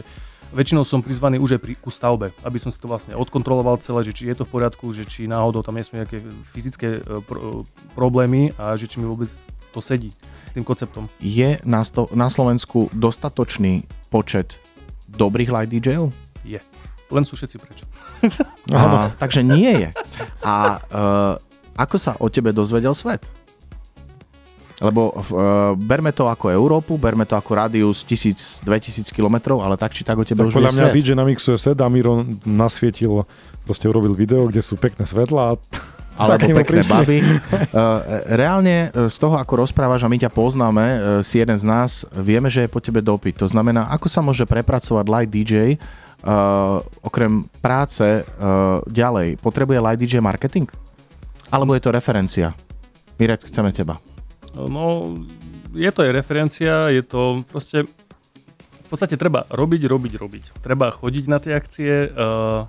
väčšinou 0.52 0.84
som 0.84 1.00
prizvaný 1.00 1.40
už 1.40 1.57
aj 1.57 1.61
pri, 1.64 1.74
ku 1.80 1.88
stavbe, 1.88 2.36
aby 2.44 2.59
som 2.61 2.68
si 2.68 2.76
to 2.76 2.86
vlastne 2.86 3.16
odkontroloval 3.16 3.80
celé, 3.80 4.05
že 4.05 4.12
či 4.12 4.28
je 4.28 4.36
to 4.36 4.44
v 4.44 4.52
poriadku, 4.52 4.92
že 4.92 5.09
či 5.09 5.24
náhodou 5.24 5.64
tam 5.64 5.80
nie 5.80 5.86
sú 5.86 5.96
nejaké 5.96 6.20
fyzické 6.52 7.00
e, 7.00 7.24
pr- 7.24 7.64
problémy 7.96 8.52
a 8.61 8.76
že 8.76 8.84
či 8.84 9.00
mi 9.00 9.09
vôbec 9.09 9.26
to 9.72 9.80
sedí 9.80 10.12
tým 10.55 10.62
konceptom. 10.62 11.11
Je 11.18 11.59
na, 11.66 11.82
sto- 11.82 12.07
na 12.14 12.30
Slovensku 12.30 12.86
dostatočný 12.94 13.90
počet 14.07 14.55
dobrých 15.11 15.50
light 15.50 15.70
DJov? 15.74 16.14
Je. 16.46 16.62
Len 17.11 17.24
sú 17.26 17.34
všetci 17.34 17.57
preč. 17.59 17.82
A, 18.70 19.11
takže 19.22 19.42
nie 19.42 19.66
je. 19.82 19.88
A 20.46 20.78
uh, 20.78 21.53
ako 21.75 21.97
sa 21.99 22.12
o 22.22 22.27
tebe 22.31 22.55
dozvedel 22.55 22.95
svet? 22.95 23.22
Lebo 24.83 25.14
uh, 25.14 25.79
berme 25.79 26.11
to 26.11 26.27
ako 26.27 26.51
Európu, 26.51 26.99
berme 26.99 27.22
to 27.22 27.39
ako 27.39 27.55
radius 27.55 28.03
1000-2000 28.03 29.14
km, 29.14 29.55
ale 29.62 29.79
tak 29.79 29.95
či 29.95 30.03
tak 30.03 30.18
o 30.18 30.27
tebe 30.27 30.43
tak 30.43 30.51
už 30.51 30.55
podľa 30.59 30.75
mňa. 30.75 30.87
DJ 30.91 31.14
namixuje 31.14 31.55
set 31.55 31.79
a 31.79 31.87
Miro 31.87 32.27
nasvietil, 32.43 33.22
proste 33.62 33.87
urobil 33.87 34.18
video, 34.18 34.51
kde 34.51 34.59
sú 34.61 34.75
pekné 34.75 35.07
svetla 35.07 35.55
a 35.55 35.59
alebo 36.14 36.47
pekné 36.47 36.62
prišli. 36.62 36.91
baby. 36.91 37.18
Uh, 37.22 38.03
reálne 38.43 38.91
z 38.91 39.16
toho, 39.18 39.39
ako 39.39 39.66
rozprávaš 39.66 40.07
a 40.07 40.11
my 40.11 40.18
ťa 40.18 40.31
poznáme, 40.35 40.85
uh, 40.87 40.99
si 41.22 41.39
jeden 41.39 41.59
z 41.59 41.66
nás, 41.66 42.03
vieme, 42.11 42.51
že 42.51 42.66
je 42.66 42.70
po 42.70 42.83
tebe 42.83 42.99
dopyt. 42.99 43.39
To 43.43 43.47
znamená, 43.47 43.91
ako 43.95 44.11
sa 44.11 44.22
môže 44.22 44.43
prepracovať 44.43 45.07
light 45.07 45.31
DJ 45.31 45.79
uh, 46.25 46.83
okrem 47.05 47.47
práce 47.62 48.03
uh, 48.03 48.83
ďalej, 48.91 49.39
potrebuje 49.39 49.79
Light 49.79 50.01
DJ 50.03 50.18
marketing? 50.18 50.66
Alebo 51.55 51.78
je 51.78 51.86
to 51.86 51.94
referencia? 51.94 52.50
Mirec, 53.14 53.46
chceme 53.46 53.70
teba. 53.70 54.02
No, 54.59 55.14
je 55.70 55.86
to 55.94 56.02
aj 56.02 56.11
referencia, 56.11 56.90
je 56.90 57.07
to 57.07 57.46
proste... 57.46 57.86
V 58.84 58.88
podstate 58.90 59.14
treba 59.14 59.46
robiť, 59.46 59.86
robiť, 59.86 60.12
robiť. 60.18 60.44
Treba 60.59 60.90
chodiť 60.90 61.24
na 61.30 61.38
tie 61.38 61.55
akcie, 61.55 62.11
uh, 62.11 62.66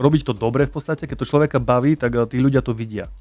robiť 0.00 0.22
to 0.26 0.32
dobre 0.32 0.64
v 0.64 0.72
podstate. 0.72 1.04
Keď 1.04 1.16
to 1.20 1.28
človeka 1.28 1.60
baví, 1.60 1.92
tak 1.92 2.16
uh, 2.16 2.24
tí 2.24 2.40
ľudia 2.40 2.64
to 2.64 2.72
vidia. 2.72 3.12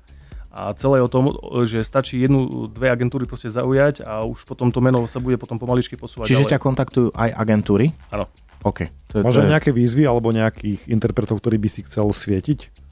A 0.48 0.72
celé 0.80 1.04
je 1.04 1.06
o 1.06 1.12
tom, 1.12 1.38
že 1.68 1.84
stačí 1.84 2.18
jednu, 2.18 2.72
dve 2.72 2.88
agentúry 2.88 3.28
proste 3.28 3.52
zaujať 3.52 4.02
a 4.08 4.24
už 4.24 4.48
potom 4.48 4.72
to 4.72 4.80
meno 4.80 5.06
sa 5.12 5.20
bude 5.22 5.38
potom 5.38 5.60
pomaličky 5.60 6.00
posúvať 6.00 6.34
Čiže 6.34 6.48
ďalej. 6.48 6.54
ťa 6.56 6.64
kontaktujú 6.64 7.08
aj 7.14 7.30
agentúry? 7.36 7.94
Áno. 8.10 8.26
OK. 8.64 8.90
To 9.12 9.14
je, 9.20 9.24
Máš 9.28 9.38
to 9.38 9.44
je, 9.44 9.54
nejaké 9.54 9.70
výzvy 9.76 10.08
alebo 10.08 10.34
nejakých 10.34 10.88
interpretov, 10.90 11.44
ktorí 11.44 11.62
by 11.62 11.70
si 11.70 11.86
chcel 11.86 12.10
svietiť? 12.10 12.87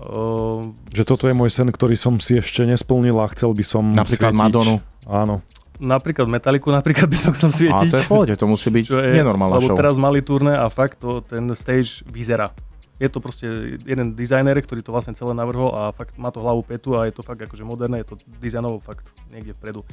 Uh, 0.00 0.72
Že 0.96 1.04
toto 1.04 1.28
je 1.28 1.34
môj 1.36 1.52
sen, 1.52 1.68
ktorý 1.68 1.92
som 1.92 2.16
si 2.16 2.40
ešte 2.40 2.64
nesplnil 2.64 3.20
a 3.20 3.28
chcel 3.36 3.52
by 3.52 3.60
som 3.60 3.84
Napríklad 3.92 4.32
svietiť. 4.32 4.40
Madonu. 4.40 4.74
Áno. 5.04 5.44
napríklad 5.80 6.28
Metaliku 6.28 6.68
napríklad 6.72 7.08
by 7.08 7.18
som 7.20 7.32
chcel 7.36 7.52
a 7.52 7.56
svietiť. 7.56 7.88
to 7.92 7.96
je 8.00 8.04
v 8.04 8.10
pohode, 8.12 8.34
to 8.36 8.46
musí 8.48 8.68
byť 8.68 8.84
Čo 8.84 8.96
je, 9.00 9.16
nenormálna 9.16 9.60
lebo 9.60 9.72
show. 9.72 9.76
teraz 9.76 9.96
mali 9.96 10.20
turné 10.20 10.56
a 10.56 10.68
fakt 10.72 11.00
to, 11.00 11.20
ten 11.20 11.44
stage 11.52 12.04
vyzerá. 12.08 12.52
Je 13.00 13.08
to 13.08 13.16
proste 13.16 13.48
jeden 13.80 14.12
dizajner, 14.12 14.52
ktorý 14.60 14.84
to 14.84 14.92
vlastne 14.92 15.16
celé 15.16 15.32
navrhol 15.32 15.72
a 15.72 15.88
fakt 15.92 16.20
má 16.20 16.28
to 16.28 16.44
hlavu 16.44 16.60
petu 16.64 17.00
a 17.00 17.08
je 17.08 17.16
to 17.16 17.24
fakt 17.24 17.40
akože 17.40 17.64
moderné, 17.64 18.04
je 18.04 18.12
to 18.12 18.16
dizajnovo 18.40 18.76
fakt 18.76 19.08
niekde 19.32 19.56
vpredu. 19.56 19.84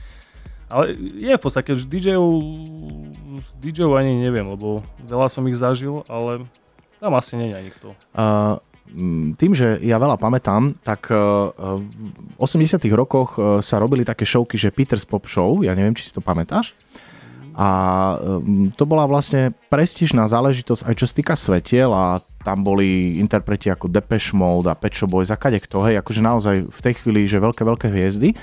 Ale 0.67 0.91
je 1.15 1.31
v 1.31 1.39
podstate, 1.39 1.71
že 1.71 1.87
DJov, 1.87 2.27
DJov 3.63 3.95
ani 3.95 4.19
neviem, 4.19 4.43
lebo 4.43 4.83
veľa 4.99 5.31
som 5.31 5.47
ich 5.47 5.55
zažil, 5.55 6.03
ale 6.11 6.43
tam 6.99 7.15
asi 7.15 7.39
nie 7.39 7.55
je 7.55 7.59
nikto. 7.71 7.87
Uh, 8.11 8.59
tým, 9.37 9.51
že 9.53 9.77
ja 9.83 9.99
veľa 9.99 10.17
pamätám, 10.17 10.73
tak 10.81 11.11
uh, 11.11 11.51
v 11.77 12.35
80 12.39 12.81
rokoch 12.95 13.37
uh, 13.37 13.59
sa 13.59 13.77
robili 13.77 14.07
také 14.07 14.23
showky, 14.23 14.55
že 14.55 14.73
Peter's 14.73 15.05
Pop 15.05 15.27
Show, 15.27 15.61
ja 15.61 15.75
neviem, 15.77 15.93
či 15.93 16.07
si 16.09 16.15
to 16.15 16.23
pamätáš. 16.23 16.73
A 17.57 17.69
um, 18.21 18.69
to 18.69 18.85
bola 18.85 19.09
vlastne 19.09 19.49
prestížná 19.73 20.29
záležitosť 20.29 20.85
aj 20.85 20.93
čo 20.93 21.05
sa 21.09 21.17
týka 21.17 21.33
svetiel 21.33 21.89
a 21.89 22.21
tam 22.45 22.61
boli 22.61 23.17
interpreti 23.17 23.67
ako 23.67 23.89
Depeche 23.89 24.37
Mode 24.37 24.69
a 24.69 24.77
Pet 24.77 24.93
Shop 24.93 25.09
Boys 25.09 25.33
a 25.33 25.37
kade 25.41 25.57
kto, 25.59 25.83
hej, 25.89 25.97
akože 25.99 26.21
naozaj 26.21 26.55
v 26.69 26.79
tej 26.79 26.93
chvíli, 27.01 27.25
že 27.25 27.41
veľké, 27.41 27.65
veľké 27.65 27.89
hviezdy. 27.89 28.37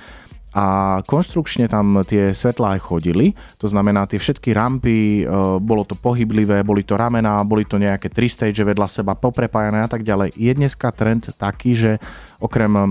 A 0.54 0.98
konštrukčne 1.02 1.66
tam 1.66 2.06
tie 2.06 2.30
svetlá 2.30 2.78
aj 2.78 2.86
chodili, 2.86 3.34
to 3.58 3.66
znamená 3.66 4.06
tie 4.06 4.22
všetky 4.22 4.54
rampy, 4.54 5.26
e, 5.26 5.34
bolo 5.58 5.82
to 5.82 5.98
pohyblivé, 5.98 6.62
boli 6.62 6.86
to 6.86 6.94
ramená, 6.94 7.42
boli 7.42 7.66
to 7.66 7.74
nejaké 7.74 8.06
tri 8.06 8.30
stage 8.30 8.62
vedľa 8.62 8.86
seba 8.86 9.18
poprepájané 9.18 9.82
a 9.82 9.90
tak 9.90 10.06
ďalej. 10.06 10.30
Je 10.38 10.54
dneska 10.54 10.94
trend 10.94 11.34
taký, 11.34 11.74
že 11.74 11.92
okrem 12.38 12.70
e, 12.70 12.82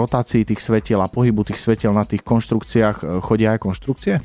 rotácií 0.00 0.48
tých 0.48 0.64
svetiel 0.64 1.04
a 1.04 1.12
pohybu 1.12 1.44
tých 1.44 1.60
svetiel 1.60 1.92
na 1.92 2.08
tých 2.08 2.24
konštrukciách 2.24 2.96
e, 3.04 3.06
chodia 3.20 3.52
aj 3.52 3.60
konštrukcie? 3.60 4.24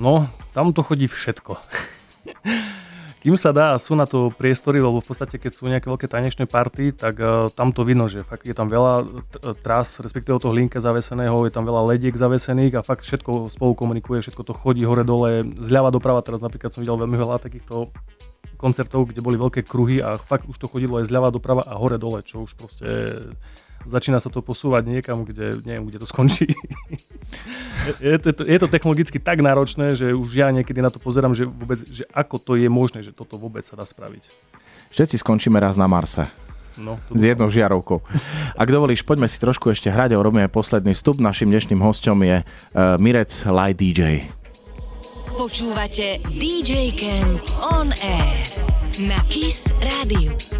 No, 0.00 0.32
tam 0.56 0.72
to 0.72 0.80
chodí 0.80 1.12
všetko. 1.12 1.60
Kým 3.20 3.36
sa 3.36 3.52
dá, 3.52 3.76
sú 3.76 3.92
na 3.92 4.08
to 4.08 4.32
priestory, 4.32 4.80
lebo 4.80 4.96
v 4.96 5.04
podstate 5.04 5.36
keď 5.36 5.52
sú 5.52 5.68
nejaké 5.68 5.92
veľké 5.92 6.08
tanečné 6.08 6.48
party, 6.48 6.96
tak 6.96 7.20
uh, 7.20 7.52
tam 7.52 7.68
to 7.68 7.84
vidno, 7.84 8.08
že 8.08 8.24
fakt 8.24 8.48
je 8.48 8.56
tam 8.56 8.72
veľa 8.72 9.04
t- 9.28 9.40
tras, 9.60 10.00
respektíve 10.00 10.40
toho 10.40 10.56
linka 10.56 10.80
zaveseného, 10.80 11.44
je 11.44 11.52
tam 11.52 11.68
veľa 11.68 11.84
lediek 11.92 12.16
zavesených 12.16 12.80
a 12.80 12.86
fakt 12.86 13.04
všetko 13.04 13.52
spolu 13.52 13.76
komunikuje, 13.76 14.24
všetko 14.24 14.40
to 14.40 14.56
chodí 14.56 14.88
hore 14.88 15.04
dole, 15.04 15.44
zľava 15.60 15.92
doprava, 15.92 16.24
teraz 16.24 16.40
napríklad 16.40 16.72
som 16.72 16.80
videl 16.80 16.96
veľmi 16.96 17.20
veľa 17.20 17.44
takýchto 17.44 17.92
koncertov, 18.56 19.12
kde 19.12 19.20
boli 19.20 19.36
veľké 19.36 19.68
kruhy 19.68 20.00
a 20.00 20.16
fakt 20.16 20.48
už 20.48 20.56
to 20.56 20.72
chodilo 20.72 20.96
aj 20.96 21.12
zľava 21.12 21.28
doprava 21.28 21.68
a 21.68 21.76
hore 21.76 22.00
dole, 22.00 22.24
čo 22.24 22.48
už 22.48 22.56
proste 22.56 22.88
začína 23.86 24.20
sa 24.20 24.28
to 24.28 24.44
posúvať 24.44 24.88
niekam, 24.88 25.24
kde 25.24 25.60
neviem, 25.64 25.88
kde 25.88 26.02
to 26.02 26.06
skončí. 26.08 26.50
je, 28.00 28.16
to, 28.18 28.26
je, 28.32 28.34
to, 28.34 28.42
je 28.44 28.58
to 28.60 28.68
technologicky 28.68 29.16
tak 29.16 29.40
náročné, 29.40 29.96
že 29.96 30.12
už 30.12 30.30
ja 30.34 30.48
niekedy 30.52 30.80
na 30.82 30.92
to 30.92 31.00
pozerám, 31.00 31.32
že 31.32 31.48
vôbec, 31.48 31.80
že 31.88 32.04
ako 32.12 32.36
to 32.40 32.52
je 32.56 32.68
možné, 32.68 33.00
že 33.00 33.14
toto 33.14 33.40
vôbec 33.40 33.64
sa 33.64 33.78
dá 33.78 33.84
spraviť. 33.86 34.28
Všetci 34.90 35.22
skončíme 35.22 35.56
raz 35.56 35.78
na 35.78 35.86
Marse. 35.86 36.26
No, 36.78 37.02
to 37.10 37.18
s 37.18 37.22
jednou 37.22 37.50
žiarovkou. 37.50 38.00
Ak 38.54 38.68
dovolíš, 38.70 39.02
poďme 39.02 39.26
si 39.26 39.42
trošku 39.42 39.74
ešte 39.74 39.90
hrať 39.90 40.14
a 40.14 40.20
urobíme 40.22 40.46
posledný 40.46 40.94
vstup. 40.94 41.18
Našim 41.18 41.50
dnešným 41.50 41.82
hostom 41.82 42.22
je 42.22 42.40
uh, 42.40 42.96
Mirec 42.96 43.30
Light 43.50 43.76
DJ. 43.76 44.30
Počúvate 45.34 46.20
DJ 46.30 46.94
Camp 46.94 47.42
On 47.64 47.88
Air 47.90 48.44
na 49.02 49.18
KISS 49.26 49.72
Rádiu. 49.80 50.59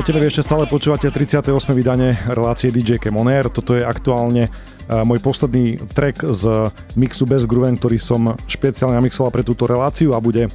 Priatelia, 0.00 0.24
vy 0.24 0.32
ešte 0.32 0.48
stále 0.48 0.64
počúvate 0.64 1.12
38. 1.12 1.44
vydanie 1.76 2.16
relácie 2.24 2.72
DJ 2.72 2.96
Cam 2.96 3.20
On 3.20 3.28
Air. 3.28 3.52
Toto 3.52 3.76
je 3.76 3.84
aktuálne 3.84 4.48
uh, 4.48 5.04
môj 5.04 5.20
posledný 5.20 5.76
track 5.92 6.24
z 6.24 6.72
mixu 6.96 7.28
Bez 7.28 7.44
Grooven, 7.44 7.76
ktorý 7.76 8.00
som 8.00 8.32
špeciálne 8.48 8.96
namixoval 8.96 9.28
pre 9.28 9.44
túto 9.44 9.68
reláciu 9.68 10.16
a 10.16 10.24
bude 10.24 10.48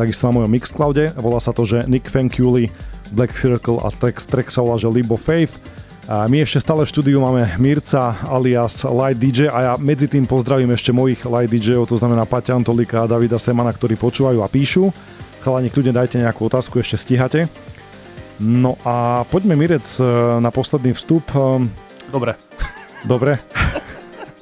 takisto 0.00 0.24
na 0.24 0.40
mojom 0.40 0.48
Mixcloude. 0.48 1.12
Volá 1.12 1.44
sa 1.44 1.52
to, 1.52 1.68
že 1.68 1.84
Nick 1.84 2.08
Fankuli, 2.08 2.72
Black 3.12 3.36
Circle 3.36 3.84
a 3.84 3.92
track, 3.92 4.16
track 4.24 4.48
sa 4.48 4.64
volá, 4.64 4.80
že 4.80 4.88
of 4.88 5.20
Faith. 5.20 5.60
A 6.08 6.24
my 6.24 6.40
ešte 6.40 6.64
stále 6.64 6.88
v 6.88 6.92
štúdiu 6.96 7.20
máme 7.20 7.52
Mirca 7.60 8.16
alias 8.24 8.80
Light 8.88 9.20
DJ 9.20 9.52
a 9.52 9.58
ja 9.60 9.72
medzi 9.76 10.08
tým 10.08 10.24
pozdravím 10.24 10.72
ešte 10.72 10.96
mojich 10.96 11.20
Light 11.28 11.52
DJov, 11.52 11.92
to 11.92 12.00
znamená 12.00 12.24
Paťa 12.24 12.56
Antolika 12.56 13.04
a 13.04 13.10
Davida 13.12 13.36
Semana, 13.36 13.76
ktorí 13.76 14.00
počúvajú 14.00 14.40
a 14.40 14.48
píšu. 14.48 14.88
Chalani, 15.44 15.68
kľudne 15.68 15.92
dajte 15.92 16.16
nejakú 16.16 16.48
otázku, 16.48 16.80
ešte 16.80 16.96
stíhate. 16.96 17.44
No 18.36 18.76
a 18.84 19.24
poďme 19.32 19.56
Mirec 19.56 19.84
e, 19.96 20.04
na 20.44 20.52
posledný 20.52 20.92
vstup. 20.92 21.24
Ehm, 21.32 21.72
Dobre. 22.12 22.36
Dobre. 23.02 23.40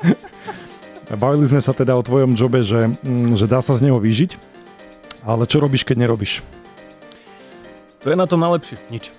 Bavili 1.14 1.46
sme 1.46 1.62
sa 1.62 1.70
teda 1.70 1.94
o 1.94 2.02
tvojom 2.02 2.34
jobe, 2.34 2.66
že, 2.66 2.90
mm, 2.90 3.38
že 3.38 3.46
dá 3.46 3.62
sa 3.62 3.78
z 3.78 3.86
neho 3.86 4.02
vyžiť, 4.02 4.34
ale 5.22 5.46
čo 5.46 5.62
robíš, 5.62 5.86
keď 5.86 6.02
nerobíš? 6.02 6.42
To 8.02 8.10
je 8.10 8.18
na 8.18 8.26
tom 8.26 8.42
najlepšie. 8.42 8.82
Nič. 8.90 9.14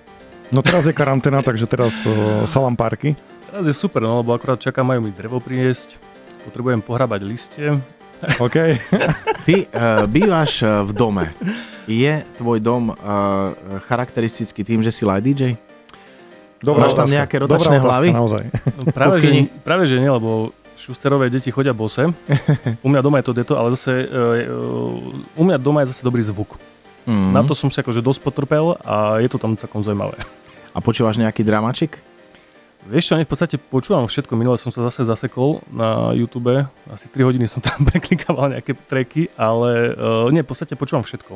No 0.52 0.60
teraz 0.60 0.84
je 0.86 0.94
karanténa, 0.94 1.40
takže 1.40 1.64
teraz 1.64 2.04
uh, 2.06 2.44
salám 2.44 2.76
parky. 2.76 3.16
Teraz 3.48 3.64
je 3.64 3.74
super, 3.74 4.04
no 4.04 4.20
lebo 4.20 4.36
akorát 4.36 4.60
čakám, 4.60 4.86
majú 4.86 5.08
mi 5.08 5.10
drevo 5.10 5.40
priniesť. 5.40 5.96
Potrebujem 6.44 6.84
pohrabať 6.84 7.20
listie. 7.24 7.80
OK. 8.38 8.56
Ty 9.46 9.54
uh, 9.66 10.04
bývaš 10.10 10.62
uh, 10.62 10.82
v 10.84 10.90
dome. 10.92 11.26
Je 11.86 12.24
tvoj 12.38 12.58
dom 12.58 12.90
uh, 12.90 12.96
charakteristický 13.86 14.66
tým, 14.66 14.82
že 14.82 14.90
si 14.90 15.06
light 15.06 15.22
DJ? 15.22 15.54
Dobrá 16.58 16.88
Máš 16.88 16.96
tam 16.96 17.06
otázka. 17.06 17.16
nejaké 17.20 17.36
rotačné 17.36 17.76
Dobrá 17.78 17.84
otázka, 17.84 17.92
hlavy? 17.92 18.08
naozaj. 18.16 18.44
No, 18.48 18.82
práve, 18.90 19.16
že, 19.20 19.28
práve 19.60 19.84
že 19.86 19.96
nie, 20.00 20.08
lebo 20.10 20.50
šusterové 20.74 21.28
deti 21.28 21.52
chodia 21.52 21.76
bose. 21.76 22.10
U 22.82 22.88
mňa 22.88 23.00
doma 23.04 23.20
je 23.20 23.26
to 23.28 23.34
deto, 23.36 23.54
ale 23.54 23.76
zase 23.76 23.92
uh, 24.08 25.36
u 25.36 25.42
mňa 25.44 25.56
doma 25.60 25.84
je 25.84 25.92
zase 25.92 26.02
dobrý 26.02 26.24
zvuk. 26.24 26.56
Mm. 27.06 27.30
Na 27.30 27.46
to 27.46 27.54
som 27.54 27.70
si 27.70 27.78
akože 27.78 28.02
dosť 28.02 28.20
potrpel 28.24 28.74
a 28.82 29.22
je 29.22 29.28
to 29.30 29.38
tam 29.38 29.54
celkom 29.54 29.84
zaujímavé. 29.86 30.18
A 30.74 30.82
počúvaš 30.82 31.22
nejaký 31.22 31.46
dramačik? 31.46 32.02
Vieš 32.86 33.04
čo, 33.10 33.14
ne, 33.18 33.26
v 33.26 33.30
podstate 33.30 33.58
počúvam 33.58 34.06
všetko. 34.06 34.32
Minule 34.38 34.54
som 34.56 34.70
sa 34.70 34.86
zase 34.86 35.02
zasekol 35.02 35.58
na 35.68 36.14
YouTube. 36.14 36.66
Asi 36.86 37.10
3 37.10 37.26
hodiny 37.26 37.50
som 37.50 37.58
tam 37.58 37.82
preklikával 37.90 38.54
nejaké 38.54 38.78
tracky, 38.78 39.26
ale 39.34 39.92
uh, 39.94 40.30
nie, 40.30 40.46
v 40.46 40.48
podstate 40.48 40.78
počúvam 40.78 41.02
všetko. 41.02 41.34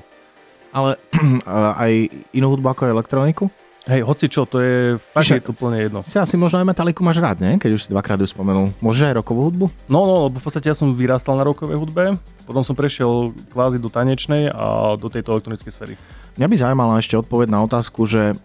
Ale 0.71 0.95
aj 1.83 1.93
inú 2.31 2.55
hudbu 2.55 2.67
ako 2.71 2.83
elektroniku? 2.87 3.45
Hej, 3.89 4.05
hoci 4.05 4.29
čo, 4.29 4.45
to 4.45 4.61
je 4.61 5.01
fakt 5.01 5.25
Čiže- 5.25 5.41
je 5.41 5.47
to 5.49 5.53
úplne 5.57 5.79
jedno. 5.81 5.99
Si 6.05 6.15
asi 6.21 6.37
možno 6.37 6.61
aj 6.61 6.69
Metaliku 6.69 7.01
máš 7.01 7.19
rád, 7.19 7.41
nie? 7.41 7.57
Keď 7.57 7.71
už 7.75 7.83
si 7.83 7.91
dvakrát 7.91 8.21
ju 8.21 8.29
spomenul. 8.29 8.77
Môžeš 8.79 9.11
aj 9.11 9.25
rokovú 9.25 9.49
hudbu? 9.49 9.67
No, 9.89 10.05
no, 10.05 10.15
lebo 10.29 10.37
v 10.37 10.45
podstate 10.45 10.69
ja 10.69 10.77
som 10.77 10.93
vyrastal 10.93 11.35
na 11.35 11.43
rokovej 11.49 11.81
hudbe, 11.81 12.21
potom 12.45 12.61
som 12.61 12.77
prešiel 12.77 13.33
kvázi 13.51 13.81
do 13.81 13.89
tanečnej 13.89 14.53
a 14.53 14.95
do 15.01 15.09
tejto 15.09 15.33
elektronickej 15.33 15.73
sféry. 15.73 15.95
Mňa 16.39 16.47
by 16.47 16.57
zaujímala 16.57 16.95
ešte 17.01 17.19
odpoveď 17.19 17.49
na 17.51 17.65
otázku, 17.65 18.07
že 18.07 18.37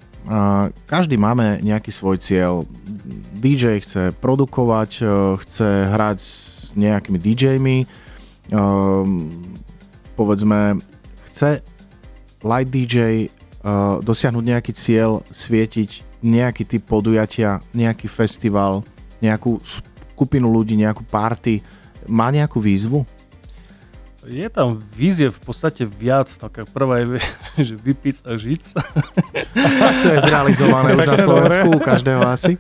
každý 0.89 1.21
máme 1.21 1.61
nejaký 1.61 1.93
svoj 1.93 2.17
cieľ. 2.17 2.65
DJ 3.37 3.77
chce 3.85 4.09
produkovať, 4.17 4.91
uh, 5.05 5.37
chce 5.45 5.69
hrať 5.85 6.17
s 6.17 6.33
nejakými 6.73 7.21
DJmi, 7.21 7.77
um, 8.49 9.29
povedzme, 10.17 10.81
chce 11.29 11.61
light 12.41 12.69
DJ 12.73 13.29
uh, 13.61 14.01
dosiahnuť 14.01 14.43
nejaký 14.43 14.71
cieľ, 14.73 15.21
svietiť 15.29 16.01
nejaký 16.25 16.65
typ 16.65 16.89
podujatia, 16.89 17.61
nejaký 17.69 18.09
festival, 18.09 18.81
nejakú 19.21 19.61
skupinu 19.61 20.49
ľudí, 20.49 20.73
nejakú 20.73 21.05
party. 21.05 21.61
Má 22.09 22.33
nejakú 22.33 22.57
výzvu? 22.57 23.05
Je 24.25 24.49
tam 24.49 24.81
vízie 24.97 25.29
v 25.29 25.37
podstate 25.37 25.85
viac, 25.85 26.25
taká 26.25 26.65
prvá 26.65 27.05
je, 27.05 27.21
že 27.73 27.75
vypiť 27.77 28.25
a 28.25 28.37
žiť. 28.37 28.63
Tak 29.53 29.95
to 30.03 30.07
je 30.13 30.19
zrealizované 30.25 30.97
už 30.97 31.05
na 31.05 31.17
Slovensku 31.21 31.67
u 31.77 31.79
každého 31.79 32.21
asi. 32.25 32.57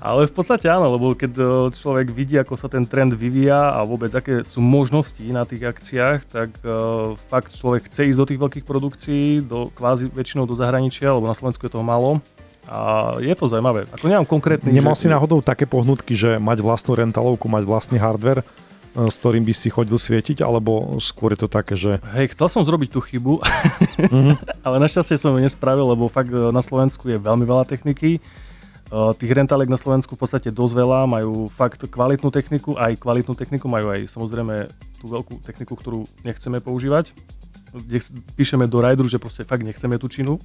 Ale 0.00 0.24
v 0.24 0.32
podstate 0.32 0.64
áno, 0.64 0.96
lebo 0.96 1.12
keď 1.12 1.32
e, 1.36 1.44
človek 1.76 2.08
vidí, 2.08 2.40
ako 2.40 2.56
sa 2.56 2.72
ten 2.72 2.88
trend 2.88 3.12
vyvíja 3.12 3.76
a 3.76 3.84
vôbec 3.84 4.08
aké 4.16 4.40
sú 4.40 4.64
možnosti 4.64 5.20
na 5.28 5.44
tých 5.44 5.60
akciách, 5.60 6.24
tak 6.24 6.56
uh, 6.64 7.20
fakt 7.28 7.52
človek 7.52 7.84
chce 7.84 8.08
ísť 8.08 8.18
do 8.18 8.24
tých 8.24 8.40
veľkých 8.40 8.64
produkcií, 8.64 9.44
do 9.44 9.68
kvázi 9.76 10.08
väčšinou 10.08 10.48
do 10.48 10.56
zahraničia, 10.56 11.12
lebo 11.12 11.28
na 11.28 11.36
Slovensku 11.36 11.68
je 11.68 11.76
toho 11.76 11.84
málo. 11.84 12.24
A 12.64 13.20
je 13.20 13.34
to 13.36 13.44
zaujímavé. 13.44 13.92
Ako 13.92 14.08
nemám 14.08 14.24
konkrétny... 14.24 14.72
Nemal 14.72 14.96
že- 14.96 15.04
si 15.04 15.12
náhodou 15.12 15.44
také 15.44 15.68
pohnutky, 15.68 16.16
že 16.16 16.40
mať 16.40 16.64
vlastnú 16.64 16.96
rentalovku, 16.96 17.52
mať 17.52 17.68
vlastný 17.68 18.00
hardware, 18.00 18.40
s 18.90 19.16
ktorým 19.16 19.42
by 19.42 19.52
si 19.52 19.68
chodil 19.68 19.94
svietiť, 19.94 20.40
alebo 20.40 20.98
skôr 20.98 21.30
je 21.32 21.40
to 21.40 21.48
také, 21.48 21.74
že 21.74 22.02
Hej, 22.10 22.34
chcel 22.34 22.50
som 22.50 22.62
zrobiť 22.62 22.90
tú 22.90 23.00
chybu, 23.00 23.38
ale 24.66 24.76
našťastie 24.78 25.14
som 25.14 25.32
ju 25.32 25.40
nespravil, 25.40 25.86
lebo 25.86 26.06
fakt 26.06 26.30
e, 26.30 26.50
na 26.50 26.58
Slovensku 26.58 27.06
je 27.06 27.16
veľmi 27.16 27.44
veľa 27.44 27.64
techniky. 27.64 28.18
E, 28.18 28.20
Tých 28.90 29.30
rentáliek 29.30 29.70
na 29.70 29.78
Slovensku 29.78 30.18
v 30.18 30.20
podstate 30.20 30.50
dosť 30.50 30.74
veľa, 30.74 31.06
majú 31.06 31.46
fakt 31.48 31.86
kvalitnú 31.86 32.34
techniku, 32.34 32.74
aj 32.74 32.98
kvalitnú 32.98 33.38
techniku, 33.38 33.70
majú 33.70 33.94
aj 33.94 34.10
samozrejme 34.10 34.66
tú 34.98 35.06
veľkú 35.06 35.38
techniku, 35.46 35.78
ktorú 35.78 36.04
nechceme 36.22 36.58
používať. 36.58 37.14
Píšeme 38.34 38.66
do 38.66 38.82
Rideru, 38.82 39.06
že 39.06 39.22
proste 39.22 39.46
fakt 39.46 39.62
nechceme 39.62 39.94
tú 39.94 40.10
činu, 40.10 40.42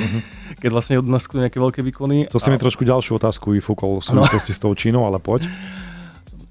keď 0.60 0.68
vlastne 0.68 1.00
od 1.00 1.08
nás 1.08 1.24
chcú 1.24 1.40
nejaké 1.40 1.56
veľké 1.56 1.80
výkony. 1.80 2.28
to 2.28 2.36
si 2.36 2.48
A- 2.48 2.52
mi 2.52 2.60
trošku 2.60 2.84
ďalšiu 2.84 3.16
otázku 3.16 3.56
vyfúkol 3.56 4.04
v 4.04 4.04
súvislosti 4.04 4.52
s 4.52 4.60
tou 4.60 4.76
Čínou, 4.76 5.08
ale 5.08 5.16
poď. 5.16 5.48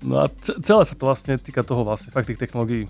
No 0.04 0.26
a 0.26 0.32
ce- 0.42 0.58
celé 0.60 0.84
sa 0.84 0.96
to 0.98 1.08
vlastne 1.08 1.40
týka 1.40 1.64
toho 1.64 1.86
vlastne, 1.88 2.12
fakt 2.12 2.28
tých 2.28 2.42
technológií. 2.42 2.90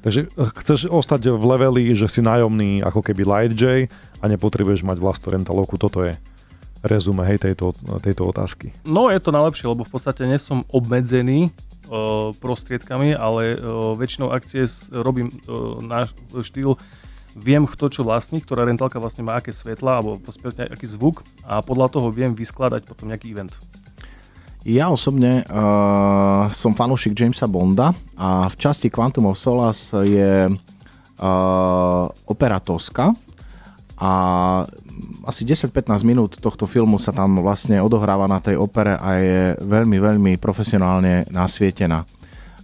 Takže 0.00 0.28
e, 0.28 0.44
chceš 0.60 0.88
ostať 0.88 1.34
v 1.34 1.44
leveli, 1.44 1.84
že 1.92 2.08
si 2.08 2.20
nájomný 2.22 2.84
ako 2.84 3.00
keby 3.04 3.22
Light 3.24 3.54
J 3.56 3.90
a 4.20 4.24
nepotrebuješ 4.28 4.84
mať 4.84 4.98
vlastnú 5.00 5.34
rentalovku. 5.34 5.76
Toto 5.76 6.04
je 6.04 6.16
rezume 6.80 7.24
hej, 7.28 7.40
tejto, 7.40 7.76
tejto 8.00 8.24
otázky. 8.24 8.72
No 8.88 9.12
je 9.12 9.20
to 9.20 9.32
najlepšie, 9.32 9.68
lebo 9.68 9.84
v 9.84 9.92
podstate 9.92 10.24
nie 10.24 10.40
som 10.40 10.64
obmedzený 10.72 11.52
uh, 11.52 12.32
prostriedkami, 12.40 13.12
ale 13.12 13.60
uh, 13.60 13.92
väčšinou 13.92 14.32
akcie 14.32 14.64
robím 14.88 15.28
uh, 15.28 15.76
náš 15.84 16.16
štýl 16.32 16.80
viem 17.36 17.62
kto 17.66 17.86
čo 17.90 18.02
vlastní, 18.02 18.42
ktorá 18.42 18.66
rentálka 18.66 18.98
vlastne 18.98 19.22
má 19.22 19.38
aké 19.38 19.54
svetla 19.54 20.02
alebo 20.02 20.18
aký 20.56 20.86
zvuk 20.86 21.22
a 21.46 21.62
podľa 21.62 21.86
toho 21.94 22.10
viem 22.10 22.34
vyskladať 22.34 22.86
potom 22.86 23.06
nejaký 23.06 23.30
event. 23.30 23.54
Ja 24.60 24.92
osobne 24.92 25.40
uh, 25.48 26.52
som 26.52 26.76
fanúšik 26.76 27.16
Jamesa 27.16 27.48
Bonda 27.48 27.96
a 28.12 28.44
v 28.44 28.54
časti 28.60 28.92
Quantum 28.92 29.32
of 29.32 29.40
Solace 29.40 29.96
je 30.04 30.52
uh, 30.52 32.04
opera 32.28 32.60
Tosca 32.60 33.16
a 33.96 34.12
asi 35.24 35.48
10-15 35.48 36.04
minút 36.04 36.36
tohto 36.36 36.68
filmu 36.68 37.00
sa 37.00 37.08
tam 37.08 37.40
vlastne 37.40 37.80
odohráva 37.80 38.28
na 38.28 38.36
tej 38.36 38.60
opere 38.60 39.00
a 39.00 39.16
je 39.16 39.40
veľmi, 39.64 39.96
veľmi 39.96 40.32
profesionálne 40.36 41.24
nasvietená. 41.32 42.04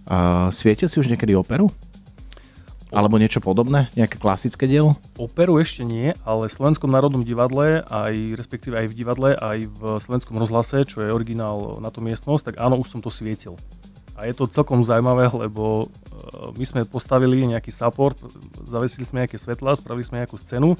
Uh, 0.05 0.53
svietil 0.53 0.85
si 0.85 1.01
už 1.01 1.09
niekedy 1.09 1.33
operu? 1.33 1.73
Alebo 2.87 3.19
niečo 3.19 3.43
podobné? 3.43 3.91
Nejaké 3.99 4.15
klasické 4.15 4.63
dielo? 4.63 4.95
Operu 5.19 5.59
ešte 5.59 5.83
nie, 5.83 6.15
ale 6.23 6.47
v 6.47 6.55
Slovenskom 6.55 6.87
národnom 6.87 7.19
divadle, 7.19 7.83
aj 7.83 8.15
respektíve 8.39 8.79
aj 8.79 8.87
v 8.87 8.95
divadle, 8.95 9.29
aj 9.35 9.67
v 9.67 9.81
Slovenskom 9.99 10.39
rozhlase, 10.39 10.87
čo 10.87 11.03
je 11.03 11.11
originál 11.11 11.83
na 11.83 11.91
tú 11.91 11.99
miestnosť, 11.99 12.53
tak 12.53 12.55
áno, 12.63 12.79
už 12.79 12.87
som 12.87 13.03
to 13.03 13.11
svietil. 13.11 13.59
A 14.15 14.25
je 14.25 14.33
to 14.33 14.47
celkom 14.47 14.81
zaujímavé, 14.87 15.29
lebo 15.29 15.85
e, 15.85 15.85
my 16.55 16.65
sme 16.65 16.81
postavili 16.87 17.43
nejaký 17.43 17.69
support, 17.69 18.17
zavesili 18.65 19.03
sme 19.03 19.27
nejaké 19.27 19.35
svetlá, 19.35 19.75
spravili 19.75 20.07
sme 20.07 20.23
nejakú 20.23 20.39
scénu 20.39 20.79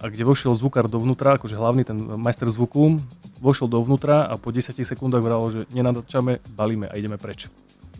a 0.00 0.04
kde 0.08 0.24
vošiel 0.24 0.56
zvukár 0.56 0.88
dovnútra, 0.88 1.36
akože 1.36 1.56
hlavný 1.56 1.84
ten 1.84 1.96
majster 1.96 2.48
zvuku, 2.48 3.00
vošiel 3.44 3.68
dovnútra 3.68 4.24
a 4.28 4.34
po 4.40 4.52
10 4.52 4.72
sekundách 4.72 5.24
vralo, 5.24 5.46
že 5.52 5.68
nenačame, 5.72 6.40
balíme 6.56 6.88
a 6.88 6.96
ideme 6.96 7.20
preč. 7.20 7.48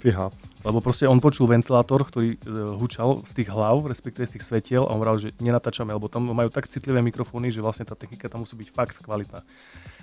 Fíha. 0.06 0.30
Lebo 0.62 0.78
proste 0.78 1.10
on 1.10 1.18
počul 1.18 1.50
ventilátor, 1.50 2.06
ktorý 2.06 2.38
e, 2.38 2.38
hučal 2.78 3.26
z 3.26 3.42
tých 3.42 3.50
hlav, 3.50 3.82
respektíve 3.90 4.22
z 4.30 4.38
tých 4.38 4.46
svetiel 4.46 4.86
a 4.86 4.94
on 4.94 5.02
vral, 5.02 5.18
že 5.18 5.34
nenatáčame, 5.42 5.90
lebo 5.90 6.06
tam 6.06 6.30
majú 6.30 6.46
tak 6.46 6.70
citlivé 6.70 7.02
mikrofóny, 7.02 7.50
že 7.50 7.58
vlastne 7.58 7.82
tá 7.82 7.98
technika 7.98 8.30
tam 8.30 8.46
musí 8.46 8.54
byť 8.54 8.68
fakt 8.70 9.02
kvalitná. 9.02 9.42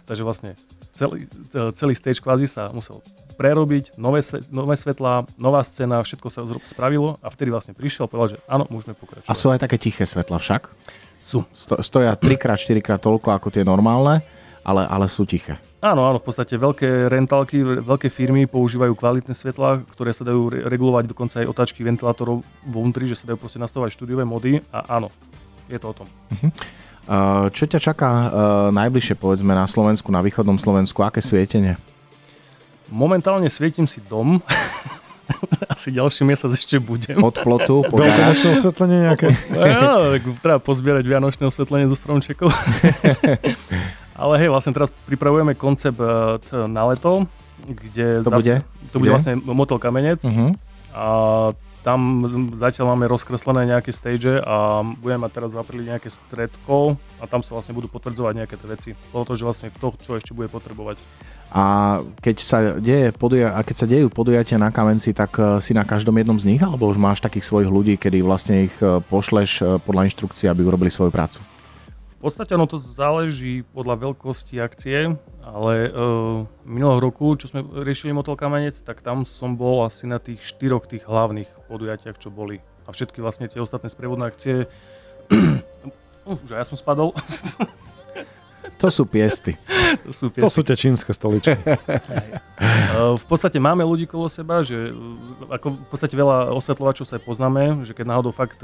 Takže 0.04 0.24
vlastne 0.28 0.60
celý, 0.92 1.32
e, 1.56 1.72
celý 1.72 1.96
stage 1.96 2.20
kvázi 2.20 2.52
sa 2.52 2.68
musel 2.76 3.00
prerobiť, 3.40 3.96
nové, 3.96 4.20
sve, 4.20 4.44
nové 4.52 4.76
svetlá, 4.76 5.24
nová 5.40 5.64
scéna, 5.64 6.04
všetko 6.04 6.28
sa 6.28 6.44
spravilo 6.68 7.16
a 7.24 7.32
vtedy 7.32 7.50
vlastne 7.56 7.72
prišiel 7.72 8.06
a 8.06 8.12
povedal, 8.12 8.36
že 8.36 8.40
áno, 8.52 8.68
môžeme 8.68 8.94
pokračovať. 8.94 9.32
A 9.32 9.34
sú 9.34 9.56
aj 9.56 9.64
také 9.64 9.80
tiché 9.80 10.04
svetla 10.04 10.38
však? 10.38 10.70
sú. 11.24 11.48
Sto, 11.56 11.80
stoja 11.80 12.20
3x, 12.20 12.68
4x 12.68 13.00
toľko 13.00 13.32
ako 13.32 13.48
tie 13.48 13.64
normálne, 13.64 14.20
ale, 14.68 14.84
ale 14.84 15.08
sú 15.08 15.24
tiché. 15.24 15.56
Áno, 15.84 16.08
áno, 16.08 16.16
v 16.16 16.24
podstate 16.32 16.56
veľké 16.56 17.12
rentálky, 17.12 17.60
veľké 17.60 18.08
firmy 18.08 18.48
používajú 18.48 18.96
kvalitné 18.96 19.36
svetlá, 19.36 19.84
ktoré 19.92 20.16
sa 20.16 20.24
dajú 20.24 20.48
re- 20.48 20.64
regulovať 20.64 21.12
dokonca 21.12 21.44
aj 21.44 21.52
otáčky 21.52 21.84
ventilátorov 21.84 22.40
vo 22.40 22.80
vnútri, 22.80 23.04
že 23.04 23.20
sa 23.20 23.28
dajú 23.28 23.44
proste 23.44 23.60
nastavovať 23.60 23.92
štúdiové 23.92 24.24
mody 24.24 24.64
a 24.72 24.96
áno, 24.96 25.12
je 25.68 25.76
to 25.76 25.92
o 25.92 25.96
tom. 26.00 26.08
Uh, 27.04 27.52
čo 27.52 27.68
ťa 27.68 27.84
čaká 27.84 28.08
uh, 28.08 28.28
najbližšie, 28.72 29.20
povedzme, 29.20 29.52
na 29.52 29.68
Slovensku, 29.68 30.08
na 30.08 30.24
východnom 30.24 30.56
Slovensku? 30.56 31.04
Aké 31.04 31.20
svietenie? 31.20 31.76
Momentálne 32.88 33.52
svietim 33.52 33.84
si 33.84 34.00
dom. 34.08 34.40
Asi 35.74 35.92
ďalší 35.92 36.24
mesiac 36.24 36.56
ešte 36.56 36.80
budem. 36.80 37.20
Od 37.20 37.36
plotu 37.44 37.84
po? 37.92 38.00
Veľkonočné 38.00 38.50
osvetlenie 38.56 38.98
nejaké? 39.12 39.36
No, 39.84 40.16
tak 40.16 40.22
treba 40.40 40.60
pozbierať 40.64 41.04
vianočné 41.04 41.44
osvetlenie 41.44 41.92
zo 41.92 42.00
stromčekov. 42.00 42.48
Ale 44.14 44.38
hej, 44.38 44.48
vlastne 44.48 44.72
teraz 44.72 44.94
pripravujeme 45.04 45.54
koncept 45.54 45.98
t- 45.98 46.68
na 46.68 46.84
leto, 46.86 47.26
kde 47.60 48.22
To 48.22 48.32
bude? 48.32 48.62
to 48.88 48.98
bude 48.98 49.08
Kde? 49.08 49.14
vlastne 49.14 49.34
motel 49.42 49.78
Kamenec 49.78 50.22
Uh-huh. 50.22 50.52
a 50.92 51.06
tam 51.82 52.00
zatiaľ 52.54 52.94
máme 52.94 53.08
rozkreslené 53.08 53.68
nejaké 53.68 53.92
stage 53.92 54.38
a 54.38 54.56
budeme 54.96 55.28
mať 55.28 55.32
teraz 55.34 55.50
v 55.50 55.60
apríli 55.60 55.84
nejaké 55.86 56.08
stredko 56.08 56.96
a 57.20 57.28
tam 57.28 57.42
sa 57.42 57.52
vlastne 57.52 57.72
budú 57.72 57.88
potvrdzovať 57.88 58.34
nejaké 58.36 58.56
tie 58.56 58.68
veci. 58.70 58.90
Bolo 59.10 59.26
to, 59.26 59.36
že 59.36 59.44
vlastne 59.44 59.68
kto 59.70 59.92
čo 59.98 60.16
ešte 60.16 60.32
bude 60.32 60.48
potrebovať. 60.48 60.96
A 61.52 61.64
keď 62.18 62.36
sa, 62.40 62.58
deje 62.78 63.12
poduja- 63.12 63.52
a 63.52 63.62
keď 63.62 63.76
sa 63.76 63.86
dejú 63.86 64.08
podujatia 64.08 64.56
na 64.56 64.70
Kamenci, 64.70 65.12
tak 65.12 65.36
eh, 65.36 65.60
si 65.60 65.72
na 65.72 65.84
každom 65.84 66.14
jednom 66.14 66.36
z 66.36 66.48
nich, 66.48 66.62
alebo 66.62 66.88
už 66.88 66.96
máš 66.96 67.20
takých 67.20 67.44
svojich 67.44 67.68
ľudí, 67.68 67.94
kedy 67.96 68.22
vlastne 68.22 68.66
ich 68.66 68.76
eh, 68.78 68.98
pošleš 69.02 69.52
podľa 69.82 70.08
inštrukcií, 70.08 70.48
aby 70.48 70.62
urobili 70.62 70.88
svoju 70.88 71.10
prácu? 71.10 71.44
V 72.24 72.32
podstate 72.32 72.56
ono 72.56 72.64
to 72.64 72.80
záleží 72.80 73.68
podľa 73.76 74.00
veľkosti 74.00 74.56
akcie, 74.64 75.12
ale 75.44 75.92
uh, 75.92 76.48
minulého 76.64 77.04
roku, 77.04 77.36
čo 77.36 77.52
sme 77.52 77.68
riešili 77.84 78.16
Motel 78.16 78.40
Kamenec, 78.40 78.80
tak 78.80 79.04
tam 79.04 79.28
som 79.28 79.60
bol 79.60 79.84
asi 79.84 80.08
na 80.08 80.24
tých 80.24 80.40
štyroch 80.40 80.88
tých 80.88 81.04
hlavných 81.04 81.52
podujatiach, 81.68 82.16
čo 82.16 82.32
boli. 82.32 82.64
A 82.88 82.96
všetky 82.96 83.20
vlastne 83.20 83.52
tie 83.52 83.60
ostatné 83.60 83.92
sprievodné 83.92 84.24
akcie... 84.24 84.72
uh, 86.24 86.40
už 86.48 86.56
aj 86.56 86.64
ja 86.64 86.68
som 86.72 86.80
spadol. 86.80 87.12
To 88.80 88.92
sú 88.92 89.08
piesty. 89.08 89.56
to 90.04 90.12
sú 90.12 90.28
To 90.28 90.44
piesky. 90.44 90.52
sú 90.52 90.62
tie 90.64 90.76
čínske 90.76 91.12
stoličky. 91.16 91.56
Uh, 91.56 93.16
v 93.22 93.26
podstate 93.28 93.56
máme 93.56 93.84
ľudí 93.84 94.08
kolo 94.08 94.28
seba, 94.28 94.60
že 94.60 94.92
uh, 94.92 94.96
ako 95.56 95.76
v 95.76 95.88
podstate 95.88 96.16
veľa 96.16 96.52
osvetľovačov 96.56 97.08
sa 97.08 97.16
aj 97.20 97.24
poznáme, 97.24 97.84
že 97.88 97.96
keď 97.96 98.16
náhodou 98.16 98.36
fakt 98.36 98.60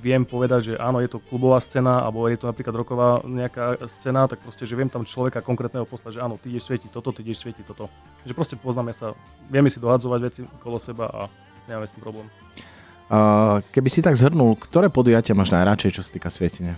viem 0.00 0.22
povedať, 0.22 0.72
že 0.72 0.74
áno, 0.76 1.00
je 1.00 1.10
to 1.10 1.22
klubová 1.22 1.60
scéna, 1.60 2.04
alebo 2.04 2.28
je 2.28 2.38
to 2.38 2.46
napríklad 2.46 2.74
roková 2.76 3.08
nejaká 3.24 3.80
scéna, 3.88 4.28
tak 4.28 4.40
proste, 4.44 4.68
že 4.68 4.76
viem 4.76 4.88
tam 4.88 5.04
človeka 5.04 5.44
konkrétneho 5.44 5.88
poslať, 5.88 6.18
že 6.18 6.24
áno, 6.24 6.36
ty 6.36 6.52
ideš 6.52 6.68
svietiť 6.70 6.90
toto, 6.92 7.12
ty 7.12 7.24
ideš 7.24 7.44
svietiť 7.44 7.64
toto. 7.64 7.90
Že 8.24 8.32
proste 8.36 8.56
poznáme 8.56 8.92
sa, 8.92 9.16
vieme 9.48 9.72
si 9.72 9.80
dohadzovať 9.80 10.20
veci 10.22 10.40
kolo 10.60 10.76
seba 10.76 11.08
a 11.08 11.20
nemáme 11.68 11.86
s 11.88 11.94
tým 11.94 12.02
problém. 12.04 12.26
Uh, 13.06 13.62
keby 13.70 13.86
si 13.86 14.02
tak 14.02 14.18
zhrnul, 14.18 14.58
ktoré 14.58 14.90
podujatia 14.90 15.36
máš 15.38 15.54
najradšej, 15.54 15.94
čo 15.94 16.02
sa 16.02 16.10
týka 16.10 16.26
svietenia? 16.26 16.74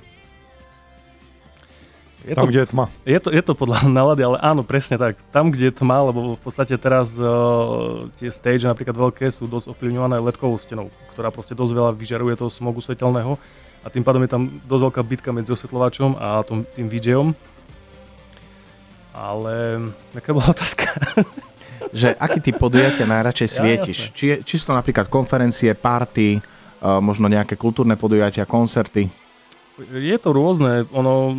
Je 2.26 2.34
Tam, 2.34 2.44
to, 2.44 2.50
kde 2.50 2.60
je 2.66 2.68
tma. 2.74 2.84
je, 3.06 3.18
to, 3.22 3.30
je 3.30 3.42
to 3.42 3.54
podľa 3.54 3.86
nálady, 3.98 4.26
ale 4.26 4.36
áno, 4.42 4.66
presne 4.66 4.98
tak. 4.98 5.16
Tam, 5.30 5.54
kde 5.54 5.70
je 5.70 5.78
tma, 5.78 6.02
lebo 6.10 6.34
v 6.34 6.42
podstate 6.42 6.74
teraz 6.74 7.14
uh, 7.14 8.10
tie 8.18 8.28
stage 8.28 8.66
napríklad 8.66 8.94
veľké 8.94 9.30
sú 9.30 9.46
dosť 9.46 9.70
ovplyvňované 9.70 10.18
ledkovou 10.18 10.58
stenou, 10.58 10.90
ktorá 11.14 11.30
proste 11.30 11.54
dosť 11.54 11.72
veľa 11.72 11.92
vyžaruje 11.94 12.34
toho 12.34 12.50
smogu 12.50 12.82
svetelného 12.82 13.38
a 13.80 13.86
tým 13.86 14.02
pádom 14.02 14.20
je 14.26 14.30
tam 14.34 14.42
dosť 14.66 14.82
veľká 14.90 15.02
bitka 15.06 15.30
medzi 15.30 15.54
osvetľovačom 15.54 16.18
a 16.18 16.42
tom, 16.42 16.66
tým 16.74 16.90
VJom. 16.90 17.30
Ale 19.14 19.54
aká 20.14 20.30
bola 20.30 20.50
otázka? 20.50 20.86
Že 21.90 22.14
aký 22.18 22.38
typ 22.42 22.58
podujatia 22.58 23.06
najradšej 23.06 23.48
Ja, 23.48 23.54
svietiš? 23.54 23.98
jasné. 24.10 24.14
Či, 24.14 24.24
je, 24.26 24.36
či 24.42 24.54
sú 24.58 24.70
to 24.70 24.74
napríklad 24.74 25.06
konferencie, 25.06 25.70
party, 25.72 26.38
uh, 26.38 26.98
možno 26.98 27.30
nejaké 27.30 27.54
kultúrne 27.54 27.94
podujatia, 27.94 28.42
koncerty? 28.44 29.06
je 29.78 30.16
to 30.18 30.34
rôzne, 30.34 30.90
ono, 30.90 31.38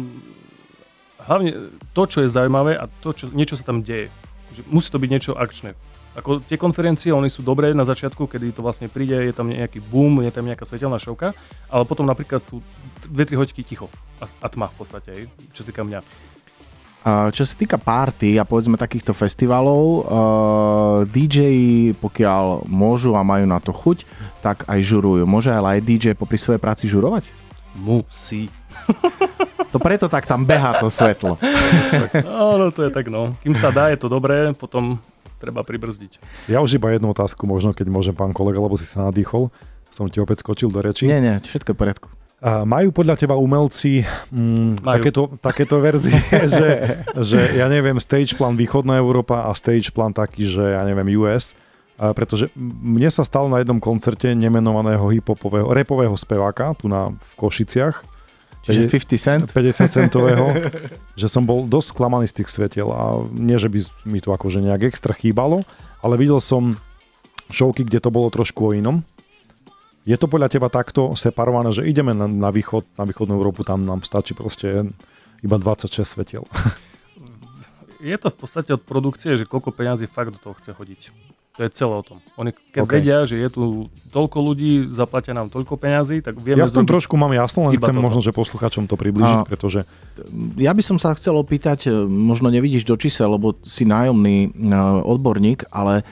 hlavne 1.30 1.70
to, 1.94 2.02
čo 2.10 2.26
je 2.26 2.34
zaujímavé 2.34 2.74
a 2.74 2.90
to, 2.90 3.14
čo, 3.14 3.30
niečo 3.30 3.54
sa 3.54 3.70
tam 3.70 3.86
deje. 3.86 4.10
Že 4.58 4.62
musí 4.74 4.90
to 4.90 4.98
byť 4.98 5.10
niečo 5.14 5.32
akčné. 5.38 5.78
Ako 6.18 6.42
tie 6.42 6.58
konferencie, 6.58 7.14
oni 7.14 7.30
sú 7.30 7.46
dobré 7.46 7.70
na 7.78 7.86
začiatku, 7.86 8.26
kedy 8.26 8.58
to 8.58 8.66
vlastne 8.66 8.90
príde, 8.90 9.14
je 9.14 9.32
tam 9.32 9.46
nejaký 9.46 9.78
boom, 9.78 10.26
je 10.26 10.34
tam 10.34 10.44
nejaká 10.44 10.66
svetelná 10.66 10.98
šovka, 10.98 11.38
ale 11.70 11.84
potom 11.86 12.04
napríklad 12.04 12.42
sú 12.44 12.66
2-3 13.08 13.38
hoďky 13.38 13.62
ticho 13.62 13.88
a, 14.18 14.26
a 14.26 14.48
tma 14.50 14.68
v 14.74 14.76
podstate, 14.76 15.12
čo 15.54 15.62
sa 15.62 15.70
týka 15.70 15.86
mňa. 15.86 16.02
Čo 17.32 17.48
sa 17.48 17.56
týka 17.56 17.80
party 17.80 18.36
a 18.36 18.44
povedzme 18.44 18.76
takýchto 18.76 19.16
festivalov, 19.16 19.84
uh, 20.04 20.04
DJ, 21.08 21.40
pokiaľ 21.96 22.68
môžu 22.68 23.16
a 23.16 23.24
majú 23.24 23.48
na 23.48 23.64
to 23.64 23.72
chuť, 23.72 24.04
tak 24.44 24.68
aj 24.68 24.84
žurujú. 24.84 25.24
Môže 25.24 25.56
ale 25.56 25.80
aj 25.80 25.86
DJ 25.88 26.06
popri 26.12 26.36
svojej 26.36 26.60
práci 26.60 26.92
žurovať? 26.92 27.24
Musí. 27.80 28.52
To 29.70 29.78
preto 29.78 30.10
tak 30.10 30.26
tam 30.26 30.46
behá 30.50 30.82
to 30.82 30.90
svetlo. 30.90 31.38
No, 32.26 32.58
no 32.58 32.74
to 32.74 32.88
je 32.88 32.92
tak 32.92 33.12
no. 33.12 33.38
Kým 33.46 33.54
sa 33.54 33.70
dá, 33.70 33.94
je 33.94 34.00
to 34.02 34.10
dobré, 34.10 34.54
potom 34.58 34.98
treba 35.38 35.62
pribrzdiť. 35.62 36.18
Ja 36.50 36.60
už 36.60 36.82
iba 36.82 36.90
jednu 36.90 37.14
otázku, 37.14 37.46
možno 37.46 37.72
keď 37.72 37.88
môžem, 37.90 38.16
pán 38.18 38.34
kolega, 38.34 38.60
lebo 38.60 38.76
si 38.76 38.90
sa 38.90 39.08
nadýchol. 39.08 39.54
Som 39.90 40.10
ti 40.10 40.22
opäť 40.22 40.46
skočil 40.46 40.70
do 40.70 40.82
reči. 40.82 41.10
Nie, 41.10 41.22
nie, 41.22 41.38
všetko 41.42 41.74
je 41.74 41.76
v 41.76 41.80
poriadku. 41.80 42.08
Majú 42.40 42.96
podľa 42.96 43.20
teba 43.20 43.36
umelci 43.36 44.08
mm, 44.32 44.80
Majú. 44.80 44.96
takéto, 44.96 45.22
takéto 45.44 45.76
verzie, 45.84 46.16
že, 46.56 46.70
že 47.20 47.40
ja 47.60 47.68
neviem, 47.68 48.00
stage 48.00 48.32
plan 48.40 48.56
východná 48.56 48.96
Európa 48.96 49.52
a 49.52 49.52
stage 49.52 49.92
plan 49.92 50.16
taký, 50.16 50.48
že 50.48 50.64
ja 50.64 50.88
neviem, 50.88 51.20
US. 51.20 51.52
A 52.00 52.16
pretože 52.16 52.48
mne 52.56 53.12
sa 53.12 53.28
stalo 53.28 53.52
na 53.52 53.60
jednom 53.60 53.76
koncerte 53.84 54.32
nemenovaného 54.32 55.04
hiphopového, 55.12 55.68
repového 55.76 56.16
speváka 56.16 56.72
tu 56.80 56.88
na, 56.88 57.12
v 57.12 57.34
Košiciach, 57.36 58.08
Čiže 58.68 58.92
50 58.92 59.16
cent? 59.16 59.46
50 59.52 59.88
centového, 59.88 60.52
že 61.20 61.28
som 61.32 61.48
bol 61.48 61.64
dosť 61.66 61.96
sklamaný 61.96 62.28
z 62.28 62.44
tých 62.44 62.50
svetiel 62.52 62.92
a 62.92 63.24
nie, 63.32 63.56
že 63.56 63.72
by 63.72 63.80
mi 64.04 64.20
to 64.20 64.36
akože 64.36 64.60
nejak 64.60 64.92
extra 64.92 65.16
chýbalo, 65.16 65.64
ale 66.04 66.20
videl 66.20 66.44
som 66.44 66.76
šovky, 67.50 67.88
kde 67.88 68.04
to 68.04 68.10
bolo 68.12 68.28
trošku 68.30 68.72
o 68.72 68.76
inom. 68.76 69.02
Je 70.04 70.16
to 70.18 70.26
podľa 70.32 70.50
teba 70.50 70.68
takto 70.72 71.14
separované, 71.14 71.70
že 71.72 71.86
ideme 71.86 72.16
na, 72.16 72.26
na 72.26 72.50
východ, 72.50 72.88
na 72.98 73.06
východnú 73.06 73.36
Európu, 73.36 73.64
tam 73.64 73.86
nám 73.86 74.04
stačí 74.04 74.34
proste 74.34 74.90
iba 75.44 75.56
26 75.56 76.04
svetiel. 76.04 76.44
Je 78.00 78.16
to 78.16 78.32
v 78.32 78.38
podstate 78.40 78.72
od 78.72 78.80
produkcie, 78.80 79.36
že 79.36 79.44
koľko 79.44 79.76
peňazí 79.76 80.08
fakt 80.08 80.32
do 80.32 80.40
toho 80.40 80.56
chce 80.56 80.72
hodiť. 80.72 81.12
To 81.60 81.68
je 81.68 81.76
celé 81.76 81.92
o 81.92 82.00
tom. 82.00 82.24
Oni 82.40 82.56
keď 82.56 82.80
OK. 82.80 82.88
okay. 82.88 82.96
vedia, 83.04 83.18
že 83.28 83.36
je 83.36 83.50
tu 83.52 83.92
toľko 84.16 84.38
ľudí, 84.40 84.96
zaplatia 84.96 85.36
nám 85.36 85.52
toľko 85.52 85.76
peňazí, 85.76 86.24
tak 86.24 86.40
vieme 86.40 86.64
Ja 86.64 86.72
v 86.72 86.72
tom 86.72 86.88
zrobiť- 86.88 86.92
trošku 86.96 87.20
mám 87.20 87.36
jasno, 87.36 87.68
len 87.68 87.76
chcem 87.76 88.00
toto. 88.00 88.00
možno, 88.00 88.24
že 88.24 88.32
posluchačom 88.32 88.88
to 88.88 88.96
približiť, 88.96 89.44
A- 89.44 89.48
pretože 89.48 89.84
Ja 90.56 90.72
by 90.72 90.80
som 90.80 90.96
sa 91.04 91.12
chcel 91.20 91.36
opýtať, 91.36 91.92
e, 91.92 92.08
možno 92.08 92.48
nevidíš 92.48 92.88
do 92.88 92.96
čísel, 92.96 93.36
lebo 93.36 93.60
si 93.68 93.84
nájomný 93.84 94.56
e, 94.56 94.72
odborník, 95.04 95.68
ale 95.68 96.00
e, 96.00 96.04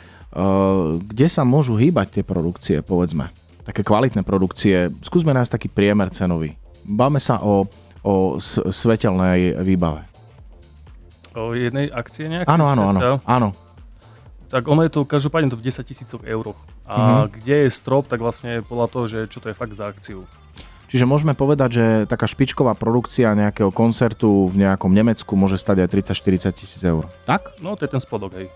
kde 1.00 1.28
sa 1.32 1.48
môžu 1.48 1.80
hýbať 1.80 2.20
tie 2.20 2.24
produkcie, 2.28 2.84
povedzme? 2.84 3.32
Také 3.64 3.88
kvalitné 3.88 4.28
produkcie. 4.28 4.92
Skúsme 5.00 5.32
nájsť 5.32 5.52
taký 5.56 5.68
priemer 5.72 6.12
cenový. 6.12 6.60
Báme 6.84 7.24
sa 7.24 7.40
o, 7.40 7.72
o 8.04 8.36
svetelnej 8.68 9.64
výbave. 9.64 10.04
O 11.40 11.56
jednej 11.56 11.88
akcie 11.88 12.28
nejaké? 12.28 12.52
Áno, 12.52 12.68
áno, 12.68 12.92
áno. 12.92 13.00
áno. 13.24 13.50
Tak 14.48 14.64
ono 14.66 14.80
je 14.82 14.92
to 14.92 15.04
každopádne 15.04 15.52
to 15.52 15.60
v 15.60 15.68
10 15.68 15.84
tisícoch 15.84 16.22
euroch. 16.24 16.56
A 16.88 16.96
Mhm. 16.96 17.04
uh-huh. 17.04 17.28
kde 17.36 17.56
je 17.68 17.70
strop, 17.70 18.08
tak 18.08 18.20
vlastne 18.20 18.64
podľa 18.64 18.88
toho, 18.88 19.06
že 19.06 19.20
čo 19.28 19.44
to 19.44 19.52
je 19.52 19.56
fakt 19.56 19.76
za 19.76 19.92
akciu. 19.92 20.24
Čiže 20.88 21.04
môžeme 21.04 21.36
povedať, 21.36 21.70
že 21.76 21.86
taká 22.08 22.32
špičková 22.32 22.72
produkcia 22.72 23.36
nejakého 23.36 23.76
koncertu 23.76 24.48
v 24.48 24.64
nejakom 24.64 24.88
Nemecku 24.88 25.36
môže 25.36 25.60
stať 25.60 25.84
aj 25.84 26.16
30-40 26.16 26.48
tisíc 26.56 26.80
eur. 26.80 27.12
Tak? 27.28 27.60
No 27.60 27.76
to 27.76 27.84
je 27.84 27.92
ten 27.92 28.00
spodok, 28.00 28.32
hej. 28.40 28.48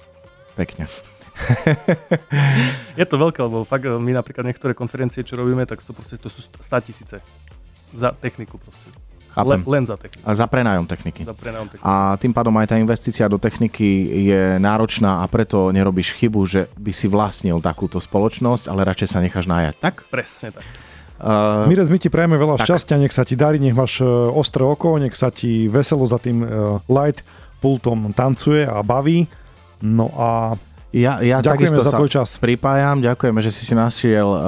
Pekne. 0.55 0.87
Je 2.99 3.03
to 3.03 3.15
veľké, 3.17 3.39
lebo 3.41 3.63
fakt 3.63 3.83
e, 3.83 3.91
my 3.91 4.11
napríklad 4.13 4.45
niektoré 4.45 4.71
konferencie, 4.71 5.23
čo 5.23 5.35
robíme, 5.35 5.67
tak 5.67 5.83
to, 5.83 5.91
proste, 5.91 6.15
to 6.15 6.31
sú 6.31 6.47
100 6.55 6.87
tisíce. 6.87 7.19
Za 7.91 8.15
techniku 8.15 8.55
proste. 8.55 8.87
Chápem. 9.31 9.63
Le, 9.63 9.71
len 9.79 9.83
za 9.87 9.95
techniku. 9.95 10.23
A 10.27 10.29
za 10.35 10.45
prenájom 10.47 10.85
techniky. 10.87 11.23
Za 11.23 11.31
prenajom 11.31 11.67
techniky. 11.71 11.87
A 11.87 12.19
tým 12.19 12.35
pádom 12.35 12.51
aj 12.59 12.67
tá 12.67 12.75
investícia 12.75 13.25
do 13.31 13.39
techniky 13.39 13.87
je 14.27 14.59
náročná 14.59 15.23
a 15.23 15.25
preto 15.31 15.71
nerobíš 15.71 16.19
chybu, 16.19 16.43
že 16.43 16.61
by 16.75 16.91
si 16.91 17.07
vlastnil 17.07 17.63
takúto 17.63 18.03
spoločnosť, 18.03 18.67
ale 18.67 18.83
radšej 18.83 19.07
sa 19.07 19.23
necháš 19.23 19.47
nájať. 19.47 19.75
Tak? 19.79 19.95
Presne 20.11 20.51
tak. 20.59 20.67
Uh, 21.21 21.69
Mirec, 21.69 21.85
my 21.85 22.01
ti 22.01 22.09
prajeme 22.09 22.33
veľa 22.33 22.59
tak. 22.59 22.65
šťastia, 22.65 22.97
nech 22.97 23.13
sa 23.13 23.21
ti 23.21 23.37
darí, 23.37 23.61
nech 23.61 23.77
máš 23.77 24.01
e, 24.01 24.09
ostré 24.09 24.65
oko, 24.65 24.97
nech 24.97 25.13
sa 25.13 25.29
ti 25.29 25.69
veselo 25.69 26.01
za 26.01 26.17
tým 26.17 26.41
e, 26.41 26.47
light 26.89 27.21
pultom 27.61 28.09
tancuje 28.09 28.65
a 28.65 28.81
baví. 28.81 29.29
No 29.85 30.09
a 30.17 30.57
ja, 30.91 31.23
ja 31.23 31.39
Ďakujeme 31.39 31.79
za 31.79 31.95
tvoj 31.95 32.11
čas. 32.11 32.35
pripájam, 32.35 32.99
ďakujeme, 32.99 33.39
že 33.39 33.51
si 33.51 33.63
si 33.63 33.71
našiel 33.71 34.27
uh, 34.27 34.41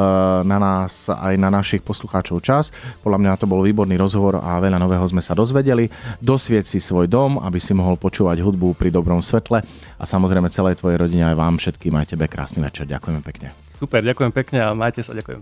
na 0.44 0.60
nás 0.60 1.08
aj 1.08 1.40
na 1.40 1.48
našich 1.48 1.80
poslucháčov 1.80 2.44
čas. 2.44 2.76
Podľa 3.00 3.20
mňa 3.24 3.32
to 3.40 3.48
bol 3.48 3.64
výborný 3.64 3.96
rozhovor 3.96 4.44
a 4.44 4.60
veľa 4.60 4.76
nového 4.76 5.08
sme 5.08 5.24
sa 5.24 5.32
dozvedeli. 5.32 5.88
Dosvieť 6.20 6.68
si 6.68 6.84
svoj 6.84 7.08
dom, 7.08 7.40
aby 7.40 7.64
si 7.64 7.72
mohol 7.72 7.96
počúvať 7.96 8.44
hudbu 8.44 8.76
pri 8.76 8.92
dobrom 8.92 9.24
svetle 9.24 9.64
a 9.96 10.04
samozrejme 10.04 10.52
celej 10.52 10.84
tvojej 10.84 11.00
rodine 11.00 11.32
aj 11.32 11.36
vám 11.40 11.56
všetkým 11.56 11.96
aj 11.96 12.12
tebe 12.12 12.28
krásny 12.28 12.60
večer. 12.60 12.92
Ďakujeme 12.92 13.24
pekne. 13.24 13.56
Super, 13.72 14.04
ďakujem 14.04 14.32
pekne 14.36 14.60
a 14.68 14.76
majte 14.76 15.00
sa, 15.00 15.16
ďakujem. 15.16 15.40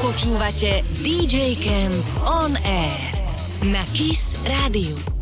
Počúvate 0.00 0.82
DJ 1.04 1.60
Camp 1.60 1.94
On 2.24 2.56
Air 2.64 2.98
na 3.68 3.86
KISS 3.94 4.34
Rádiu. 4.48 5.21